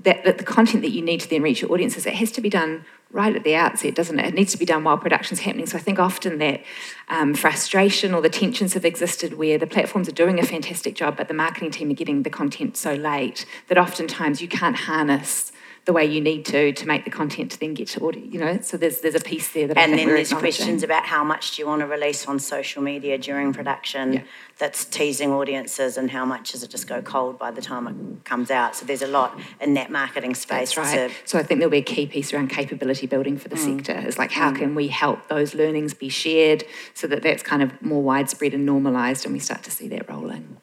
that, 0.00 0.24
that 0.24 0.38
the 0.38 0.44
content 0.44 0.82
that 0.82 0.90
you 0.90 1.02
need 1.02 1.20
to 1.20 1.30
then 1.30 1.42
reach 1.42 1.62
your 1.62 1.70
audiences, 1.72 2.06
it 2.06 2.14
has 2.14 2.32
to 2.32 2.40
be 2.40 2.50
done 2.50 2.84
right 3.14 3.36
at 3.36 3.44
the 3.44 3.54
outset, 3.54 3.94
doesn't 3.94 4.18
it? 4.18 4.26
It 4.26 4.34
needs 4.34 4.50
to 4.52 4.58
be 4.58 4.64
done 4.64 4.82
while 4.82 4.98
production's 4.98 5.40
happening. 5.40 5.66
So 5.66 5.78
I 5.78 5.80
think 5.80 6.00
often 6.00 6.38
that 6.38 6.64
um, 7.08 7.32
frustration 7.32 8.12
or 8.12 8.20
the 8.20 8.28
tensions 8.28 8.74
have 8.74 8.84
existed 8.84 9.38
where 9.38 9.56
the 9.56 9.68
platforms 9.68 10.08
are 10.08 10.12
doing 10.12 10.40
a 10.40 10.44
fantastic 10.44 10.96
job, 10.96 11.16
but 11.16 11.28
the 11.28 11.34
marketing 11.34 11.70
team 11.70 11.90
are 11.90 11.94
getting 11.94 12.24
the 12.24 12.30
content 12.30 12.76
so 12.76 12.92
late 12.94 13.46
that 13.68 13.78
oftentimes 13.78 14.42
you 14.42 14.48
can't 14.48 14.74
harness 14.74 15.52
the 15.86 15.92
way 15.92 16.04
you 16.06 16.20
need 16.20 16.46
to 16.46 16.72
to 16.72 16.86
make 16.86 17.04
the 17.04 17.10
content 17.10 17.50
to 17.52 17.60
then 17.60 17.74
get 17.74 17.88
to 17.88 18.00
audience. 18.00 18.32
You 18.32 18.40
know, 18.40 18.58
so 18.62 18.76
there's 18.78 19.00
there's 19.02 19.14
a 19.14 19.20
piece 19.20 19.52
there 19.52 19.66
that 19.68 19.76
And 19.76 19.92
then 19.98 20.08
there's 20.08 20.32
questions 20.32 20.82
about 20.82 21.04
how 21.04 21.22
much 21.22 21.54
do 21.56 21.62
you 21.62 21.66
want 21.68 21.80
to 21.80 21.86
release 21.86 22.26
on 22.26 22.38
social 22.38 22.82
media 22.82 23.18
during 23.18 23.52
production 23.52 24.14
Yeah. 24.14 24.20
that's 24.58 24.84
teasing 24.86 25.30
audiences 25.30 25.98
and 25.98 26.10
how 26.10 26.24
much 26.24 26.52
does 26.52 26.62
it 26.62 26.70
just 26.70 26.86
go 26.88 27.02
cold 27.02 27.38
by 27.38 27.50
the 27.50 27.60
time 27.60 27.86
it 27.86 28.24
comes 28.24 28.50
out. 28.50 28.74
So 28.76 28.86
there's 28.86 29.02
a 29.02 29.06
lot 29.06 29.38
in 29.60 29.74
that 29.74 29.90
marketing 29.90 30.34
space. 30.34 30.74
That's 30.74 30.78
right. 30.96 31.10
to- 31.10 31.14
So 31.26 31.38
I 31.38 31.42
think 31.42 31.60
there'll 31.60 31.70
be 31.70 31.78
a 31.78 31.82
key 31.82 32.06
piece 32.06 32.32
around 32.32 32.48
capability 32.48 33.06
building 33.06 33.36
for 33.36 33.48
the 33.48 33.56
Mm. 33.56 33.84
sector. 33.86 34.08
Is 34.08 34.16
like 34.18 34.32
how 34.32 34.52
can 34.52 34.74
we 34.74 34.88
help 34.88 35.28
those 35.28 35.54
learnings 35.54 35.92
be 35.92 36.08
shared 36.08 36.64
so 36.94 37.06
that 37.08 37.22
that's 37.22 37.42
kind 37.42 37.62
of 37.62 37.70
more 37.82 38.02
widespread 38.02 38.54
and 38.54 38.64
normalised, 38.64 39.24
and 39.26 39.34
we 39.34 39.38
start 39.40 39.62
to 39.64 39.70
see 39.70 39.88
that 39.88 40.08
rolling. 40.08 40.56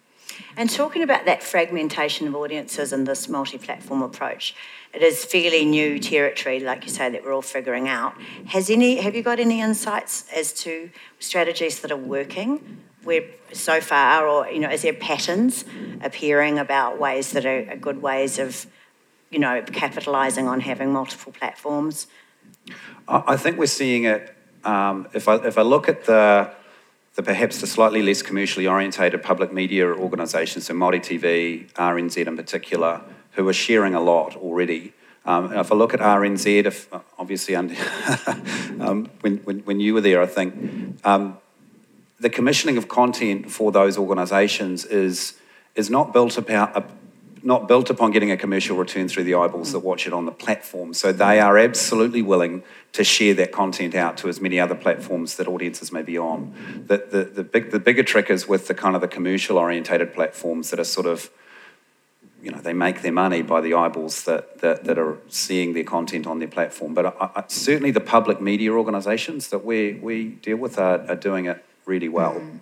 And 0.55 0.69
talking 0.69 1.03
about 1.03 1.25
that 1.25 1.43
fragmentation 1.43 2.27
of 2.27 2.35
audiences 2.35 2.93
and 2.93 3.07
this 3.07 3.27
multi-platform 3.27 4.01
approach, 4.01 4.55
it 4.93 5.01
is 5.01 5.23
fairly 5.23 5.65
new 5.65 5.99
territory, 5.99 6.59
like 6.59 6.83
you 6.83 6.89
say, 6.89 7.09
that 7.09 7.23
we're 7.23 7.33
all 7.33 7.41
figuring 7.41 7.87
out. 7.87 8.13
Has 8.47 8.69
any? 8.69 8.97
Have 8.97 9.15
you 9.15 9.23
got 9.23 9.39
any 9.39 9.61
insights 9.61 10.25
as 10.33 10.53
to 10.63 10.89
strategies 11.19 11.79
that 11.81 11.91
are 11.91 11.97
working? 11.97 12.83
Where 13.03 13.23
so 13.53 13.81
far, 13.81 14.27
or 14.27 14.47
you 14.49 14.59
know, 14.59 14.69
is 14.69 14.83
there 14.83 14.93
patterns 14.93 15.65
appearing 16.01 16.59
about 16.59 16.99
ways 16.99 17.31
that 17.31 17.45
are, 17.45 17.71
are 17.71 17.77
good 17.77 18.01
ways 18.01 18.37
of, 18.37 18.67
you 19.29 19.39
know, 19.39 19.61
capitalising 19.63 20.47
on 20.47 20.59
having 20.59 20.91
multiple 20.91 21.31
platforms? 21.31 22.07
I, 23.07 23.23
I 23.27 23.37
think 23.37 23.57
we're 23.57 23.65
seeing 23.65 24.03
it. 24.03 24.35
Um, 24.63 25.07
if 25.13 25.27
I 25.27 25.35
if 25.37 25.57
I 25.57 25.63
look 25.63 25.89
at 25.89 26.05
the 26.05 26.51
the 27.15 27.23
perhaps 27.23 27.59
the 27.61 27.67
slightly 27.67 28.01
less 28.01 28.21
commercially 28.21 28.67
orientated 28.67 29.21
public 29.21 29.51
media 29.51 29.85
organisations, 29.87 30.67
so 30.67 30.73
Māori 30.73 30.99
TV, 30.99 31.71
RNZ 31.73 32.27
in 32.27 32.37
particular, 32.37 33.01
who 33.31 33.47
are 33.47 33.53
sharing 33.53 33.93
a 33.93 34.01
lot 34.01 34.35
already. 34.35 34.93
Um, 35.25 35.53
if 35.53 35.71
I 35.71 35.75
look 35.75 35.93
at 35.93 35.99
RNZ, 35.99 36.65
if 36.65 36.89
obviously 37.17 37.55
under, 37.55 37.75
um, 38.79 39.09
when, 39.21 39.37
when, 39.39 39.59
when 39.59 39.79
you 39.79 39.93
were 39.93 40.01
there, 40.01 40.21
I 40.21 40.25
think 40.25 40.99
um, 41.05 41.37
the 42.19 42.29
commissioning 42.29 42.77
of 42.77 42.87
content 42.87 43.51
for 43.51 43.71
those 43.71 43.97
organisations 43.97 44.85
is 44.85 45.37
is 45.73 45.89
not 45.89 46.11
built 46.11 46.37
about 46.37 46.75
not 47.43 47.67
built 47.67 47.89
upon 47.89 48.11
getting 48.11 48.31
a 48.31 48.37
commercial 48.37 48.77
return 48.77 49.07
through 49.07 49.23
the 49.23 49.35
eyeballs 49.35 49.71
that 49.71 49.79
watch 49.79 50.05
it 50.05 50.13
on 50.13 50.25
the 50.25 50.31
platform. 50.31 50.93
So 50.93 51.11
they 51.11 51.39
are 51.39 51.57
absolutely 51.57 52.21
willing 52.21 52.63
to 52.93 53.03
share 53.03 53.33
that 53.35 53.51
content 53.51 53.95
out 53.95 54.17
to 54.17 54.29
as 54.29 54.41
many 54.41 54.59
other 54.59 54.75
platforms 54.75 55.35
that 55.35 55.47
audiences 55.47 55.91
may 55.91 56.01
be 56.01 56.17
on. 56.17 56.85
The, 56.87 56.97
the, 57.09 57.23
the, 57.23 57.43
big, 57.43 57.71
the 57.71 57.79
bigger 57.79 58.03
trick 58.03 58.29
is 58.29 58.47
with 58.47 58.67
the 58.67 58.73
kind 58.73 58.95
of 58.95 59.01
the 59.01 59.07
commercial 59.07 59.57
orientated 59.57 60.13
platforms 60.13 60.69
that 60.71 60.79
are 60.79 60.85
sort 60.85 61.07
of, 61.07 61.29
you 62.43 62.51
know, 62.51 62.59
they 62.59 62.73
make 62.73 63.01
their 63.01 63.11
money 63.11 63.41
by 63.41 63.61
the 63.61 63.73
eyeballs 63.73 64.23
that, 64.23 64.59
that, 64.59 64.83
that 64.83 64.97
are 64.97 65.17
seeing 65.27 65.73
their 65.73 65.83
content 65.83 66.27
on 66.27 66.39
their 66.39 66.47
platform. 66.47 66.93
But 66.93 67.05
I, 67.05 67.29
I, 67.35 67.43
certainly 67.47 67.91
the 67.91 68.01
public 68.01 68.41
media 68.41 68.71
organisations 68.71 69.49
that 69.49 69.63
we, 69.63 69.93
we 69.93 70.29
deal 70.29 70.57
with 70.57 70.77
are, 70.77 71.05
are 71.09 71.15
doing 71.15 71.45
it 71.45 71.63
really 71.85 72.09
well. 72.09 72.35
Mm. 72.35 72.59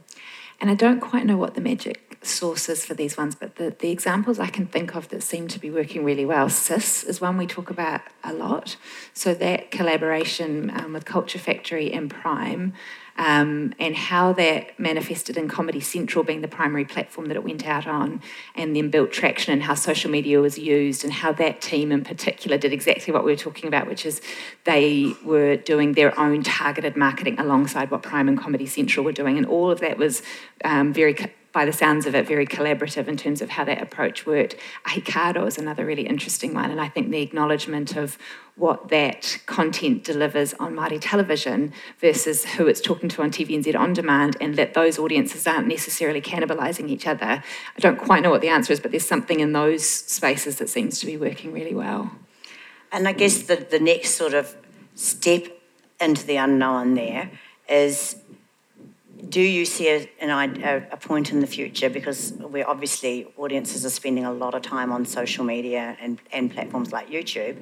And 0.61 0.69
I 0.69 0.75
don't 0.75 0.99
quite 0.99 1.25
know 1.25 1.38
what 1.38 1.55
the 1.55 1.61
magic 1.61 2.09
sources 2.22 2.86
for 2.86 2.93
these 2.93 3.17
ones, 3.17 3.36
but 3.36 3.55
the, 3.55 3.76
the 3.80 3.91
examples 3.91 4.39
I 4.39 4.47
can 4.47 4.65
think 4.65 4.95
of 4.95 5.09
that 5.09 5.24
seem 5.24 5.47
to 5.49 5.59
be 5.59 5.72
working 5.72 6.03
really 6.03 6.26
well, 6.26 6.49
SIS 6.49 7.03
is 7.03 7.22
one 7.22 7.38
we 7.38 7.47
talk 7.47 7.70
about 7.70 8.01
a 8.24 8.34
lot. 8.34 8.76
So 9.13 9.34
that 9.36 9.72
collaboration 9.72 10.72
um, 10.76 10.93
with 10.93 11.05
Culture 11.05 11.39
Factory 11.39 11.91
and 11.91 12.09
Prime 12.09 12.74
um, 13.20 13.74
and 13.80 13.95
how 13.95 14.32
that 14.34 14.80
manifested 14.80 15.36
in 15.36 15.49
Comedy 15.49 15.82
Central 15.82 16.24
being 16.24 16.39
the 16.41 16.47
primary 16.47 16.86
platform 16.86 17.28
that 17.28 17.36
it 17.36 17.43
went 17.43 17.67
out 17.67 17.86
on, 17.86 18.22
and 18.55 18.76
then 18.76 18.89
built 18.89 19.11
traction 19.11 19.51
and 19.51 19.61
how 19.61 19.74
social 19.74 20.09
media 20.09 20.39
was 20.39 20.57
used, 20.57 21.03
and 21.03 21.11
how 21.11 21.34
that 21.34 21.61
team 21.61 21.91
in 21.91 22.03
particular 22.03 22.57
did 22.57 22.72
exactly 22.72 23.13
what 23.13 23.26
we 23.26 23.32
were 23.32 23.38
talking 23.38 23.67
about, 23.67 23.88
which 23.88 24.05
is 24.05 24.22
they 24.63 25.13
were 25.26 25.57
doing 25.57 25.93
their 25.93 26.17
own 26.17 26.43
targeted 26.43 26.95
marketing 26.95 27.38
alongside 27.38 27.91
what 27.91 28.01
Prime 28.01 28.30
and 28.30 28.39
Comedy 28.39 28.65
Central 28.65 29.03
were 29.03 29.11
doing, 29.11 29.38
and 29.38 29.45
all 29.45 29.70
of 29.70 29.82
that 29.82 29.97
was 29.97 30.22
um, 30.63 30.93
very 30.93 31.13
by 31.52 31.66
the 31.66 31.74
sounds 31.74 32.06
of 32.06 32.14
it, 32.14 32.28
very 32.28 32.45
collaborative 32.45 33.08
in 33.08 33.18
terms 33.18 33.41
of 33.41 33.50
how 33.50 33.64
that 33.64 33.82
approach 33.82 34.26
worked. 34.26 34.56
Ahikāroa 34.88 35.47
is 35.47 35.58
another 35.58 35.86
really 35.86 36.06
interesting 36.06 36.54
one, 36.54 36.70
and 36.70 36.80
I 36.80 36.89
think 36.89 37.10
the 37.10 37.22
acknowledgement 37.22 37.95
of 37.95 38.18
what 38.56 38.89
that 38.89 39.39
content 39.45 40.04
delivers 40.04 40.54
on 40.56 40.76
Māori 40.76 41.00
television 41.02 41.74
versus 42.00 42.45
who 42.45 42.68
it's 42.68 42.82
talking 42.82 43.10
to 43.10 43.24
on 43.24 43.32
TVNZ 43.32 43.76
on 43.76 43.93
demand, 43.93 44.38
and 44.39 44.56
that 44.58 44.74
those 44.74 45.00
audiences 45.00 45.47
aren't 45.47 45.68
necessarily 45.68 46.22
cannibalising 46.22 46.89
each 46.89 47.08
other. 47.08 47.26
I 47.26 47.80
don't 47.80 47.97
quite 47.97 48.22
know 48.22 48.30
what 48.30 48.41
the 48.41 48.50
answer 48.50 48.74
is, 48.74 48.80
but 48.80 48.91
there's 48.91 49.08
something 49.08 49.39
in 49.39 49.54
those 49.54 49.86
spaces 49.86 50.58
that 50.58 50.70
seems 50.70 51.00
to 51.00 51.06
be 51.06 51.18
working 51.18 51.52
really 51.52 51.74
well. 51.74 52.12
And 52.91 53.08
I 53.08 53.14
guess 53.14 53.43
the, 53.43 53.56
the 53.56 53.80
next 53.80 54.12
sort 54.12 54.34
of 54.34 54.56
step 54.95 55.47
into 56.00 56.26
the 56.26 56.38
unknown 56.38 56.95
there 56.95 57.32
is 57.70 58.18
do 59.28 59.41
you 59.41 59.65
see 59.65 59.89
a, 59.89 60.09
an, 60.22 60.63
a, 60.63 60.97
point 60.97 61.32
in 61.32 61.41
the 61.41 61.47
future 61.47 61.89
because 61.89 62.32
we're 62.34 62.65
obviously 62.65 63.28
audiences 63.38 63.86
are 63.86 63.89
spending 63.89 64.24
a 64.24 64.32
lot 64.32 64.53
of 64.55 64.61
time 64.61 64.91
on 64.91 65.05
social 65.05 65.43
media 65.43 65.97
and, 65.99 66.22
and 66.32 66.51
platforms 66.51 66.91
like 66.91 67.09
youtube 67.09 67.57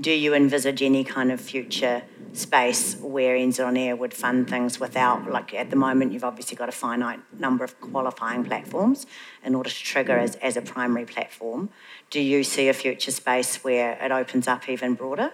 do 0.00 0.10
you 0.10 0.32
envisage 0.32 0.80
any 0.80 1.04
kind 1.04 1.30
of 1.30 1.40
future 1.40 2.02
space 2.32 2.96
where 2.96 3.36
NZ 3.36 3.66
On 3.66 3.76
Air 3.76 3.94
would 3.94 4.14
fund 4.14 4.48
things 4.48 4.80
without, 4.80 5.30
like 5.30 5.52
at 5.52 5.68
the 5.68 5.76
moment, 5.76 6.12
you've 6.12 6.24
obviously 6.24 6.56
got 6.56 6.70
a 6.70 6.72
finite 6.72 7.20
number 7.38 7.62
of 7.62 7.78
qualifying 7.78 8.42
platforms 8.42 9.06
in 9.44 9.54
order 9.54 9.68
to 9.68 9.76
trigger 9.76 10.16
as, 10.16 10.36
as 10.36 10.56
a 10.56 10.62
primary 10.62 11.04
platform. 11.04 11.68
Do 12.08 12.20
you 12.20 12.42
see 12.42 12.68
a 12.68 12.72
future 12.72 13.10
space 13.10 13.62
where 13.62 14.02
it 14.02 14.10
opens 14.10 14.48
up 14.48 14.66
even 14.66 14.94
broader? 14.94 15.32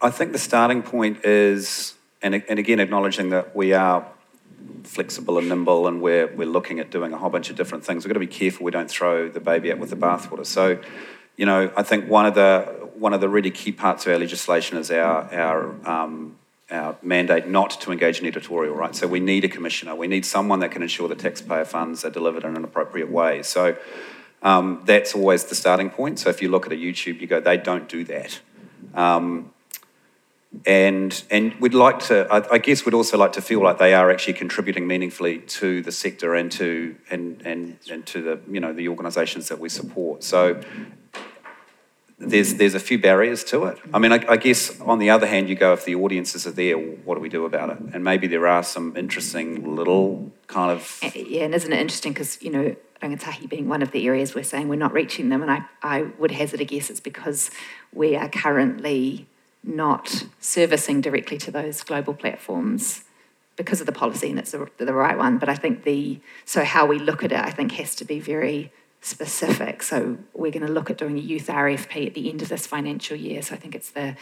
I 0.00 0.08
think 0.08 0.32
the 0.32 0.38
starting 0.38 0.82
point 0.82 1.24
is 1.24 1.94
and, 2.22 2.42
and 2.48 2.58
again, 2.58 2.80
acknowledging 2.80 3.30
that 3.30 3.54
we 3.54 3.72
are 3.72 4.06
flexible 4.84 5.38
and 5.38 5.48
nimble 5.48 5.86
and 5.86 6.00
we're, 6.00 6.28
we're 6.34 6.46
looking 6.46 6.78
at 6.80 6.90
doing 6.90 7.12
a 7.12 7.18
whole 7.18 7.30
bunch 7.30 7.50
of 7.50 7.56
different 7.56 7.84
things. 7.84 8.04
We've 8.04 8.10
got 8.10 8.20
to 8.20 8.26
be 8.26 8.26
careful 8.26 8.64
we 8.64 8.70
don't 8.70 8.90
throw 8.90 9.28
the 9.28 9.40
baby 9.40 9.72
out 9.72 9.78
with 9.78 9.90
the 9.90 9.96
bathwater. 9.96 10.46
So, 10.46 10.80
you 11.36 11.46
know, 11.46 11.72
I 11.76 11.82
think 11.82 12.08
one 12.08 12.26
of 12.26 12.34
the 12.34 12.80
one 12.94 13.14
of 13.14 13.20
the 13.20 13.28
really 13.28 13.50
key 13.50 13.72
parts 13.72 14.06
of 14.06 14.12
our 14.12 14.18
legislation 14.18 14.76
is 14.76 14.90
our 14.90 15.32
our 15.34 15.88
um, 15.88 16.36
our 16.70 16.96
mandate 17.02 17.46
not 17.48 17.70
to 17.82 17.92
engage 17.92 18.20
in 18.20 18.26
editorial, 18.26 18.74
right? 18.74 18.94
So 18.94 19.06
we 19.06 19.20
need 19.20 19.44
a 19.44 19.48
commissioner. 19.48 19.94
We 19.94 20.06
need 20.06 20.24
someone 20.24 20.60
that 20.60 20.70
can 20.70 20.82
ensure 20.82 21.08
the 21.08 21.14
taxpayer 21.14 21.64
funds 21.64 22.04
are 22.04 22.10
delivered 22.10 22.44
in 22.44 22.56
an 22.56 22.64
appropriate 22.64 23.10
way. 23.10 23.42
So 23.42 23.76
um, 24.42 24.82
that's 24.84 25.14
always 25.14 25.44
the 25.44 25.54
starting 25.54 25.90
point. 25.90 26.18
So 26.18 26.30
if 26.30 26.40
you 26.42 26.48
look 26.48 26.66
at 26.66 26.72
a 26.72 26.76
YouTube, 26.76 27.20
you 27.20 27.26
go, 27.26 27.40
they 27.40 27.56
don't 27.56 27.88
do 27.88 28.04
that. 28.04 28.40
Um, 28.94 29.51
and 30.66 31.24
and 31.30 31.54
we'd 31.60 31.74
like 31.74 31.98
to 31.98 32.26
I, 32.30 32.54
I, 32.54 32.58
guess 32.58 32.84
we'd 32.84 32.94
also 32.94 33.16
like 33.16 33.32
to 33.32 33.42
feel 33.42 33.62
like 33.62 33.78
they 33.78 33.94
are 33.94 34.10
actually 34.10 34.34
contributing 34.34 34.86
meaningfully 34.86 35.38
to 35.38 35.82
the 35.82 35.92
sector 35.92 36.34
and 36.34 36.52
to 36.52 36.94
and 37.10 37.40
and, 37.44 37.78
and 37.90 38.06
to 38.06 38.22
the 38.22 38.40
you 38.50 38.60
know 38.60 38.72
the 38.72 38.88
organisations 38.88 39.48
that 39.48 39.58
we 39.58 39.68
support. 39.68 40.22
So 40.22 40.60
there's 42.18 42.54
there's 42.54 42.74
a 42.74 42.80
few 42.80 42.98
barriers 42.98 43.44
to 43.44 43.64
it. 43.64 43.78
I 43.94 43.98
mean 43.98 44.12
I, 44.12 44.24
I, 44.28 44.36
guess 44.36 44.78
on 44.82 44.98
the 44.98 45.10
other 45.10 45.26
hand 45.26 45.48
you 45.48 45.56
go 45.56 45.72
if 45.72 45.84
the 45.84 45.94
audiences 45.94 46.46
are 46.46 46.52
there 46.52 46.76
what 46.76 47.14
do 47.14 47.20
we 47.20 47.30
do 47.30 47.46
about 47.46 47.70
it? 47.70 47.78
And 47.94 48.04
maybe 48.04 48.26
there 48.26 48.46
are 48.46 48.62
some 48.62 48.96
interesting 48.96 49.74
little 49.74 50.32
kind 50.48 50.70
of 50.70 50.98
eh, 51.02 51.10
yeah 51.14 51.44
and 51.44 51.54
isn't 51.54 51.72
it 51.72 51.80
interesting 51.80 52.12
because 52.12 52.40
you 52.42 52.50
know 52.50 52.76
rangatahi 53.02 53.48
being 53.48 53.68
one 53.68 53.82
of 53.82 53.90
the 53.90 54.06
areas 54.06 54.34
we're 54.34 54.44
saying 54.44 54.68
we're 54.68 54.76
not 54.76 54.92
reaching 54.92 55.28
them 55.30 55.42
and 55.42 55.50
I, 55.50 55.64
I 55.82 56.02
would 56.18 56.30
hazard 56.30 56.60
a 56.60 56.64
guess 56.64 56.88
it's 56.88 57.00
because 57.00 57.50
we 57.92 58.14
are 58.14 58.28
currently 58.28 59.26
not 59.64 60.24
servicing 60.40 61.00
directly 61.00 61.38
to 61.38 61.50
those 61.50 61.82
global 61.82 62.14
platforms 62.14 63.04
because 63.56 63.80
of 63.80 63.86
the 63.86 63.92
policy 63.92 64.30
and 64.30 64.38
it's 64.38 64.52
the, 64.52 64.68
the 64.78 64.94
right 64.94 65.16
one. 65.16 65.38
But 65.38 65.48
I 65.48 65.54
think 65.54 65.84
the 65.84 66.20
so 66.44 66.64
how 66.64 66.86
we 66.86 66.98
look 66.98 67.22
at 67.22 67.32
it, 67.32 67.38
I 67.38 67.50
think, 67.50 67.72
has 67.72 67.94
to 67.96 68.04
be 68.04 68.18
very 68.18 68.72
specific. 69.02 69.82
So 69.82 70.16
we're 70.32 70.52
going 70.52 70.66
to 70.66 70.72
look 70.72 70.88
at 70.88 70.96
doing 70.96 71.18
a 71.18 71.20
youth 71.20 71.48
RFP 71.48 72.06
at 72.06 72.14
the 72.14 72.30
end 72.30 72.40
of 72.40 72.48
this 72.48 72.66
financial 72.66 73.16
year. 73.16 73.42
So 73.42 73.54
I 73.54 73.58
think 73.58 73.74
it's 73.74 73.90
the 73.90 74.16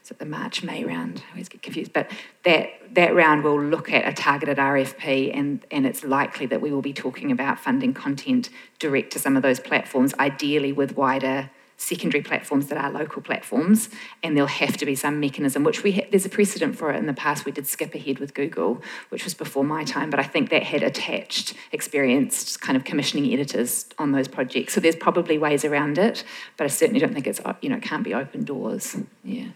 it's 0.00 0.10
the 0.10 0.26
March 0.26 0.62
May 0.62 0.84
round. 0.84 1.22
I 1.28 1.32
always 1.32 1.48
get 1.48 1.62
confused, 1.62 1.92
but 1.92 2.10
that 2.44 2.68
that 2.94 3.14
round 3.14 3.42
will 3.42 3.60
look 3.60 3.90
at 3.92 4.06
a 4.06 4.12
targeted 4.12 4.58
RFP, 4.58 5.36
and 5.36 5.64
and 5.70 5.86
it's 5.86 6.04
likely 6.04 6.46
that 6.46 6.60
we 6.60 6.70
will 6.70 6.82
be 6.82 6.92
talking 6.92 7.32
about 7.32 7.58
funding 7.58 7.92
content 7.92 8.50
direct 8.78 9.12
to 9.14 9.18
some 9.18 9.36
of 9.36 9.42
those 9.42 9.58
platforms, 9.58 10.14
ideally 10.20 10.72
with 10.72 10.96
wider 10.96 11.50
secondary 11.76 12.22
platforms 12.22 12.68
that 12.68 12.78
are 12.78 12.90
local 12.90 13.22
platforms, 13.22 13.88
and 14.22 14.36
there'll 14.36 14.48
have 14.48 14.76
to 14.78 14.86
be 14.86 14.94
some 14.94 15.20
mechanism, 15.20 15.64
which 15.64 15.82
we 15.82 15.92
ha- 15.92 16.06
there's 16.10 16.24
a 16.24 16.30
precedent 16.30 16.76
for 16.76 16.90
it 16.90 16.96
in 16.96 17.06
the 17.06 17.12
past. 17.12 17.44
We 17.44 17.52
did 17.52 17.66
skip 17.66 17.94
ahead 17.94 18.18
with 18.18 18.34
Google, 18.34 18.82
which 19.10 19.24
was 19.24 19.34
before 19.34 19.64
my 19.64 19.84
time, 19.84 20.10
but 20.10 20.20
I 20.20 20.24
think 20.24 20.50
that 20.50 20.62
had 20.62 20.82
attached 20.82 21.54
experienced 21.72 22.60
kind 22.60 22.76
of 22.76 22.84
commissioning 22.84 23.32
editors 23.32 23.86
on 23.98 24.12
those 24.12 24.28
projects. 24.28 24.72
So 24.72 24.80
there's 24.80 24.96
probably 24.96 25.38
ways 25.38 25.64
around 25.64 25.98
it, 25.98 26.24
but 26.56 26.64
I 26.64 26.68
certainly 26.68 27.00
don't 27.00 27.12
think 27.12 27.26
it's 27.26 27.40
you 27.60 27.68
know 27.68 27.76
it 27.76 27.82
can't 27.82 28.04
be 28.04 28.14
open 28.14 28.44
doors. 28.44 28.96
Yeah. 29.22 29.48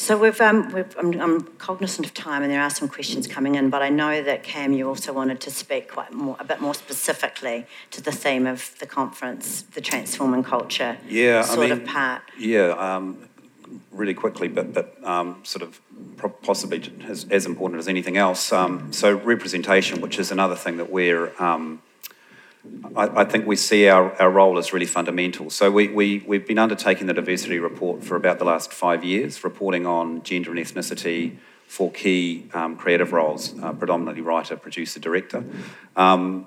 So 0.00 0.16
we've, 0.16 0.40
um, 0.40 0.72
we've 0.72 0.96
I'm, 0.96 1.20
I'm, 1.20 1.42
cognizant 1.58 2.06
of 2.06 2.14
time, 2.14 2.44
and 2.44 2.52
there 2.52 2.62
are 2.62 2.70
some 2.70 2.88
questions 2.88 3.26
coming 3.26 3.56
in. 3.56 3.68
But 3.68 3.82
I 3.82 3.88
know 3.88 4.22
that 4.22 4.44
Cam, 4.44 4.72
you 4.72 4.88
also 4.88 5.12
wanted 5.12 5.40
to 5.40 5.50
speak 5.50 5.90
quite 5.90 6.12
more, 6.12 6.36
a 6.38 6.44
bit 6.44 6.60
more 6.60 6.72
specifically 6.72 7.66
to 7.90 8.00
the 8.00 8.12
theme 8.12 8.46
of 8.46 8.78
the 8.78 8.86
conference, 8.86 9.62
the 9.62 9.80
transforming 9.80 10.44
culture. 10.44 10.98
Yeah, 11.08 11.42
sort 11.42 11.58
I 11.58 11.62
mean, 11.62 11.72
of 11.72 11.84
part. 11.84 12.22
Yeah, 12.38 12.68
um, 12.78 13.28
really 13.90 14.14
quickly, 14.14 14.46
but 14.46 14.72
but 14.72 15.04
um, 15.04 15.40
sort 15.42 15.62
of 15.62 15.80
possibly 16.42 16.80
as, 17.08 17.26
as, 17.28 17.44
important 17.44 17.80
as 17.80 17.88
anything 17.88 18.16
else. 18.16 18.52
Um, 18.52 18.92
so 18.92 19.16
representation, 19.16 20.00
which 20.00 20.20
is 20.20 20.30
another 20.30 20.54
thing 20.54 20.76
that 20.76 20.92
we're 20.92 21.32
um, 21.42 21.82
I, 22.96 23.22
I, 23.22 23.24
think 23.24 23.46
we 23.46 23.56
see 23.56 23.88
our, 23.88 24.12
our 24.20 24.30
role 24.30 24.58
as 24.58 24.72
really 24.72 24.86
fundamental. 24.86 25.50
So 25.50 25.70
we, 25.70 25.88
we, 25.88 26.24
we've 26.26 26.46
been 26.46 26.58
undertaking 26.58 27.06
the 27.06 27.14
diversity 27.14 27.58
report 27.58 28.02
for 28.02 28.16
about 28.16 28.38
the 28.38 28.44
last 28.44 28.72
five 28.72 29.04
years, 29.04 29.42
reporting 29.44 29.86
on 29.86 30.22
gender 30.22 30.50
and 30.50 30.58
ethnicity 30.58 31.36
for 31.66 31.90
key 31.90 32.46
um, 32.54 32.76
creative 32.76 33.12
roles, 33.12 33.54
uh, 33.62 33.72
predominantly 33.72 34.22
writer, 34.22 34.56
producer, 34.56 34.98
director. 34.98 35.44
Um, 35.96 36.46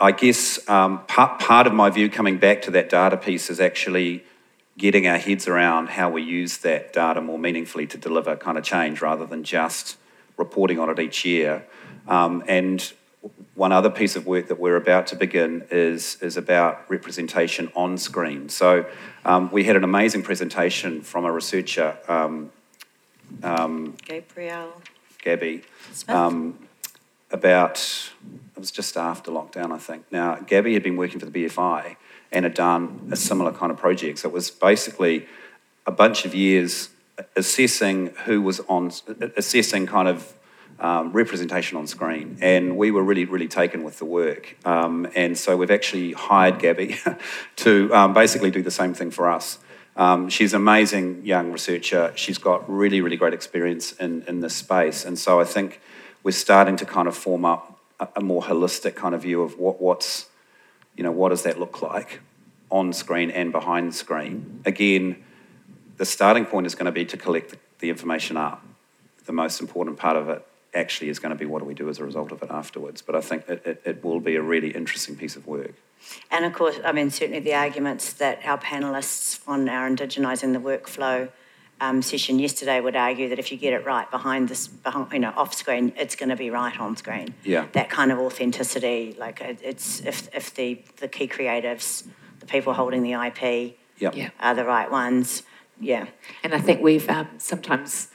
I 0.00 0.10
guess 0.10 0.68
um, 0.68 1.04
part, 1.06 1.38
part 1.38 1.66
of 1.66 1.72
my 1.72 1.88
view 1.88 2.10
coming 2.10 2.38
back 2.38 2.62
to 2.62 2.72
that 2.72 2.90
data 2.90 3.16
piece 3.16 3.50
is 3.50 3.60
actually 3.60 4.24
getting 4.76 5.06
our 5.06 5.18
heads 5.18 5.46
around 5.46 5.90
how 5.90 6.10
we 6.10 6.22
use 6.22 6.58
that 6.58 6.92
data 6.92 7.20
more 7.20 7.38
meaningfully 7.38 7.86
to 7.86 7.98
deliver 7.98 8.34
kind 8.36 8.58
of 8.58 8.64
change 8.64 9.00
rather 9.00 9.26
than 9.26 9.44
just 9.44 9.96
reporting 10.36 10.78
on 10.78 10.90
it 10.90 10.98
each 10.98 11.24
year. 11.24 11.64
Um, 12.08 12.42
and 12.48 12.92
one 13.54 13.72
other 13.72 13.90
piece 13.90 14.16
of 14.16 14.26
work 14.26 14.48
that 14.48 14.58
we're 14.58 14.76
about 14.76 15.06
to 15.08 15.16
begin 15.16 15.64
is, 15.70 16.16
is 16.22 16.36
about 16.36 16.88
representation 16.88 17.70
on 17.74 17.98
screen. 17.98 18.48
So 18.48 18.86
um, 19.24 19.50
we 19.52 19.64
had 19.64 19.76
an 19.76 19.84
amazing 19.84 20.22
presentation 20.22 21.02
from 21.02 21.24
a 21.24 21.32
researcher, 21.32 21.98
um, 22.08 22.50
um, 23.42 23.96
Gabrielle 24.04 24.80
Gabby, 25.22 25.62
um, 26.08 26.58
about, 27.30 28.10
it 28.56 28.58
was 28.58 28.70
just 28.70 28.96
after 28.96 29.30
lockdown, 29.30 29.70
I 29.70 29.78
think. 29.78 30.06
Now, 30.10 30.36
Gabby 30.36 30.72
had 30.72 30.82
been 30.82 30.96
working 30.96 31.20
for 31.20 31.26
the 31.26 31.44
BFI 31.44 31.96
and 32.30 32.44
had 32.44 32.54
done 32.54 33.08
a 33.12 33.16
similar 33.16 33.52
kind 33.52 33.70
of 33.70 33.78
project. 33.78 34.20
So 34.20 34.28
it 34.28 34.32
was 34.32 34.50
basically 34.50 35.26
a 35.86 35.92
bunch 35.92 36.24
of 36.24 36.34
years 36.34 36.88
assessing 37.36 38.08
who 38.24 38.40
was 38.40 38.60
on, 38.60 38.90
assessing 39.36 39.86
kind 39.86 40.08
of 40.08 40.34
um, 40.82 41.12
representation 41.12 41.78
on 41.78 41.86
screen. 41.86 42.36
And 42.42 42.76
we 42.76 42.90
were 42.90 43.02
really, 43.02 43.24
really 43.24 43.48
taken 43.48 43.84
with 43.84 43.98
the 43.98 44.04
work. 44.04 44.56
Um, 44.66 45.08
and 45.14 45.38
so 45.38 45.56
we've 45.56 45.70
actually 45.70 46.12
hired 46.12 46.58
Gabby 46.58 46.96
to 47.56 47.94
um, 47.94 48.12
basically 48.12 48.50
do 48.50 48.62
the 48.62 48.70
same 48.70 48.92
thing 48.92 49.12
for 49.12 49.30
us. 49.30 49.58
Um, 49.94 50.28
she's 50.28 50.54
an 50.54 50.60
amazing 50.60 51.24
young 51.24 51.52
researcher. 51.52 52.12
She's 52.16 52.38
got 52.38 52.68
really, 52.68 53.00
really 53.00 53.16
great 53.16 53.32
experience 53.32 53.92
in, 53.92 54.22
in 54.26 54.40
this 54.40 54.56
space. 54.56 55.04
And 55.04 55.18
so 55.18 55.40
I 55.40 55.44
think 55.44 55.80
we're 56.24 56.32
starting 56.32 56.76
to 56.76 56.84
kind 56.84 57.06
of 57.06 57.16
form 57.16 57.44
up 57.44 57.78
a, 58.00 58.08
a 58.16 58.20
more 58.20 58.42
holistic 58.42 58.96
kind 58.96 59.14
of 59.14 59.22
view 59.22 59.42
of 59.42 59.58
what, 59.58 59.80
what's, 59.80 60.26
you 60.96 61.04
know, 61.04 61.12
what 61.12 61.28
does 61.28 61.44
that 61.44 61.60
look 61.60 61.80
like 61.80 62.20
on 62.70 62.92
screen 62.92 63.30
and 63.30 63.52
behind 63.52 63.94
screen. 63.94 64.62
Again, 64.64 65.22
the 65.98 66.06
starting 66.06 66.46
point 66.46 66.66
is 66.66 66.74
going 66.74 66.86
to 66.86 66.92
be 66.92 67.04
to 67.04 67.16
collect 67.16 67.50
the, 67.50 67.58
the 67.78 67.90
information 67.90 68.36
up. 68.36 68.64
The 69.26 69.32
most 69.32 69.60
important 69.60 69.98
part 69.98 70.16
of 70.16 70.28
it 70.28 70.44
actually 70.74 71.08
is 71.10 71.18
going 71.18 71.30
to 71.30 71.38
be 71.38 71.44
what 71.46 71.58
do 71.60 71.64
we 71.64 71.74
do 71.74 71.88
as 71.88 71.98
a 71.98 72.04
result 72.04 72.32
of 72.32 72.42
it 72.42 72.50
afterwards. 72.50 73.02
But 73.02 73.14
I 73.14 73.20
think 73.20 73.48
it, 73.48 73.66
it, 73.66 73.82
it 73.84 74.04
will 74.04 74.20
be 74.20 74.36
a 74.36 74.42
really 74.42 74.70
interesting 74.70 75.16
piece 75.16 75.36
of 75.36 75.46
work. 75.46 75.74
And 76.30 76.44
of 76.44 76.52
course, 76.52 76.78
I 76.84 76.92
mean, 76.92 77.10
certainly 77.10 77.40
the 77.40 77.54
arguments 77.54 78.12
that 78.14 78.40
our 78.44 78.58
panellists 78.58 79.40
on 79.46 79.68
our 79.68 79.88
Indigenising 79.88 80.52
the 80.52 80.58
Workflow 80.58 81.28
um, 81.80 82.00
session 82.00 82.38
yesterday 82.38 82.80
would 82.80 82.96
argue 82.96 83.28
that 83.28 83.38
if 83.38 83.50
you 83.50 83.58
get 83.58 83.72
it 83.72 83.84
right 83.84 84.10
behind 84.10 84.48
this, 84.48 84.68
behind, 84.68 85.12
you 85.12 85.18
know, 85.18 85.32
off 85.36 85.52
screen, 85.54 85.92
it's 85.96 86.16
going 86.16 86.28
to 86.28 86.36
be 86.36 86.48
right 86.48 86.78
on 86.78 86.96
screen. 86.96 87.34
Yeah. 87.44 87.66
That 87.72 87.90
kind 87.90 88.12
of 88.12 88.18
authenticity, 88.18 89.16
like 89.18 89.40
it's 89.40 90.00
if, 90.00 90.34
if 90.34 90.54
the, 90.54 90.80
the 90.98 91.08
key 91.08 91.28
creatives, 91.28 92.04
the 92.40 92.46
people 92.46 92.72
holding 92.72 93.02
the 93.02 93.12
IP, 93.12 93.76
Yep. 93.98 94.16
Yeah. 94.16 94.30
are 94.40 94.54
the 94.54 94.64
right 94.64 94.90
ones. 94.90 95.42
Yeah. 95.80 96.06
And 96.42 96.54
I 96.54 96.60
think 96.60 96.82
we've 96.82 97.08
um, 97.08 97.28
sometimes 97.38 98.08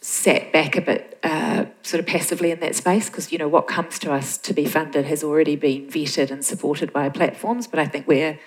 sat 0.00 0.52
back 0.52 0.76
a 0.76 0.80
bit 0.80 1.18
uh, 1.22 1.66
sort 1.82 2.00
of 2.00 2.06
passively 2.06 2.50
in 2.50 2.60
that 2.60 2.74
space 2.74 3.10
because, 3.10 3.30
you 3.32 3.38
know, 3.38 3.48
what 3.48 3.66
comes 3.66 3.98
to 3.98 4.12
us 4.12 4.38
to 4.38 4.54
be 4.54 4.64
funded 4.64 5.04
has 5.04 5.22
already 5.22 5.56
been 5.56 5.86
vetted 5.88 6.30
and 6.30 6.44
supported 6.44 6.92
by 6.92 7.08
platforms. 7.08 7.66
But 7.66 7.80
I 7.80 7.86
think 7.86 8.06
we're 8.06 8.38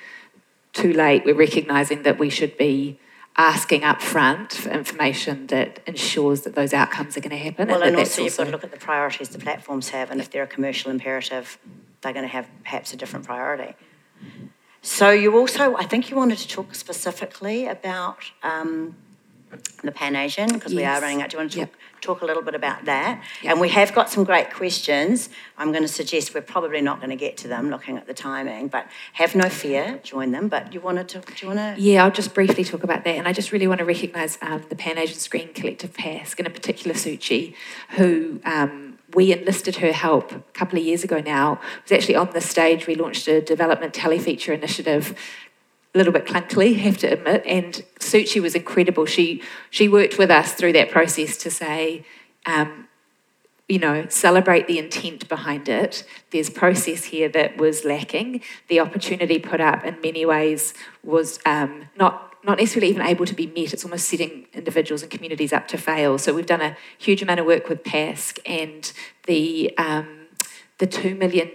too 0.74 0.92
late. 0.94 1.26
We're 1.26 1.36
recognising 1.36 2.04
that 2.04 2.18
we 2.18 2.30
should 2.30 2.58
be 2.58 3.00
asking 3.36 3.84
up 3.84 4.02
front 4.02 4.54
for 4.54 4.70
information 4.70 5.48
that 5.48 5.80
ensures 5.88 6.42
that 6.42 6.56
those 6.56 6.74
outcomes 6.74 7.18
are 7.18 7.20
going 7.20 7.32
to 7.32 7.38
happen. 7.38 7.68
Well, 7.68 7.80
that 7.80 7.88
and 7.90 7.98
that's 7.98 8.12
also 8.12 8.24
you've 8.24 8.38
got 8.38 8.44
to 8.46 8.52
look 8.52 8.64
at 8.64 8.72
the 8.72 8.78
priorities 8.78 9.30
the 9.30 9.40
platforms 9.40 9.90
have, 9.90 10.12
and 10.12 10.20
if 10.20 10.30
they're 10.30 10.44
a 10.44 10.48
commercial 10.48 10.92
imperative, 10.92 11.58
they're 12.02 12.14
going 12.14 12.26
to 12.26 12.32
have 12.32 12.48
perhaps 12.64 12.94
a 12.94 12.98
different 12.98 13.26
priority. 13.26 13.76
So 14.82 15.12
you 15.12 15.38
also, 15.38 15.76
I 15.76 15.86
think 15.86 16.10
you 16.10 16.18
wanted 16.18 16.40
to 16.40 16.48
talk 16.48 16.76
specifically 16.76 17.68
about 17.68 18.32
um, 18.44 18.96
the 19.84 19.92
Pan 19.92 20.16
Asian 20.16 20.52
because 20.52 20.74
we 20.74 20.84
are 20.84 21.00
running 21.02 21.22
out. 21.22 21.30
Do 21.30 21.36
you 21.36 21.40
want 21.40 21.52
to 21.52 21.60
talk, 21.60 21.70
Yep. 21.70 22.02
talk 22.02 22.22
a 22.22 22.26
little 22.26 22.44
bit 22.44 22.56
about 22.56 22.86
that? 22.86 23.22
Yep. 23.42 23.52
And 23.52 23.62
we 23.62 23.70
have 23.70 23.94
got 23.94 24.10
some 24.10 24.24
great 24.24 24.52
questions. 24.54 25.30
I'm 25.58 25.72
going 25.72 25.84
to 25.84 25.88
suggest 25.88 26.34
we're 26.34 26.42
probably 26.42 26.82
not 26.82 27.00
going 27.00 27.10
to 27.10 27.16
get 27.16 27.38
to 27.38 27.48
them 27.48 27.70
looking 27.70 27.98
at 27.98 28.08
the 28.08 28.14
timing, 28.14 28.68
but 28.68 28.88
have 29.14 29.36
no 29.36 29.50
fear, 29.50 30.00
join 30.04 30.32
them. 30.32 30.48
But 30.48 30.74
you 30.74 30.80
wanted 30.82 31.10
to, 31.10 31.20
do 31.20 31.34
you 31.42 31.48
want 31.48 31.60
to? 31.60 31.82
Yeah, 31.82 32.04
I'll 32.04 32.12
just 32.12 32.34
briefly 32.34 32.64
talk 32.64 32.84
about 32.84 33.04
that. 33.04 33.16
And 33.16 33.28
I 33.28 33.34
just 33.34 33.52
really 33.52 33.68
want 33.68 33.80
to 33.80 33.86
recognise 33.86 34.38
um, 34.42 34.64
the 34.70 34.76
Pan 34.76 34.98
Asian 34.98 35.18
Screen 35.20 35.54
Collective 35.54 35.94
PASC, 35.94 36.38
and 36.40 36.48
in 36.48 36.54
particular 36.54 36.96
Shuchi, 36.96 37.56
who 37.92 38.42
um, 38.46 38.98
we 39.14 39.32
enlisted 39.32 39.76
her 39.78 39.92
help 39.92 40.32
a 40.32 40.40
couple 40.54 40.80
of 40.80 40.86
years 40.86 41.04
ago 41.04 41.22
now. 41.22 41.54
It 41.54 41.84
was 41.84 41.92
actually 41.92 42.16
on 42.16 42.32
the 42.34 42.42
stage 42.42 42.88
we 42.88 42.96
launched 42.96 43.28
a 43.28 43.42
development 43.42 43.94
telefeature 43.94 44.54
initiative. 44.54 45.16
A 45.94 45.98
little 45.98 46.14
bit 46.14 46.26
clunkily, 46.26 46.76
have 46.80 46.98
to 47.00 47.08
admit, 47.08 47.44
and 47.46 47.84
Shuchi 48.00 48.42
was 48.42 48.56
incredible. 48.56 49.06
She 49.06 49.42
she 49.70 49.88
worked 49.88 50.18
with 50.18 50.32
us 50.32 50.54
through 50.54 50.74
that 50.74 50.92
process 50.92 51.38
to 51.38 51.52
say, 51.52 52.06
um, 52.46 52.88
you 53.70 53.80
know, 53.80 54.08
celebrate 54.10 54.68
the 54.68 54.78
intent 54.78 55.30
behind 55.30 55.70
it. 55.70 56.04
There's 56.32 56.50
process 56.50 57.06
here 57.06 57.30
that 57.30 57.58
was 57.58 57.86
lacking. 57.86 58.42
The 58.68 58.80
opportunity 58.80 59.40
put 59.40 59.62
up 59.62 59.86
in 59.86 60.00
many 60.02 60.26
ways 60.26 60.74
was 61.04 61.40
um, 61.46 61.90
not 61.98 62.34
not 62.44 62.58
necessarily 62.58 62.90
even 62.90 63.02
able 63.02 63.26
to 63.26 63.34
be 63.34 63.48
met. 63.48 63.74
It's 63.74 63.86
almost 63.86 64.08
setting 64.10 64.48
individuals 64.54 65.02
and 65.02 65.10
communities 65.10 65.54
up 65.54 65.68
to 65.70 65.78
fail. 65.78 66.18
So 66.18 66.34
we've 66.34 66.46
done 66.46 66.62
a 66.62 66.76
huge 66.98 67.22
amount 67.22 67.40
of 67.40 67.46
work 67.46 67.70
with 67.70 67.84
PASC 67.84 68.40
and 68.46 68.92
the 69.28 69.74
um, 69.78 70.23
the 70.84 70.88
$2 70.88 71.18
million 71.18 71.50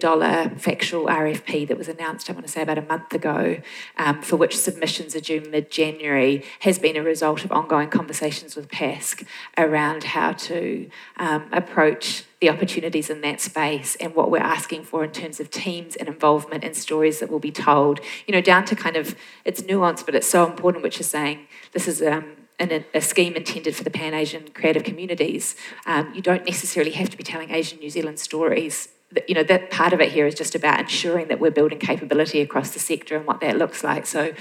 factual 0.57 1.05
RFP 1.05 1.69
that 1.69 1.77
was 1.77 1.87
announced, 1.87 2.31
I 2.31 2.33
want 2.33 2.47
to 2.47 2.51
say, 2.51 2.63
about 2.63 2.79
a 2.79 2.83
month 2.83 3.13
ago, 3.13 3.61
um, 3.99 4.23
for 4.23 4.37
which 4.37 4.57
submissions 4.57 5.15
are 5.15 5.21
due 5.21 5.43
mid 5.43 5.71
January, 5.71 6.47
has 6.61 6.79
been 6.79 6.97
a 6.97 7.03
result 7.03 7.45
of 7.45 7.53
ongoing 7.53 7.91
conversations 7.91 8.57
with 8.57 8.69
PASC 8.71 9.27
around 9.59 10.05
how 10.05 10.33
to 10.33 10.89
um, 11.19 11.47
approach 11.53 12.25
the 12.41 12.49
opportunities 12.49 13.11
in 13.11 13.21
that 13.21 13.43
space 13.43 13.97
and 13.97 14.15
what 14.15 14.31
we're 14.31 14.39
asking 14.39 14.85
for 14.85 15.05
in 15.05 15.11
terms 15.11 15.41
of 15.41 15.51
teams 15.51 15.95
and 15.95 16.09
involvement 16.09 16.65
and 16.65 16.75
stories 16.75 17.21
that 17.21 17.29
will 17.29 17.39
be 17.39 17.53
told. 17.53 18.01
You 18.27 18.33
know, 18.33 18.41
down 18.41 18.65
to 18.65 18.75
kind 18.75 18.97
of 18.97 19.15
it's 19.45 19.61
nuanced, 19.61 20.07
but 20.07 20.15
it's 20.15 20.27
so 20.27 20.47
important, 20.47 20.83
which 20.83 21.01
is 21.01 21.11
saying 21.11 21.49
this 21.73 21.87
is. 21.87 22.01
Um, 22.01 22.37
a 22.61 23.01
scheme 23.01 23.37
intended 23.37 23.77
for 23.77 23.85
the 23.85 23.91
Pan 23.91 24.15
Asian 24.15 24.49
creative 24.49 24.83
communities, 24.83 25.55
um, 25.87 26.13
you 26.13 26.21
don't 26.21 26.45
necessarily 26.45 26.91
have 26.91 27.09
to 27.09 27.17
be 27.17 27.23
telling 27.23 27.53
Asian 27.53 27.79
New 27.79 27.89
Zealand 27.89 28.19
stories. 28.19 28.89
You 29.27 29.35
know, 29.35 29.43
that 29.45 29.71
part 29.71 29.93
of 29.95 30.01
it 30.01 30.13
here 30.13 30.27
is 30.27 30.35
just 30.35 30.55
about 30.55 30.79
ensuring 30.81 31.29
that 31.29 31.41
we're 31.41 31.51
building 31.51 31.79
capability 31.79 32.41
across 32.43 32.71
the 32.73 32.79
sector 32.79 33.17
and 33.17 33.27
what 33.27 33.41
that 33.41 33.57
looks 33.57 33.83
like. 33.83 34.07
So, 34.07 34.35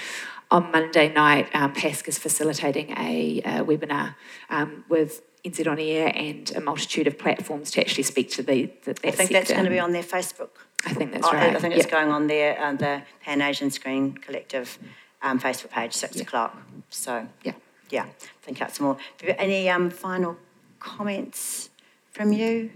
on 0.51 0.71
Monday 0.71 1.11
night, 1.11 1.49
um, 1.53 1.73
PASC 1.73 2.07
is 2.07 2.17
facilitating 2.17 2.91
a, 2.97 3.39
a 3.45 3.63
webinar 3.65 4.15
um, 4.49 4.83
with 4.89 5.21
NZ 5.45 5.67
On 5.71 5.79
Air 5.79 6.11
and 6.15 6.51
a 6.55 6.59
multitude 6.61 7.07
of 7.07 7.17
platforms 7.17 7.71
to 7.71 7.81
actually 7.81 8.03
speak 8.03 8.29
to 8.31 8.43
the, 8.43 8.65
the 8.83 8.93
that 8.93 9.05
I 9.05 9.11
think 9.11 9.31
that's 9.31 9.51
going 9.51 9.63
to 9.65 9.69
be 9.69 9.79
on 9.79 9.91
their 9.93 10.03
Facebook. 10.03 10.49
I 10.85 10.93
think 10.93 11.13
that's 11.13 11.27
I- 11.27 11.33
right. 11.33 11.55
I 11.55 11.59
think 11.59 11.75
it's 11.75 11.85
Yeah. 11.85 11.91
going 11.91 12.11
on 12.11 12.27
there, 12.27 12.59
uh, 12.61 12.73
the 12.73 13.03
Pan 13.21 13.41
Asian 13.41 13.71
Screen 13.71 14.13
Collective 14.17 14.77
um, 15.21 15.39
Facebook 15.39 15.71
page, 15.71 15.93
six 15.93 16.15
Yeah. 16.17 16.23
o'clock. 16.23 16.57
So, 16.89 17.27
Yeah. 17.43 17.53
yeah, 17.89 18.03
I 18.03 18.09
think 18.41 18.59
that's 18.59 18.79
more. 18.81 18.97
Any 19.21 19.69
um, 19.69 19.89
final 19.89 20.37
comments 20.79 21.69
from 22.11 22.31
you, 22.33 22.69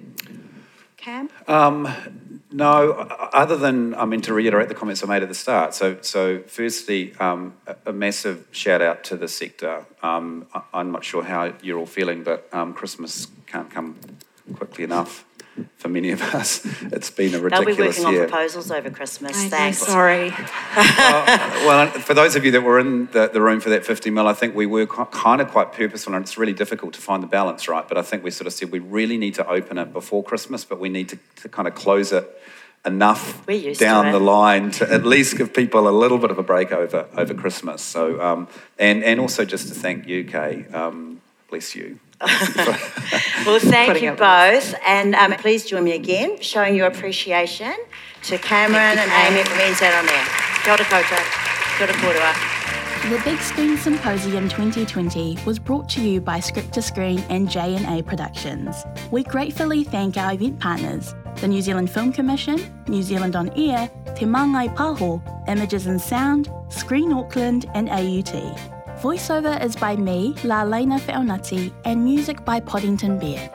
Cam? 1.02 1.30
No, 2.54 2.92
other 2.92 3.56
than, 3.56 3.96
I 3.96 4.06
mean, 4.06 4.20
to 4.22 4.34
reiterate 4.34 4.68
the 4.68 4.76
comments 4.76 5.04
I 5.04 5.08
made 5.08 5.24
at 5.24 5.30
the 5.30 5.36
start. 5.36 5.74
So, 5.74 5.98
so 6.02 6.40
firstly, 6.48 7.16
um, 7.18 7.54
a, 7.86 7.94
massive 7.94 8.46
shout 8.52 8.82
out 8.82 9.06
to 9.06 9.16
the 9.16 9.30
sector. 9.30 9.86
Um, 10.04 10.48
I'm 10.74 10.92
not 10.92 11.06
sure 11.06 11.24
how 11.24 11.54
you're 11.62 11.80
all 11.80 11.86
feeling, 11.86 12.24
but 12.24 12.50
um, 12.54 12.74
Christmas 12.74 13.28
can't 13.48 13.70
come 13.70 13.98
quickly 14.56 14.84
enough 14.84 15.24
for 15.78 15.90
many 15.90 16.12
of 16.12 16.22
us. 16.22 16.66
It's 16.92 17.10
been 17.10 17.34
a 17.36 17.40
ridiculous 17.40 17.48
year. 17.50 17.76
They'll 17.76 17.76
be 17.76 17.88
working 17.88 18.14
year. 18.14 18.24
on 18.24 18.30
proposals 18.30 18.72
over 18.72 18.90
Christmas. 18.90 19.38
I 19.38 19.44
know, 19.44 19.50
Thanks. 19.50 19.78
sorry. 19.80 20.30
well, 21.66 21.88
for 21.88 22.14
those 22.14 22.36
of 22.36 22.46
you 22.46 22.52
that 22.52 22.62
were 22.62 22.80
in 22.80 23.08
the, 23.08 23.30
the 23.32 23.42
room 23.42 23.60
for 23.60 23.70
that 23.70 23.86
50 23.86 24.10
mil, 24.10 24.28
I 24.28 24.34
think 24.34 24.56
we 24.56 24.66
were 24.66 24.86
ki- 24.86 25.04
kind 25.12 25.42
of 25.42 25.50
quite 25.50 25.74
purposeful, 25.74 26.14
and 26.14 26.24
it's 26.24 26.38
really 26.38 26.54
difficult 26.54 26.94
to 26.94 27.02
find 27.02 27.22
the 27.22 27.28
balance 27.28 27.68
right. 27.68 27.88
But 27.88 27.98
I 27.98 28.02
think 28.02 28.24
we 28.24 28.32
sort 28.32 28.48
of 28.48 28.54
said 28.54 28.72
we 28.72 28.80
really 28.80 29.18
need 29.18 29.36
to 29.36 29.48
open 29.48 29.78
it 29.78 29.94
before 29.94 30.24
Christmas, 30.24 30.66
but 30.66 30.80
we 30.80 30.90
need 30.90 31.10
to, 31.10 31.20
to 31.38 31.50
kind 31.50 31.68
of 31.68 31.76
close 31.76 32.12
it 32.12 32.42
enough 32.86 33.46
We're 33.48 33.60
used 33.60 33.80
to 33.80 33.86
down 33.86 34.12
the 34.12 34.20
line 34.20 34.72
to 34.72 34.92
at 34.92 35.06
least 35.06 35.38
give 35.38 35.54
people 35.54 35.88
a 35.88 35.92
little 35.92 36.18
bit 36.18 36.32
of 36.32 36.40
a 36.40 36.44
break 36.44 36.72
over 36.72 37.08
over 37.16 37.34
Christmas. 37.34 37.82
So, 37.82 38.22
um, 38.22 38.48
and 38.80 39.04
and 39.04 39.20
also 39.20 39.46
just 39.46 39.68
to 39.68 39.76
thank 39.76 40.10
UK, 40.10 40.74
um, 40.74 41.22
bless 41.50 41.76
you. 41.76 42.00
Well, 43.46 43.60
thank 43.60 44.02
you 44.02 44.12
both. 44.12 44.76
And 44.86 45.16
um, 45.16 45.34
please 45.34 45.66
join 45.66 45.84
me 45.84 45.94
again, 45.94 46.40
showing 46.42 46.76
your 46.76 46.86
appreciation 46.88 47.74
to 48.24 48.38
Cameron 48.38 49.00
and 49.00 49.12
Amy 49.12 49.44
from 49.44 49.58
NZ 49.58 49.82
on 49.98 50.08
Air. 50.08 50.26
Kia 50.64 50.74
ora 50.74 50.86
koutou. 50.86 51.78
Kia 51.78 51.88
ora 51.88 51.94
korua. 51.94 52.52
The 53.10 53.20
Big 53.26 53.40
Screen 53.40 53.78
Symposium 53.78 54.48
2020 54.48 55.40
was 55.44 55.58
brought 55.58 55.90
to 55.90 56.02
you 56.02 56.22
by 56.22 56.40
Script 56.40 56.72
to 56.74 56.84
Screen 56.84 57.18
and 57.30 57.50
J&A 57.50 58.04
Productions. 58.04 58.86
We 59.10 59.24
gratefully 59.24 59.84
thank 59.84 60.18
our 60.18 60.34
event 60.34 60.60
partners, 60.60 61.16
the 61.38 61.48
New 61.48 61.64
Zealand 61.64 61.90
Film 61.90 62.14
Commission, 62.14 62.60
New 62.88 63.02
Zealand 63.02 63.36
On 63.36 63.50
Air, 63.58 63.90
Te 64.16 64.26
Māngai 64.26 64.76
Pāho, 64.76 65.20
Images 65.50 65.88
and 65.88 66.00
Sound, 66.00 66.52
Screen 66.70 67.12
Auckland 67.12 67.66
and 67.74 67.90
AUT. 67.90 68.81
Voiceover 69.02 69.60
is 69.66 69.76
by 69.76 69.96
me, 69.96 70.36
La 70.44 70.62
Lena 70.62 71.00
Feonati, 71.00 71.74
and 71.86 72.04
music 72.04 72.46
by 72.46 72.60
Podington 72.60 73.18
Bear. 73.18 73.50